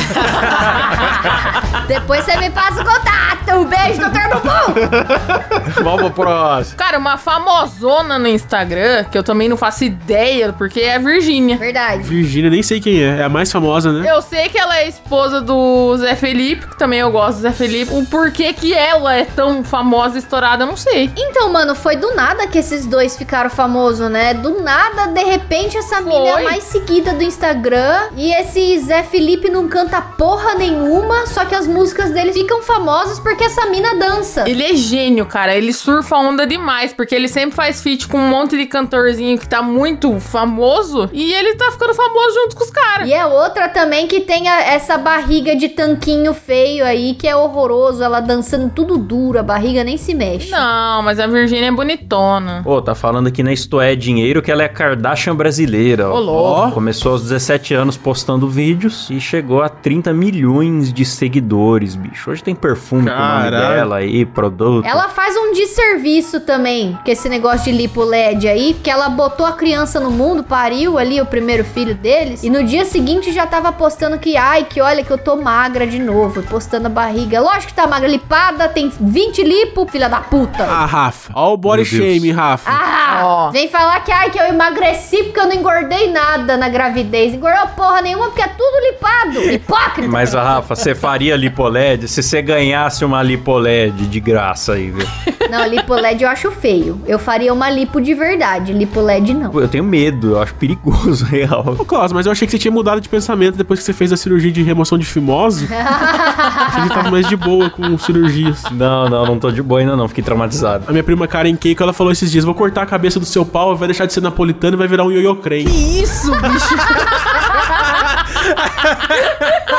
Depois 1.87 2.23
você 2.23 2.37
me 2.37 2.49
passa 2.49 2.81
o 2.81 2.85
contato. 2.85 3.59
Um 3.59 3.65
beijo, 3.65 3.99
doutor 3.99 4.21
Bumbum. 4.29 5.83
Vamos 5.83 6.01
pro 6.01 6.11
próximo. 6.11 6.77
Cara, 6.77 6.97
uma 6.97 7.17
famosona 7.17 8.19
no 8.19 8.27
Instagram, 8.27 9.05
que 9.05 9.17
eu 9.17 9.23
também 9.23 9.49
não 9.49 9.57
faço 9.57 9.83
ideia, 9.83 10.53
porque 10.53 10.81
é 10.81 10.95
a 10.95 10.99
Virgínia. 10.99 11.57
Verdade. 11.57 12.03
Virgínia, 12.03 12.49
nem 12.49 12.61
sei 12.61 12.79
quem 12.79 13.01
é. 13.01 13.19
É 13.19 13.23
a 13.23 13.29
mais 13.29 13.51
famosa, 13.51 13.91
né? 13.91 14.09
Eu 14.09 14.21
sei 14.21 14.49
que 14.49 14.57
ela 14.57 14.77
é 14.77 14.87
esposa 14.87 15.41
do 15.41 15.97
Zé 15.97 16.15
Felipe, 16.15 16.67
que 16.67 16.77
também 16.77 16.99
eu 16.99 17.11
gosto 17.11 17.37
do 17.37 17.41
Zé 17.41 17.51
Felipe. 17.51 17.91
O 17.93 18.05
porquê 18.05 18.53
que 18.53 18.73
ela 18.73 19.15
é 19.15 19.25
tão 19.25 19.63
famosa 19.63 20.15
e 20.15 20.19
estourada, 20.19 20.63
eu 20.63 20.67
não 20.67 20.77
sei. 20.77 21.11
Então, 21.17 21.51
mano, 21.51 21.75
foi 21.75 21.95
do 21.95 22.13
nada 22.15 22.47
que 22.47 22.57
esses 22.57 22.85
dois 22.85 23.17
ficaram 23.17 23.49
famosos, 23.49 24.09
né? 24.09 24.33
Do 24.33 24.61
nada, 24.61 25.07
de 25.07 25.23
repente, 25.23 25.77
essa 25.77 26.01
mina 26.01 26.27
é 26.27 26.33
a 26.33 26.43
mais 26.43 26.63
seguida 26.65 27.13
do 27.13 27.23
Instagram. 27.23 28.09
E 28.15 28.31
esse 28.33 28.79
Zé 28.79 29.03
Felipe 29.03 29.49
não 29.49 29.67
canta 29.67 30.01
porra 30.01 30.55
nenhuma, 30.55 31.25
só 31.27 31.45
que 31.45 31.55
as 31.55 31.67
músicas 31.69 32.11
dele 32.11 32.33
ficam 32.33 32.61
famosas 32.61 33.19
porque 33.19 33.43
essa 33.45 33.65
mina 33.67 33.95
dança. 33.95 34.43
Ele 34.49 34.63
é 34.63 34.75
gênio, 34.75 35.25
cara. 35.25 35.55
Ele 35.55 35.71
surfa 35.71 36.17
onda 36.17 36.45
demais, 36.45 36.91
porque 36.91 37.15
ele 37.15 37.27
sempre 37.27 37.55
faz 37.55 37.81
feat 37.81 38.07
com 38.07 38.17
um 38.17 38.27
monte 38.29 38.57
de 38.57 38.65
cantorzinho 38.65 39.37
que 39.37 39.47
tá 39.47 39.61
muito 39.61 40.19
famoso. 40.19 41.09
E 41.13 41.31
ele 41.33 41.55
tá 41.55 41.71
ficando 41.71 41.93
famoso 41.93 42.33
junto 42.43 42.55
com 42.55 42.63
os 42.63 42.71
caras. 42.71 43.07
E 43.07 43.13
é 43.13 43.25
outra 43.25 43.69
também 43.69 44.07
que 44.07 44.19
tem 44.21 44.47
a- 44.49 44.61
essa 44.63 44.97
barriga 44.97 45.55
de 45.55 45.69
tanquinho 45.69 46.33
feio 46.33 46.83
aí, 46.85 47.13
que 47.13 47.27
é 47.27 47.35
horroroso. 47.35 48.03
Ela 48.03 48.19
dançando 48.19 48.69
tudo 48.73 48.97
duro, 48.97 49.39
a 49.39 49.43
barriga 49.43 49.83
nem 49.83 49.97
se 49.97 50.13
mexe. 50.13 50.49
Não, 50.51 51.01
mas 51.03 51.19
a 51.19 51.27
Virgínia 51.27 51.67
é 51.67 51.71
bonitona. 51.71 52.61
Pô, 52.63 52.81
tá 52.81 52.95
falando 52.95 53.27
aqui 53.27 53.43
na 53.43 53.53
Isto 53.53 53.79
é 53.81 53.95
Dinheiro 53.95 54.41
que 54.41 54.51
ela 54.51 54.63
é 54.63 54.67
Kardashian 54.67 55.35
brasileira. 55.35 56.09
ó. 56.09 56.15
Ô, 56.15 56.19
louco. 56.19 56.71
Começou 56.71 57.11
aos 57.13 57.21
17 57.23 57.73
anos 57.73 57.97
postando 57.97 58.47
vídeos 58.47 59.09
e 59.09 59.19
chegou 59.19 59.61
a 59.61 59.69
30 59.69 60.13
milhões 60.13 60.91
de 60.91 61.03
seguidores, 61.05 61.49
bicho. 61.95 62.31
Hoje 62.31 62.43
tem 62.43 62.55
perfume 62.55 63.03
com 63.09 63.15
o 63.15 63.19
nome 63.19 63.43
Caralho. 63.51 63.75
dela 63.75 63.95
aí, 63.97 64.25
produto. 64.25 64.85
Ela 64.85 65.09
faz 65.09 65.35
um 65.35 65.51
desserviço 65.53 66.39
também, 66.41 66.97
com 67.03 67.11
esse 67.11 67.27
negócio 67.29 67.71
de 67.71 67.71
lipo 67.77 68.03
LED 68.03 68.47
aí, 68.47 68.73
que 68.81 68.89
ela 68.89 69.09
botou 69.09 69.45
a 69.45 69.51
criança 69.53 69.99
no 69.99 70.11
mundo, 70.11 70.43
pariu 70.43 70.97
ali 70.97 71.19
o 71.21 71.25
primeiro 71.25 71.63
filho 71.63 71.95
deles, 71.95 72.43
e 72.43 72.49
no 72.49 72.63
dia 72.63 72.85
seguinte 72.85 73.31
já 73.31 73.45
tava 73.45 73.71
postando 73.71 74.17
que, 74.17 74.37
ai, 74.37 74.63
que 74.63 74.81
olha 74.81 75.03
que 75.03 75.11
eu 75.11 75.17
tô 75.17 75.35
magra 75.35 75.85
de 75.85 75.99
novo, 75.99 76.41
postando 76.43 76.87
a 76.87 76.89
barriga. 76.89 77.39
Lógico 77.41 77.67
que 77.67 77.73
tá 77.73 77.87
magra, 77.87 78.07
lipada, 78.07 78.67
tem 78.67 78.91
20 78.99 79.43
lipo, 79.43 79.87
filha 79.89 80.09
da 80.09 80.21
puta. 80.21 80.63
Ah, 80.63 80.85
Rafa. 80.85 81.31
Ó 81.35 81.53
o 81.53 81.57
body 81.57 81.83
Meu 81.83 82.01
Deus. 82.01 82.13
shame, 82.13 82.31
Rafa. 82.31 82.69
Ah, 82.69 83.21
Ó. 83.23 83.51
vem 83.51 83.67
falar 83.69 83.99
que, 84.03 84.11
ai, 84.11 84.29
que 84.29 84.39
eu 84.39 84.45
emagreci 84.45 85.23
porque 85.23 85.39
eu 85.39 85.45
não 85.47 85.53
engordei 85.53 86.11
nada 86.11 86.57
na 86.57 86.69
gravidez. 86.69 87.33
Engordou 87.33 87.67
porra 87.75 88.01
nenhuma 88.01 88.27
porque 88.27 88.41
é 88.41 88.47
tudo 88.47 88.79
lipado. 88.91 89.41
Hipócrita. 89.51 90.07
Mas, 90.09 90.33
a 90.35 90.41
Rafa, 90.43 90.75
você 90.75 90.93
faria 90.95 91.35
lipoled 91.49 92.07
se 92.07 92.21
você 92.23 92.41
ganhasse 92.41 93.03
uma 93.03 93.21
lipoled 93.21 94.07
de 94.07 94.19
graça 94.19 94.73
aí, 94.73 94.91
viu? 94.91 95.07
Não, 95.49 95.65
lipo 95.67 95.95
LED 95.95 96.23
eu 96.23 96.29
acho 96.29 96.51
feio. 96.51 97.01
Eu 97.07 97.17
faria 97.17 97.51
uma 97.51 97.71
lipo 97.71 97.99
de 97.99 98.13
verdade, 98.13 98.71
lipo 98.71 99.01
LED 99.01 99.33
não. 99.33 99.51
Eu 99.59 99.67
tenho 99.67 99.83
medo, 99.83 100.31
eu 100.31 100.41
acho 100.41 100.53
perigoso, 100.53 101.25
real. 101.29 101.75
Ô, 101.77 101.85
mas 102.13 102.27
eu 102.27 102.31
achei 102.31 102.45
que 102.45 102.51
você 102.51 102.59
tinha 102.59 102.71
mudado 102.71 103.01
de 103.01 103.09
pensamento 103.09 103.57
depois 103.57 103.79
que 103.79 103.85
você 103.85 103.93
fez 103.93 104.13
a 104.13 104.17
cirurgia 104.17 104.51
de 104.51 104.61
remoção 104.61 104.97
de 104.97 105.05
fimose. 105.05 105.65
você 105.73 105.73
já 105.73 106.89
tava 106.89 107.09
mais 107.09 107.27
de 107.27 107.35
boa 107.35 107.69
com 107.69 107.97
cirurgias. 107.97 108.63
Não, 108.71 109.09
não, 109.09 109.25
não 109.25 109.39
tô 109.39 109.49
de 109.49 109.63
boa 109.63 109.79
ainda 109.79 109.95
não, 109.95 110.07
fiquei 110.07 110.23
traumatizado. 110.23 110.85
A 110.87 110.91
minha 110.91 111.03
prima 111.03 111.27
Karen 111.27 111.55
Keiko, 111.55 111.81
ela 111.81 111.93
falou 111.93 112.11
esses 112.11 112.31
dias, 112.31 112.45
vou 112.45 112.53
cortar 112.53 112.83
a 112.83 112.85
cabeça 112.85 113.19
do 113.19 113.25
seu 113.25 113.43
pau, 113.43 113.75
vai 113.75 113.87
deixar 113.87 114.05
de 114.05 114.13
ser 114.13 114.21
napolitano 114.21 114.75
e 114.75 114.77
vai 114.77 114.87
virar 114.87 115.03
um 115.03 115.11
ioiô 115.11 115.35
creme. 115.37 116.01
Isso, 116.01 116.31
bicho. 116.31 116.75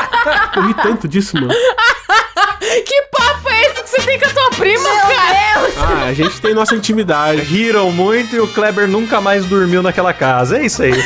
Eu 0.55 0.67
ri 0.67 0.73
tanto 0.75 1.07
disso, 1.07 1.35
mano. 1.35 1.53
que 2.59 3.01
papo 3.11 3.49
é 3.49 3.61
esse 3.61 3.83
que 3.83 3.89
você 3.89 4.01
tem 4.01 4.19
com 4.19 4.25
a 4.25 4.29
tua 4.29 4.49
prima, 4.51 4.89
cara? 4.89 5.71
Ah, 5.77 6.05
a 6.09 6.13
gente 6.13 6.39
tem 6.41 6.53
nossa 6.53 6.75
intimidade. 6.75 7.41
Riram 7.41 7.91
muito 7.91 8.35
e 8.35 8.39
o 8.39 8.47
Kleber 8.47 8.87
nunca 8.87 9.19
mais 9.19 9.45
dormiu 9.45 9.81
naquela 9.81 10.13
casa. 10.13 10.57
É 10.57 10.65
isso 10.65 10.83
aí. 10.83 10.93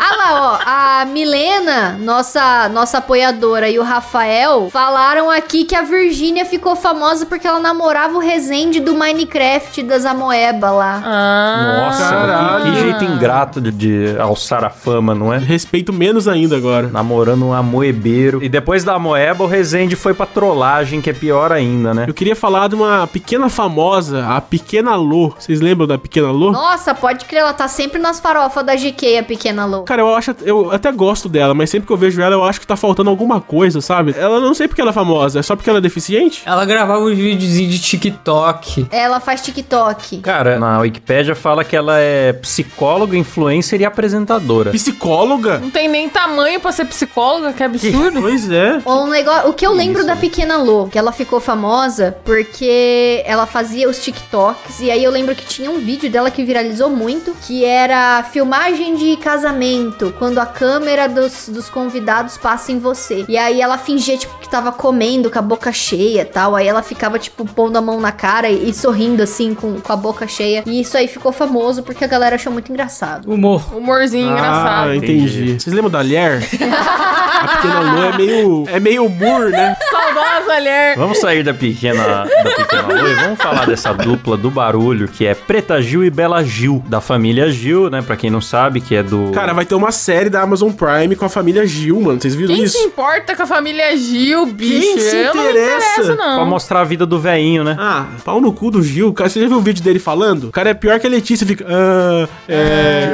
Ah 0.00 0.16
lá, 0.16 0.42
ó, 0.42 0.58
a 0.64 0.87
Milena, 1.04 1.96
nossa, 2.00 2.68
nossa 2.68 2.98
apoiadora, 2.98 3.68
e 3.68 3.78
o 3.78 3.82
Rafael 3.82 4.68
falaram 4.70 5.30
aqui 5.30 5.64
que 5.64 5.74
a 5.74 5.82
Virgínia 5.82 6.44
ficou 6.44 6.74
famosa 6.76 7.26
porque 7.26 7.46
ela 7.46 7.60
namorava 7.60 8.16
o 8.16 8.20
Resende 8.20 8.80
do 8.80 8.94
Minecraft 8.94 9.82
das 9.82 10.04
Amoeba 10.04 10.70
lá. 10.70 11.02
Ah, 11.04 11.84
Nossa, 11.86 12.08
Caralho. 12.08 12.64
que, 12.72 12.80
jeito 12.80 13.04
ingrato 13.04 13.60
de, 13.60 13.70
de 13.72 14.16
alçar 14.18 14.64
a 14.64 14.70
fama, 14.70 15.14
não 15.14 15.32
é? 15.32 15.38
Respeito 15.38 15.92
menos 15.92 16.26
ainda 16.28 16.56
agora. 16.56 16.88
Namorando 16.88 17.46
um 17.46 17.52
amoebeiro. 17.52 18.42
E 18.42 18.48
depois 18.48 18.84
da 18.84 18.94
amoeba, 18.94 19.44
o 19.44 19.46
Rezende 19.46 19.96
foi 19.96 20.14
pra 20.14 20.26
trollagem, 20.26 21.00
que 21.00 21.10
é 21.10 21.12
pior 21.12 21.52
ainda, 21.52 21.94
né? 21.94 22.04
Eu 22.08 22.14
queria 22.14 22.36
falar 22.36 22.68
de 22.68 22.74
uma 22.74 23.06
pequena 23.06 23.48
famosa, 23.48 24.26
a 24.26 24.40
Pequena 24.40 24.94
Lô. 24.96 25.34
Vocês 25.38 25.60
lembram 25.60 25.86
da 25.86 25.98
Pequena 25.98 26.30
Lô? 26.30 26.50
Nossa, 26.52 26.94
pode 26.94 27.24
crer, 27.24 27.40
ela 27.40 27.52
tá 27.52 27.68
sempre 27.68 27.98
nas 28.00 28.20
farofas 28.20 28.64
da 28.64 28.74
GK, 28.74 29.18
a 29.18 29.22
pequena 29.22 29.64
Lou. 29.66 29.82
Cara, 29.84 30.02
eu 30.02 30.14
acho, 30.14 30.34
eu 30.42 30.70
até 30.72 30.87
gosto 30.90 31.28
dela, 31.28 31.54
mas 31.54 31.70
sempre 31.70 31.86
que 31.86 31.92
eu 31.92 31.96
vejo 31.96 32.20
ela, 32.20 32.34
eu 32.34 32.44
acho 32.44 32.60
que 32.60 32.66
tá 32.66 32.76
faltando 32.76 33.10
alguma 33.10 33.40
coisa, 33.40 33.80
sabe? 33.80 34.14
Ela 34.16 34.40
não 34.40 34.54
sei 34.54 34.68
porque 34.68 34.80
ela 34.80 34.90
é 34.90 34.94
famosa, 34.94 35.38
é 35.38 35.42
só 35.42 35.56
porque 35.56 35.68
ela 35.68 35.78
é 35.78 35.82
deficiente? 35.82 36.42
Ela 36.44 36.64
gravava 36.64 37.04
uns 37.04 37.16
videozinhos 37.16 37.74
de 37.74 37.80
TikTok. 37.80 38.86
Ela 38.90 39.20
faz 39.20 39.42
TikTok. 39.42 40.18
Cara, 40.18 40.58
na 40.58 40.80
Wikipédia 40.80 41.34
fala 41.34 41.64
que 41.64 41.76
ela 41.76 41.98
é 41.98 42.32
psicóloga, 42.32 43.16
influencer 43.16 43.80
e 43.80 43.84
apresentadora. 43.84 44.70
Psicóloga? 44.70 45.58
não 45.58 45.70
tem 45.70 45.88
nem 45.88 46.08
tamanho 46.08 46.60
pra 46.60 46.72
ser 46.72 46.84
psicóloga, 46.86 47.52
que 47.52 47.62
absurdo. 47.62 48.20
Pois 48.20 48.50
é. 48.50 48.80
Um 48.86 49.06
negócio, 49.08 49.50
o 49.50 49.52
que 49.52 49.66
eu 49.66 49.72
lembro 49.72 50.04
da 50.04 50.16
Pequena 50.16 50.56
Lô, 50.56 50.86
que 50.86 50.98
ela 50.98 51.12
ficou 51.12 51.40
famosa 51.40 52.16
porque 52.24 53.22
ela 53.24 53.46
fazia 53.46 53.88
os 53.88 54.02
TikToks 54.02 54.80
e 54.80 54.90
aí 54.90 55.02
eu 55.02 55.10
lembro 55.10 55.34
que 55.34 55.44
tinha 55.46 55.70
um 55.70 55.78
vídeo 55.78 56.10
dela 56.10 56.30
que 56.30 56.44
viralizou 56.44 56.90
muito, 56.90 57.34
que 57.46 57.64
era 57.64 58.22
filmagem 58.24 58.96
de 58.96 59.16
casamento, 59.16 60.14
quando 60.18 60.38
a 60.38 60.46
câmera 60.46 60.77
câmera 60.78 61.08
dos, 61.08 61.48
dos 61.48 61.68
convidados 61.68 62.38
passa 62.38 62.70
em 62.70 62.78
você. 62.78 63.24
E 63.28 63.36
aí 63.36 63.60
ela 63.60 63.76
fingia, 63.76 64.16
tipo, 64.16 64.38
que 64.38 64.48
tava 64.48 64.70
comendo 64.70 65.28
com 65.28 65.38
a 65.38 65.42
boca 65.42 65.72
cheia 65.72 66.22
e 66.22 66.24
tal. 66.24 66.54
Aí 66.54 66.68
ela 66.68 66.82
ficava, 66.82 67.18
tipo, 67.18 67.44
pondo 67.44 67.76
a 67.76 67.80
mão 67.80 68.00
na 68.00 68.12
cara 68.12 68.48
e, 68.48 68.70
e 68.70 68.72
sorrindo, 68.72 69.22
assim, 69.22 69.54
com, 69.54 69.80
com 69.80 69.92
a 69.92 69.96
boca 69.96 70.28
cheia. 70.28 70.62
E 70.64 70.80
isso 70.80 70.96
aí 70.96 71.08
ficou 71.08 71.32
famoso 71.32 71.82
porque 71.82 72.04
a 72.04 72.06
galera 72.06 72.36
achou 72.36 72.52
muito 72.52 72.70
engraçado. 72.70 73.30
Humor. 73.30 73.74
Humorzinho 73.74 74.30
engraçado. 74.30 74.90
Ah, 74.90 74.96
entendi. 74.96 75.58
Vocês 75.58 75.74
lembram 75.74 75.90
da 75.90 76.02
Lier? 76.02 76.42
a 76.48 77.48
pequena 77.56 77.80
Lu 77.80 78.04
é 78.04 78.16
meio. 78.16 78.64
É 78.68 78.80
meio 78.80 79.06
humor, 79.06 79.50
né? 79.50 79.76
Saudosa 79.90 80.58
mulher. 80.68 80.96
Vamos 80.96 81.18
sair 81.18 81.42
da 81.42 81.54
pequena, 81.54 82.24
da 82.24 82.50
pequena 82.56 82.88
Lu 82.88 83.08
e 83.08 83.14
vamos 83.14 83.38
falar 83.38 83.66
dessa 83.66 83.92
dupla 83.92 84.36
do 84.36 84.50
barulho 84.50 85.08
que 85.08 85.26
é 85.26 85.34
Preta 85.34 85.80
Gil 85.80 86.04
e 86.04 86.10
Bela 86.10 86.42
Gil, 86.44 86.82
da 86.86 87.00
família 87.00 87.50
Gil, 87.50 87.88
né? 87.88 88.02
Pra 88.02 88.16
quem 88.16 88.30
não 88.30 88.40
sabe, 88.40 88.80
que 88.80 88.94
é 88.94 89.02
do. 89.02 89.30
Cara, 89.32 89.52
vai 89.52 89.64
ter 89.64 89.74
uma 89.74 89.92
série 89.92 90.28
da 90.28 90.42
Amazon 90.42 90.67
Prime 90.72 91.14
com 91.16 91.24
a 91.24 91.28
família 91.28 91.66
Gil, 91.66 92.00
mano. 92.00 92.20
Vocês 92.20 92.34
viram 92.34 92.54
Quem 92.54 92.64
isso? 92.64 92.78
se 92.78 92.84
importa 92.84 93.34
com 93.36 93.42
a 93.42 93.46
família 93.46 93.96
Gil, 93.96 94.46
bicho? 94.46 94.80
Quem 94.80 94.98
se 94.98 95.16
Eu 95.16 95.34
não 95.34 95.44
interessa? 95.44 95.76
interesso, 96.00 96.16
Pra 96.16 96.26
não. 96.36 96.46
mostrar 96.46 96.80
a 96.80 96.84
vida 96.84 97.04
do 97.06 97.18
veinho, 97.18 97.64
né? 97.64 97.76
Ah, 97.78 98.06
pau 98.24 98.40
no 98.40 98.52
cu 98.52 98.70
do 98.70 98.82
Gil. 98.82 99.12
Cara, 99.12 99.28
você 99.30 99.40
já 99.40 99.48
viu 99.48 99.58
o 99.58 99.60
vídeo 99.60 99.82
dele 99.82 99.98
falando? 99.98 100.48
O 100.48 100.52
cara 100.52 100.70
é 100.70 100.74
pior 100.74 100.98
que 101.00 101.06
a 101.06 101.10
Letícia, 101.10 101.46
fica. 101.46 101.64
Ah, 101.68 102.28
é. 102.48 103.08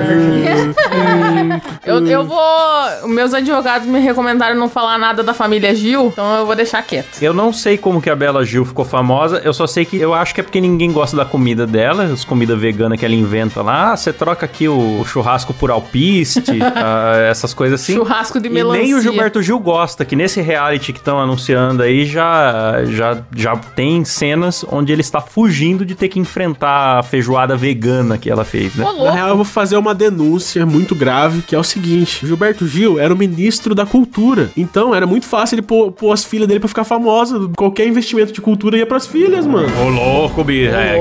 Eu, 1.84 2.04
eu 2.06 2.24
vou. 2.24 3.08
Meus 3.08 3.34
advogados 3.34 3.86
me 3.86 3.98
recomendaram 4.00 4.56
não 4.56 4.68
falar 4.68 4.96
nada 4.98 5.22
da 5.22 5.34
família 5.34 5.74
Gil, 5.74 6.06
então 6.06 6.36
eu 6.38 6.46
vou 6.46 6.54
deixar 6.56 6.82
quieto. 6.82 7.20
Eu 7.22 7.34
não 7.34 7.52
sei 7.52 7.76
como 7.76 8.00
que 8.00 8.08
a 8.08 8.16
Bela 8.16 8.44
Gil 8.44 8.64
ficou 8.64 8.84
famosa, 8.84 9.40
eu 9.44 9.52
só 9.52 9.66
sei 9.66 9.84
que 9.84 9.96
eu 9.98 10.14
acho 10.14 10.34
que 10.34 10.40
é 10.40 10.44
porque 10.44 10.60
ninguém 10.60 10.90
gosta 10.92 11.16
da 11.16 11.24
comida 11.24 11.66
dela, 11.66 12.04
as 12.04 12.24
comidas 12.24 12.58
veganas 12.58 12.98
que 12.98 13.04
ela 13.04 13.14
inventa 13.14 13.60
lá. 13.62 13.92
Ah, 13.92 13.96
você 13.96 14.12
troca 14.12 14.46
aqui 14.46 14.66
o, 14.68 15.00
o 15.00 15.04
churrasco 15.04 15.52
por 15.52 15.70
alpiste, 15.70 16.58
ah, 16.74 17.30
essas 17.44 17.54
coisas 17.54 17.80
assim. 17.80 17.94
Churrasco 17.94 18.40
de 18.40 18.48
E 18.48 18.50
melancia. 18.50 18.82
nem 18.82 18.94
o 18.94 19.00
Gilberto 19.00 19.42
Gil 19.42 19.58
gosta, 19.58 20.04
que 20.04 20.16
nesse 20.16 20.40
reality 20.40 20.92
que 20.92 20.98
estão 20.98 21.18
anunciando 21.20 21.82
aí 21.82 22.04
já, 22.06 22.84
já, 22.86 23.18
já 23.34 23.56
tem 23.56 24.04
cenas 24.04 24.64
onde 24.70 24.92
ele 24.92 25.00
está 25.00 25.20
fugindo 25.20 25.84
de 25.84 25.94
ter 25.94 26.08
que 26.08 26.18
enfrentar 26.18 26.98
a 26.98 27.02
feijoada 27.02 27.56
vegana 27.56 28.16
que 28.18 28.30
ela 28.30 28.44
fez, 28.44 28.74
né? 28.74 28.84
Ô, 28.84 29.04
Na 29.04 29.10
real, 29.12 29.28
eu 29.28 29.36
vou 29.36 29.44
fazer 29.44 29.76
uma 29.76 29.94
denúncia 29.94 30.64
muito 30.66 30.94
grave, 30.94 31.42
que 31.42 31.54
é 31.54 31.58
o 31.58 31.64
seguinte: 31.64 32.24
o 32.24 32.28
Gilberto 32.28 32.66
Gil 32.66 32.98
era 32.98 33.12
o 33.12 33.16
ministro 33.16 33.74
da 33.74 33.84
cultura. 33.86 34.50
Então 34.56 34.94
era 34.94 35.06
muito 35.06 35.26
fácil 35.26 35.56
ele 35.56 35.62
pôr, 35.62 35.92
pôr 35.92 36.12
as 36.12 36.24
filhas 36.24 36.48
dele 36.48 36.60
pra 36.60 36.68
ficar 36.68 36.84
famosa. 36.84 37.50
Qualquer 37.56 37.86
investimento 37.86 38.32
de 38.32 38.40
cultura 38.40 38.76
ia 38.76 38.86
pras 38.86 39.06
filhas, 39.06 39.46
mano. 39.46 39.68
Ô 39.84 39.88
louco, 39.88 40.42
bicho. 40.44 40.72
É, 40.74 40.96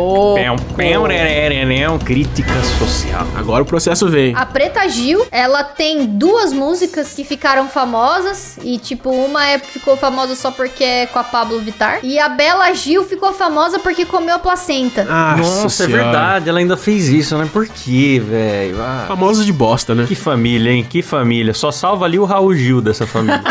pem, 0.75 0.97
rererereão, 1.07 1.97
crítica 1.99 2.51
social. 2.77 3.25
Agora 3.35 3.63
o 3.63 3.65
processo 3.65 4.07
vem. 4.09 4.33
A 4.35 4.45
Preta 4.45 4.87
Gil, 4.87 5.25
ela 5.31 5.63
tem 5.63 6.05
duas 6.05 6.32
músicas 6.53 7.13
que 7.13 7.23
ficaram 7.23 7.67
famosas. 7.69 8.57
E, 8.63 8.77
tipo, 8.77 9.09
uma 9.09 9.45
é, 9.47 9.59
ficou 9.59 9.95
famosa 9.95 10.35
só 10.35 10.51
porque 10.51 10.83
é 10.83 11.05
com 11.05 11.19
a 11.19 11.23
Pablo 11.23 11.59
Vittar. 11.59 11.99
E 12.03 12.17
a 12.19 12.27
Bela 12.29 12.71
Gil 12.73 13.03
ficou 13.03 13.31
famosa 13.33 13.79
porque 13.79 14.05
comeu 14.05 14.35
a 14.35 14.39
placenta. 14.39 15.03
Nossa, 15.03 15.63
Nossa, 15.63 15.83
é 15.83 15.87
verdade, 15.87 16.49
ela 16.49 16.59
ainda 16.59 16.75
fez 16.77 17.09
isso, 17.09 17.37
né? 17.37 17.47
Por 17.51 17.67
quê, 17.67 18.21
velho? 18.23 18.81
Ah, 18.81 19.05
Famosos 19.07 19.45
de 19.45 19.53
bosta, 19.53 19.93
né? 19.95 20.05
que 20.07 20.15
família, 20.15 20.71
hein? 20.71 20.85
Que 20.87 21.01
família. 21.01 21.53
Só 21.53 21.71
salva 21.71 22.05
ali 22.05 22.17
o 22.19 22.25
Raul 22.25 22.53
Gil 22.55 22.81
dessa 22.81 23.05
família. 23.07 23.41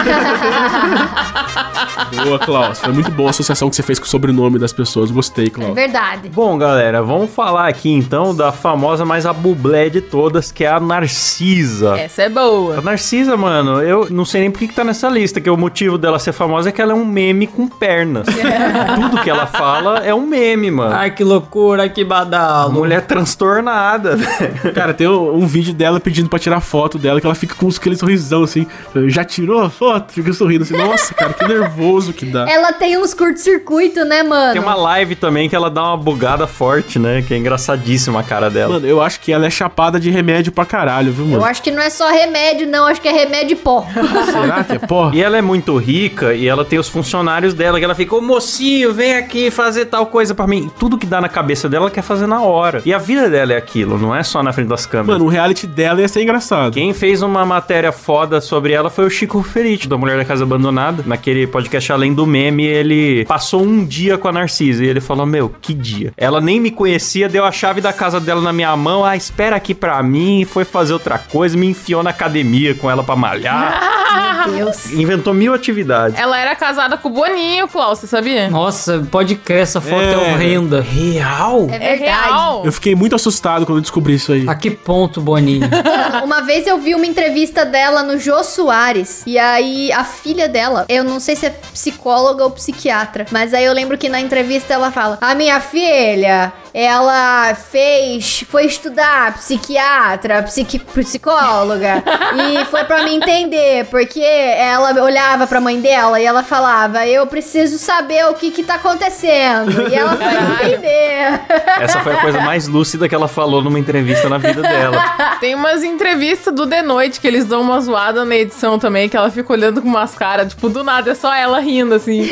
Boa, 2.24 2.38
Klaus. 2.38 2.78
Foi 2.78 2.92
muito 2.92 3.10
boa 3.10 3.28
a 3.28 3.30
associação 3.30 3.68
que 3.70 3.76
você 3.76 3.82
fez 3.82 3.98
com 3.98 4.04
o 4.04 4.08
sobrenome 4.08 4.58
das 4.58 4.72
pessoas. 4.72 5.10
Gostei, 5.10 5.46
É 5.46 5.50
Klaus. 5.50 5.74
verdade. 5.74 6.28
Bom, 6.28 6.56
galera, 6.58 7.02
vamos 7.02 7.30
falar 7.30 7.68
aqui 7.68 7.90
então 7.90 8.34
da 8.34 8.52
famosa 8.52 9.04
mais 9.04 9.24
a 9.26 9.32
bublé 9.32 9.88
de 9.88 10.00
todas, 10.00 10.52
que 10.52 10.64
é 10.64 10.68
a 10.70 10.78
Narcisa. 10.80 11.98
Essa 11.98 12.22
é 12.22 12.28
boa. 12.28 12.71
A 12.78 12.80
Narcisa, 12.82 13.36
mano, 13.36 13.82
eu 13.82 14.08
não 14.10 14.24
sei 14.24 14.42
nem 14.42 14.50
por 14.50 14.58
que 14.58 14.68
que 14.68 14.74
tá 14.74 14.84
nessa 14.84 15.08
lista, 15.08 15.40
que 15.40 15.48
o 15.50 15.56
motivo 15.56 15.96
dela 15.98 16.18
ser 16.18 16.32
famosa 16.32 16.68
é 16.68 16.72
que 16.72 16.80
ela 16.80 16.92
é 16.92 16.94
um 16.94 17.04
meme 17.04 17.46
com 17.46 17.68
pernas. 17.68 18.26
Tudo 18.96 19.22
que 19.22 19.30
ela 19.30 19.46
fala 19.46 19.98
é 20.00 20.14
um 20.14 20.26
meme, 20.26 20.70
mano. 20.70 20.94
Ai, 20.94 21.10
que 21.10 21.22
loucura, 21.24 21.88
que 21.88 22.04
badalo. 22.04 22.72
mulher 22.72 23.02
transtornada. 23.06 24.16
Cara, 24.74 24.94
tem 24.94 25.08
um, 25.08 25.34
um 25.36 25.46
vídeo 25.46 25.74
dela 25.74 26.00
pedindo 26.00 26.28
pra 26.28 26.38
tirar 26.38 26.60
foto 26.60 26.98
dela, 26.98 27.20
que 27.20 27.26
ela 27.26 27.34
fica 27.34 27.54
com 27.54 27.68
aquele 27.68 27.96
sorrisão 27.96 28.42
assim. 28.42 28.66
Já 29.08 29.24
tirou 29.24 29.60
a 29.60 29.70
foto? 29.70 30.12
Fica 30.12 30.32
sorrindo 30.32 30.62
assim. 30.64 30.76
Nossa, 30.76 31.14
cara, 31.14 31.32
que 31.32 31.46
nervoso 31.46 32.12
que 32.12 32.26
dá. 32.26 32.48
Ela 32.48 32.72
tem 32.72 32.96
uns 32.98 33.14
curto-circuito, 33.14 34.04
né, 34.04 34.22
mano? 34.22 34.52
Tem 34.52 34.62
uma 34.62 34.74
live 34.74 35.14
também 35.16 35.48
que 35.48 35.56
ela 35.56 35.70
dá 35.70 35.82
uma 35.82 35.96
bugada 35.96 36.46
forte, 36.46 36.98
né? 36.98 37.22
Que 37.26 37.34
é 37.34 37.36
engraçadíssima 37.36 38.20
a 38.20 38.22
cara 38.22 38.50
dela. 38.50 38.74
Mano, 38.74 38.86
eu 38.86 39.00
acho 39.02 39.20
que 39.20 39.32
ela 39.32 39.46
é 39.46 39.50
chapada 39.50 39.98
de 39.98 40.10
remédio 40.10 40.52
pra 40.52 40.64
caralho, 40.64 41.12
viu, 41.12 41.24
Eu 41.24 41.30
mano? 41.32 41.44
acho 41.44 41.62
que 41.62 41.70
não 41.70 41.82
é 41.82 41.90
só 41.90 42.08
remédio, 42.10 42.61
não. 42.66 42.86
Acho 42.86 43.00
que 43.00 43.08
é 43.08 43.12
remédio 43.12 43.54
e 43.54 43.56
pó. 43.56 43.86
Será 44.30 44.64
que 44.64 44.72
é 44.72 44.78
pó? 44.78 45.10
E 45.12 45.22
ela 45.22 45.36
é 45.36 45.42
muito 45.42 45.76
rica 45.76 46.34
e 46.34 46.46
ela 46.48 46.64
tem 46.64 46.78
os 46.78 46.88
funcionários 46.88 47.54
dela, 47.54 47.78
que 47.78 47.84
ela 47.84 47.94
fica, 47.94 48.14
ô 48.14 48.20
mocinho, 48.20 48.92
vem 48.92 49.14
aqui 49.14 49.50
fazer 49.50 49.86
tal 49.86 50.06
coisa 50.06 50.34
pra 50.34 50.46
mim. 50.46 50.70
Tudo 50.78 50.98
que 50.98 51.06
dá 51.06 51.20
na 51.20 51.28
cabeça 51.28 51.68
dela, 51.68 51.84
ela 51.84 51.90
quer 51.90 52.02
fazer 52.02 52.26
na 52.26 52.42
hora. 52.42 52.82
E 52.84 52.92
a 52.92 52.98
vida 52.98 53.28
dela 53.28 53.52
é 53.52 53.56
aquilo, 53.56 53.98
não 53.98 54.14
é 54.14 54.22
só 54.22 54.42
na 54.42 54.52
frente 54.52 54.68
das 54.68 54.86
câmeras. 54.86 55.14
Mano, 55.14 55.24
o 55.24 55.28
reality 55.28 55.66
dela 55.66 56.00
ia 56.00 56.08
ser 56.08 56.22
engraçado. 56.22 56.72
Quem 56.72 56.92
fez 56.92 57.22
uma 57.22 57.44
matéria 57.44 57.92
foda 57.92 58.40
sobre 58.40 58.72
ela 58.72 58.90
foi 58.90 59.04
o 59.06 59.10
Chico 59.10 59.42
Ferite, 59.42 59.88
da 59.88 59.96
Mulher 59.96 60.16
da 60.16 60.24
Casa 60.24 60.44
Abandonada. 60.44 61.02
Naquele 61.06 61.46
podcast 61.46 61.92
Além 61.92 62.14
do 62.14 62.26
Meme, 62.26 62.64
ele 62.64 63.24
passou 63.24 63.62
um 63.62 63.84
dia 63.84 64.16
com 64.18 64.28
a 64.28 64.32
Narcisa 64.32 64.84
e 64.84 64.88
ele 64.88 65.00
falou: 65.00 65.26
Meu, 65.26 65.48
que 65.60 65.74
dia. 65.74 66.12
Ela 66.16 66.40
nem 66.40 66.60
me 66.60 66.70
conhecia, 66.70 67.28
deu 67.28 67.44
a 67.44 67.52
chave 67.52 67.80
da 67.80 67.92
casa 67.92 68.20
dela 68.20 68.40
na 68.40 68.52
minha 68.52 68.76
mão. 68.76 69.04
Ah, 69.04 69.16
espera 69.16 69.56
aqui 69.56 69.74
pra 69.74 70.02
mim. 70.02 70.44
Foi 70.44 70.64
fazer 70.64 70.92
outra 70.92 71.18
coisa, 71.18 71.56
me 71.56 71.66
enfiou 71.66 72.02
na 72.02 72.12
academia 72.42 72.74
com 72.74 72.90
ela 72.90 73.02
pra 73.02 73.16
malhar. 73.16 73.90
Meu 74.46 74.66
Deus. 74.66 74.90
Inventou 74.92 75.32
mil 75.32 75.54
atividades. 75.54 76.18
Ela 76.18 76.38
era 76.38 76.54
casada 76.54 76.98
com 76.98 77.08
o 77.08 77.12
Boninho, 77.12 77.66
Klaus, 77.68 78.00
você 78.00 78.06
sabia? 78.06 78.50
Nossa, 78.50 79.06
pode 79.10 79.36
crer, 79.36 79.60
essa 79.62 79.80
foto 79.80 80.02
é, 80.02 80.12
É. 80.12 80.16
horrenda. 80.16 80.80
Real? 80.80 81.66
É 81.70 81.76
É 81.76 81.96
verdade. 81.96 82.00
real. 82.28 82.62
Eu 82.64 82.72
fiquei 82.72 82.94
muito 82.94 83.14
assustado 83.14 83.64
quando 83.64 83.78
eu 83.78 83.82
descobri 83.82 84.14
isso 84.14 84.32
aí. 84.32 84.46
A 84.48 84.54
que 84.54 84.70
ponto, 84.70 85.20
Boninho? 85.20 85.68
Uma 86.24 86.40
vez 86.42 86.66
eu 86.66 86.78
vi 86.78 86.94
uma 86.94 87.06
entrevista 87.06 87.64
dela 87.64 88.02
no 88.02 88.18
Jô 88.18 88.42
Soares. 88.42 89.22
E 89.26 89.38
aí 89.38 89.92
a 89.92 90.04
filha 90.04 90.48
dela, 90.48 90.84
eu 90.88 91.04
não 91.04 91.20
sei 91.20 91.36
se 91.36 91.46
é 91.46 91.50
psicóloga 91.50 92.44
ou 92.44 92.50
psiquiatra, 92.50 93.26
mas 93.30 93.54
aí 93.54 93.64
eu 93.64 93.72
lembro 93.72 93.96
que 93.96 94.08
na 94.08 94.20
entrevista 94.20 94.74
ela 94.74 94.90
fala: 94.90 95.18
A 95.20 95.34
minha 95.34 95.60
filha, 95.60 96.52
ela 96.74 97.54
fez, 97.54 98.44
foi 98.48 98.64
estudar 98.64 99.34
psiquiatra, 99.34 100.42
psiqui, 100.42 100.78
psicóloga. 100.78 102.02
e 102.34 102.64
foi 102.66 102.84
pra 102.84 103.02
me 103.02 103.14
entender, 103.14 103.84
porque 103.86 104.20
ela 104.20 105.02
olhava 105.02 105.46
pra 105.46 105.60
mãe 105.60 105.80
dela 105.80 106.18
e 106.18 106.24
ela 106.24 106.42
falava: 106.42 107.06
Eu 107.06 107.26
preciso 107.26 107.78
saber 107.78 108.26
o 108.26 108.34
que 108.34 108.50
que 108.50 108.62
tá 108.62 108.76
acontecendo. 108.76 109.88
E 109.88 109.94
ela 109.94 110.16
foi 110.16 110.64
entender. 110.66 111.40
Essa 111.80 112.00
foi 112.00 112.14
a 112.14 112.20
coisa 112.20 112.40
mais 112.40 112.66
lúcida 112.66 113.08
que 113.08 113.14
ela 113.14 113.28
falou 113.28 113.62
numa 113.62 113.78
entrevista 113.78 114.28
na 114.28 114.38
vida 114.38 114.62
dela. 114.62 115.02
Tem 115.40 115.54
umas 115.54 115.82
entrevistas 115.82 116.54
do 116.54 116.66
The 116.66 116.82
Noite 116.82 117.20
que 117.20 117.26
eles 117.26 117.44
dão 117.44 117.60
uma 117.60 117.80
zoada 117.80 118.24
na 118.24 118.36
edição 118.36 118.78
também, 118.78 119.08
que 119.08 119.16
ela 119.16 119.30
fica 119.30 119.52
olhando 119.52 119.82
com 119.82 119.88
umas 119.88 120.14
caras, 120.14 120.48
tipo, 120.48 120.68
do 120.68 120.82
nada 120.82 121.10
é 121.10 121.14
só 121.14 121.34
ela 121.34 121.58
rindo 121.60 121.94
assim. 121.94 122.30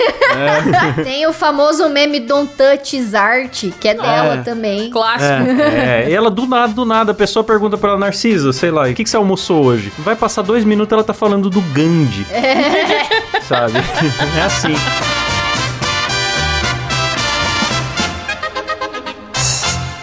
Tem 1.02 1.26
o 1.26 1.32
famoso 1.32 1.88
meme 1.88 2.20
Don't 2.20 2.52
Touch 2.56 3.00
Art, 3.14 3.64
que 3.78 3.88
é 3.88 3.94
dela 3.94 4.29
É. 4.34 4.42
também. 4.42 4.90
Clássico. 4.90 5.50
É, 5.60 6.08
e 6.10 6.14
ela 6.14 6.30
do 6.30 6.46
nada, 6.46 6.72
do 6.72 6.84
nada, 6.84 7.12
a 7.12 7.14
pessoa 7.14 7.44
pergunta 7.44 7.76
pra 7.76 7.90
ela, 7.90 7.98
Narcisa, 7.98 8.52
sei 8.52 8.70
lá, 8.70 8.88
o 8.88 8.94
que, 8.94 9.04
que 9.04 9.10
você 9.10 9.16
almoçou 9.16 9.64
hoje? 9.64 9.92
Vai 9.98 10.16
passar 10.16 10.42
dois 10.42 10.64
minutos 10.64 10.92
ela 10.92 11.04
tá 11.04 11.14
falando 11.14 11.48
do 11.50 11.60
Gandhi. 11.60 12.26
Sabe? 13.42 13.74
É 14.38 14.42
assim. 14.42 14.74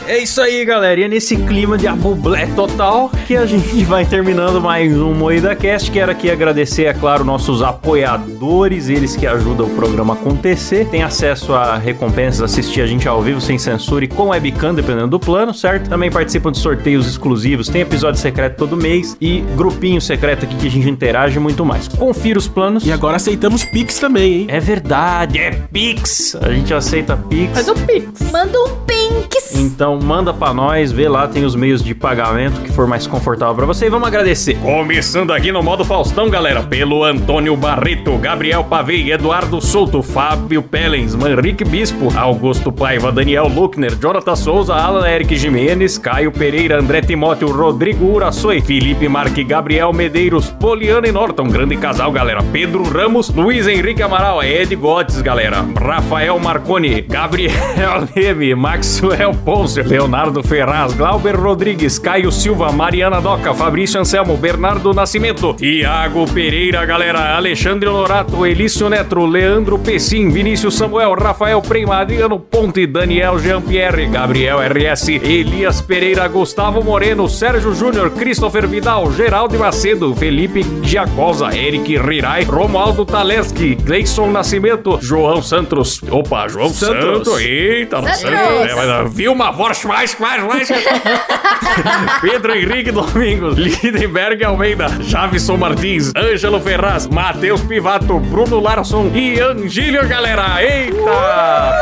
É 0.07 0.19
isso 0.19 0.39
aí, 0.41 0.63
galera. 0.63 1.01
E 1.01 1.03
é 1.03 1.07
nesse 1.09 1.35
clima 1.35 1.77
de 1.77 1.85
aboblé 1.85 2.45
total 2.55 3.11
que 3.27 3.35
a 3.35 3.45
gente 3.45 3.83
vai 3.83 4.05
terminando 4.05 4.61
mais 4.61 4.95
um 4.97 5.13
Moída 5.13 5.53
Cast. 5.53 5.91
Quero 5.91 6.09
aqui 6.09 6.31
agradecer, 6.31 6.85
é 6.85 6.93
claro, 6.93 7.25
nossos 7.25 7.61
apoiadores, 7.61 8.87
eles 8.87 9.17
que 9.17 9.27
ajudam 9.27 9.67
o 9.67 9.69
programa 9.71 10.13
a 10.13 10.15
acontecer. 10.17 10.87
Tem 10.87 11.03
acesso 11.03 11.53
a 11.53 11.75
recompensas, 11.75 12.41
assistir 12.41 12.79
a 12.79 12.87
gente 12.87 13.05
ao 13.05 13.21
vivo 13.21 13.41
sem 13.41 13.57
censura 13.57 14.05
e 14.05 14.07
com 14.07 14.29
webcam, 14.29 14.73
dependendo 14.73 15.09
do 15.09 15.19
plano, 15.19 15.53
certo? 15.53 15.89
Também 15.89 16.09
participam 16.09 16.53
de 16.53 16.59
sorteios 16.59 17.05
exclusivos, 17.05 17.67
tem 17.67 17.81
episódio 17.81 18.21
secreto 18.21 18.55
todo 18.55 18.77
mês 18.77 19.17
e 19.19 19.41
grupinho 19.57 19.99
secreto 19.99 20.45
aqui 20.45 20.55
que 20.55 20.67
a 20.67 20.71
gente 20.71 20.89
interage 20.89 21.35
e 21.35 21.39
muito 21.39 21.65
mais. 21.65 21.89
Confira 21.89 22.39
os 22.39 22.47
planos. 22.47 22.85
E 22.85 22.93
agora 22.93 23.17
aceitamos 23.17 23.65
Pix 23.65 23.99
também, 23.99 24.33
hein? 24.33 24.47
É 24.49 24.61
verdade, 24.61 25.37
é 25.37 25.51
Pix. 25.51 26.33
A 26.39 26.49
gente 26.49 26.73
aceita 26.73 27.17
Pix. 27.17 27.51
Faz 27.51 27.67
o 27.67 27.75
Pix. 27.75 28.31
Manda 28.31 28.57
um 28.57 28.69
pinks 28.85 29.53
Então 29.55 29.96
manda 30.01 30.33
pra 30.33 30.53
nós, 30.53 30.91
vê 30.91 31.07
lá, 31.07 31.27
tem 31.27 31.43
os 31.43 31.55
meios 31.55 31.83
de 31.83 31.93
pagamento 31.93 32.61
que 32.61 32.71
for 32.71 32.87
mais 32.87 33.07
confortável 33.07 33.55
pra 33.55 33.65
você 33.65 33.87
e 33.87 33.89
vamos 33.89 34.07
agradecer. 34.07 34.55
Começando 34.59 35.31
aqui 35.31 35.51
no 35.51 35.61
modo 35.63 35.83
Faustão, 35.83 36.29
galera, 36.29 36.63
pelo 36.63 37.03
Antônio 37.03 37.55
Barreto, 37.55 38.17
Gabriel 38.17 38.63
Pavei, 38.63 39.11
Eduardo 39.11 39.61
Souto, 39.61 40.01
Fábio 40.01 40.61
Pellens, 40.61 41.15
Manrique 41.15 41.63
Bispo, 41.63 42.11
Augusto 42.17 42.71
Paiva, 42.71 43.11
Daniel 43.11 43.47
Luckner, 43.47 43.95
Jonathan 43.95 44.35
Souza, 44.35 44.75
Alan 44.75 45.07
Eric 45.07 45.35
Jimenez, 45.35 45.97
Caio 45.97 46.31
Pereira, 46.31 46.79
André 46.79 47.01
Timóteo, 47.01 47.51
Rodrigo 47.51 48.05
Uraçoi, 48.05 48.61
Felipe 48.61 49.07
Marque, 49.07 49.43
Gabriel 49.43 49.93
Medeiros, 49.93 50.49
Poliana 50.49 51.07
e 51.07 51.11
Norton, 51.11 51.47
grande 51.47 51.77
casal, 51.77 52.11
galera, 52.11 52.43
Pedro 52.51 52.83
Ramos, 52.83 53.29
Luiz 53.29 53.67
Henrique 53.67 54.01
Amaral, 54.01 54.43
Ed 54.43 54.75
Gotes, 54.75 55.21
galera, 55.21 55.65
Rafael 55.79 56.37
Marconi, 56.39 57.01
Gabriel 57.01 57.53
Leme, 58.15 58.55
Maxwell 58.55 59.33
Ponce, 59.45 59.81
Leonardo 59.87 60.43
Ferraz, 60.43 60.93
Glauber 60.93 61.35
Rodrigues, 61.35 61.97
Caio 61.97 62.29
Silva, 62.29 62.73
Mariana 62.73 63.21
Doca, 63.21 63.53
Fabrício 63.53 64.01
Anselmo, 64.01 64.35
Bernardo 64.35 64.93
Nascimento, 64.93 65.53
Tiago 65.53 66.25
Pereira, 66.33 66.85
galera, 66.85 67.37
Alexandre 67.37 67.87
Honorato, 67.87 68.45
Elício 68.45 68.89
Neto, 68.89 69.25
Leandro 69.25 69.79
Pessim, 69.79 70.29
Vinícius 70.29 70.75
Samuel, 70.75 71.13
Rafael 71.13 71.61
Prema, 71.61 71.99
Adriano 71.99 72.37
Ponte, 72.37 72.85
Daniel 72.85 73.39
Jean-Pierre, 73.39 74.07
Gabriel 74.07 74.59
RS, 74.59 75.07
Elias 75.07 75.81
Pereira, 75.81 76.27
Gustavo 76.27 76.83
Moreno, 76.83 77.29
Sérgio 77.29 77.73
Júnior, 77.73 78.11
Christopher 78.11 78.67
Vidal, 78.67 79.09
Geraldo 79.13 79.57
Macedo, 79.57 80.13
Felipe 80.13 80.65
Giacosa, 80.83 81.55
Eric 81.55 81.97
Rirai, 81.97 82.43
Romualdo 82.43 83.05
Taleski, 83.05 83.75
Gleison 83.75 84.31
Nascimento, 84.31 84.99
João 85.01 85.41
Santos, 85.41 86.01
opa, 86.11 86.49
João 86.49 86.69
Santos, 86.69 87.25
Santos. 87.25 87.39
eita, 87.39 88.01
Santos. 88.01 88.17
Santos, 88.19 88.71
é, 88.71 88.75
mas, 88.75 89.15
Vilma 89.15 89.49
Voz, 89.49 89.76
mais, 89.83 90.17
mais, 90.19 90.43
mais. 90.43 90.69
Pedro 92.21 92.55
Henrique 92.55 92.91
Domingos, 92.91 93.57
Lindenberg 93.57 94.43
Almeida, 94.43 94.87
Javison 95.01 95.57
Martins, 95.57 96.11
Ângelo 96.15 96.59
Ferraz, 96.59 97.07
Matheus 97.07 97.61
Pivato, 97.61 98.19
Bruno 98.19 98.59
Larson 98.59 99.11
e 99.13 99.39
Angílio, 99.39 100.07
galera. 100.07 100.61
Eita! 100.63 100.93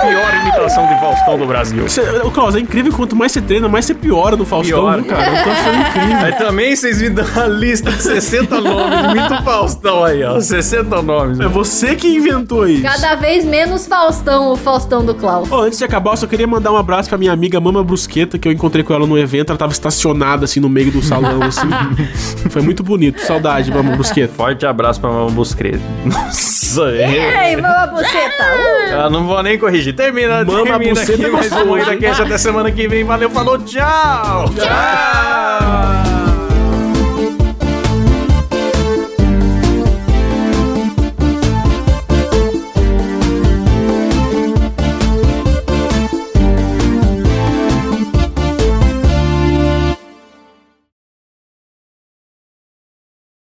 Pior 0.02 0.36
imitação 0.42 0.88
de 0.88 1.00
Faustão 1.00 1.38
do 1.38 1.46
Brasil. 1.46 1.88
Cê, 1.90 2.02
ô, 2.24 2.32
Klaus, 2.32 2.56
é 2.56 2.60
incrível 2.60 2.92
que 2.92 2.98
quanto 2.98 3.16
mais 3.16 3.32
você 3.32 3.42
treina, 3.42 3.68
mais 3.68 3.86
você 3.86 3.94
piora 3.94 4.36
no 4.36 4.46
Faustão, 4.46 4.80
Piora. 4.82 5.02
viu, 5.02 5.12
cara? 5.12 5.38
Eu 5.38 5.44
tô 5.44 5.50
achando 5.50 5.88
incrível. 5.88 6.26
Aí 6.26 6.32
também 6.34 6.76
vocês 6.76 7.02
me 7.02 7.10
dão 7.10 7.26
a 7.36 7.48
lista 7.48 7.92
de 7.92 8.02
60 8.02 8.62
nomes. 8.62 9.00
Imita 9.12 9.40
o 9.42 9.44
Faustão 9.44 10.04
aí, 10.04 10.24
ó. 10.24 10.40
60 10.40 11.02
nomes. 11.02 11.40
É 11.40 11.48
você 11.48 11.96
que 11.96 12.08
inventou 12.08 12.68
isso. 12.68 12.84
Cada 12.84 13.16
vez 13.16 13.46
menos 13.46 13.88
Faustão, 13.88 14.52
o 14.52 14.56
Faustão 14.56 15.04
do 15.06 15.14
Klaus. 15.14 15.52
Ô, 15.52 15.62
antes 15.62 15.78
de 15.78 15.86
acabar, 15.86 16.12
eu 16.12 16.18
só 16.18 16.28
queria 16.28 16.48
mandar 16.48 16.72
um 16.72 16.78
abraço 16.78 17.10
pra 17.10 17.18
minha 17.18 17.32
amiga 17.32 17.60
Mama 17.60 17.84
Brusqueta, 17.86 18.38
que 18.38 18.48
eu 18.48 18.52
encontrei 18.52 18.84
com 18.84 18.94
ela 18.94 19.08
no 19.08 19.18
evento. 19.18 19.50
Ela 19.52 19.58
tava 19.58 19.72
estacionada, 19.72 20.46
assim, 20.46 20.60
no 20.60 20.68
meio 20.70 20.92
do 20.92 21.02
salão, 21.02 21.42
assim. 21.44 21.70
Foi 22.50 22.62
muito 22.62 22.84
bonito. 22.84 23.22
Saudade, 23.22 23.72
Mama 23.72 23.96
Brusqueta. 23.96 24.34
Forte 24.34 24.66
abraço 24.66 25.00
pra 25.00 25.10
Mamãe 25.10 25.34
Buscredo. 25.34 25.82
Nossa, 26.06 26.92
é. 26.92 27.52
Ei, 27.52 27.56
mama 27.58 27.88
buceta! 27.88 28.44
Uh! 28.44 28.92
Eu 28.92 29.10
não 29.10 29.26
vou 29.26 29.42
nem 29.42 29.58
corrigir. 29.58 29.96
Termina, 29.96 30.44
Mama 30.44 30.64
termina 30.64 30.94
buceta 30.94 31.14
aqui 31.14 31.32
mais 31.32 31.46
um 31.46 31.50
gostoso, 31.50 31.66
Moída? 31.66 31.98
Cast 31.98 32.22
até 32.22 32.38
semana 32.38 32.72
que 32.72 32.88
vem. 32.88 33.04
Valeu, 33.04 33.30
falou, 33.30 33.58
tchau! 33.60 34.50
Tchau! 34.56 36.05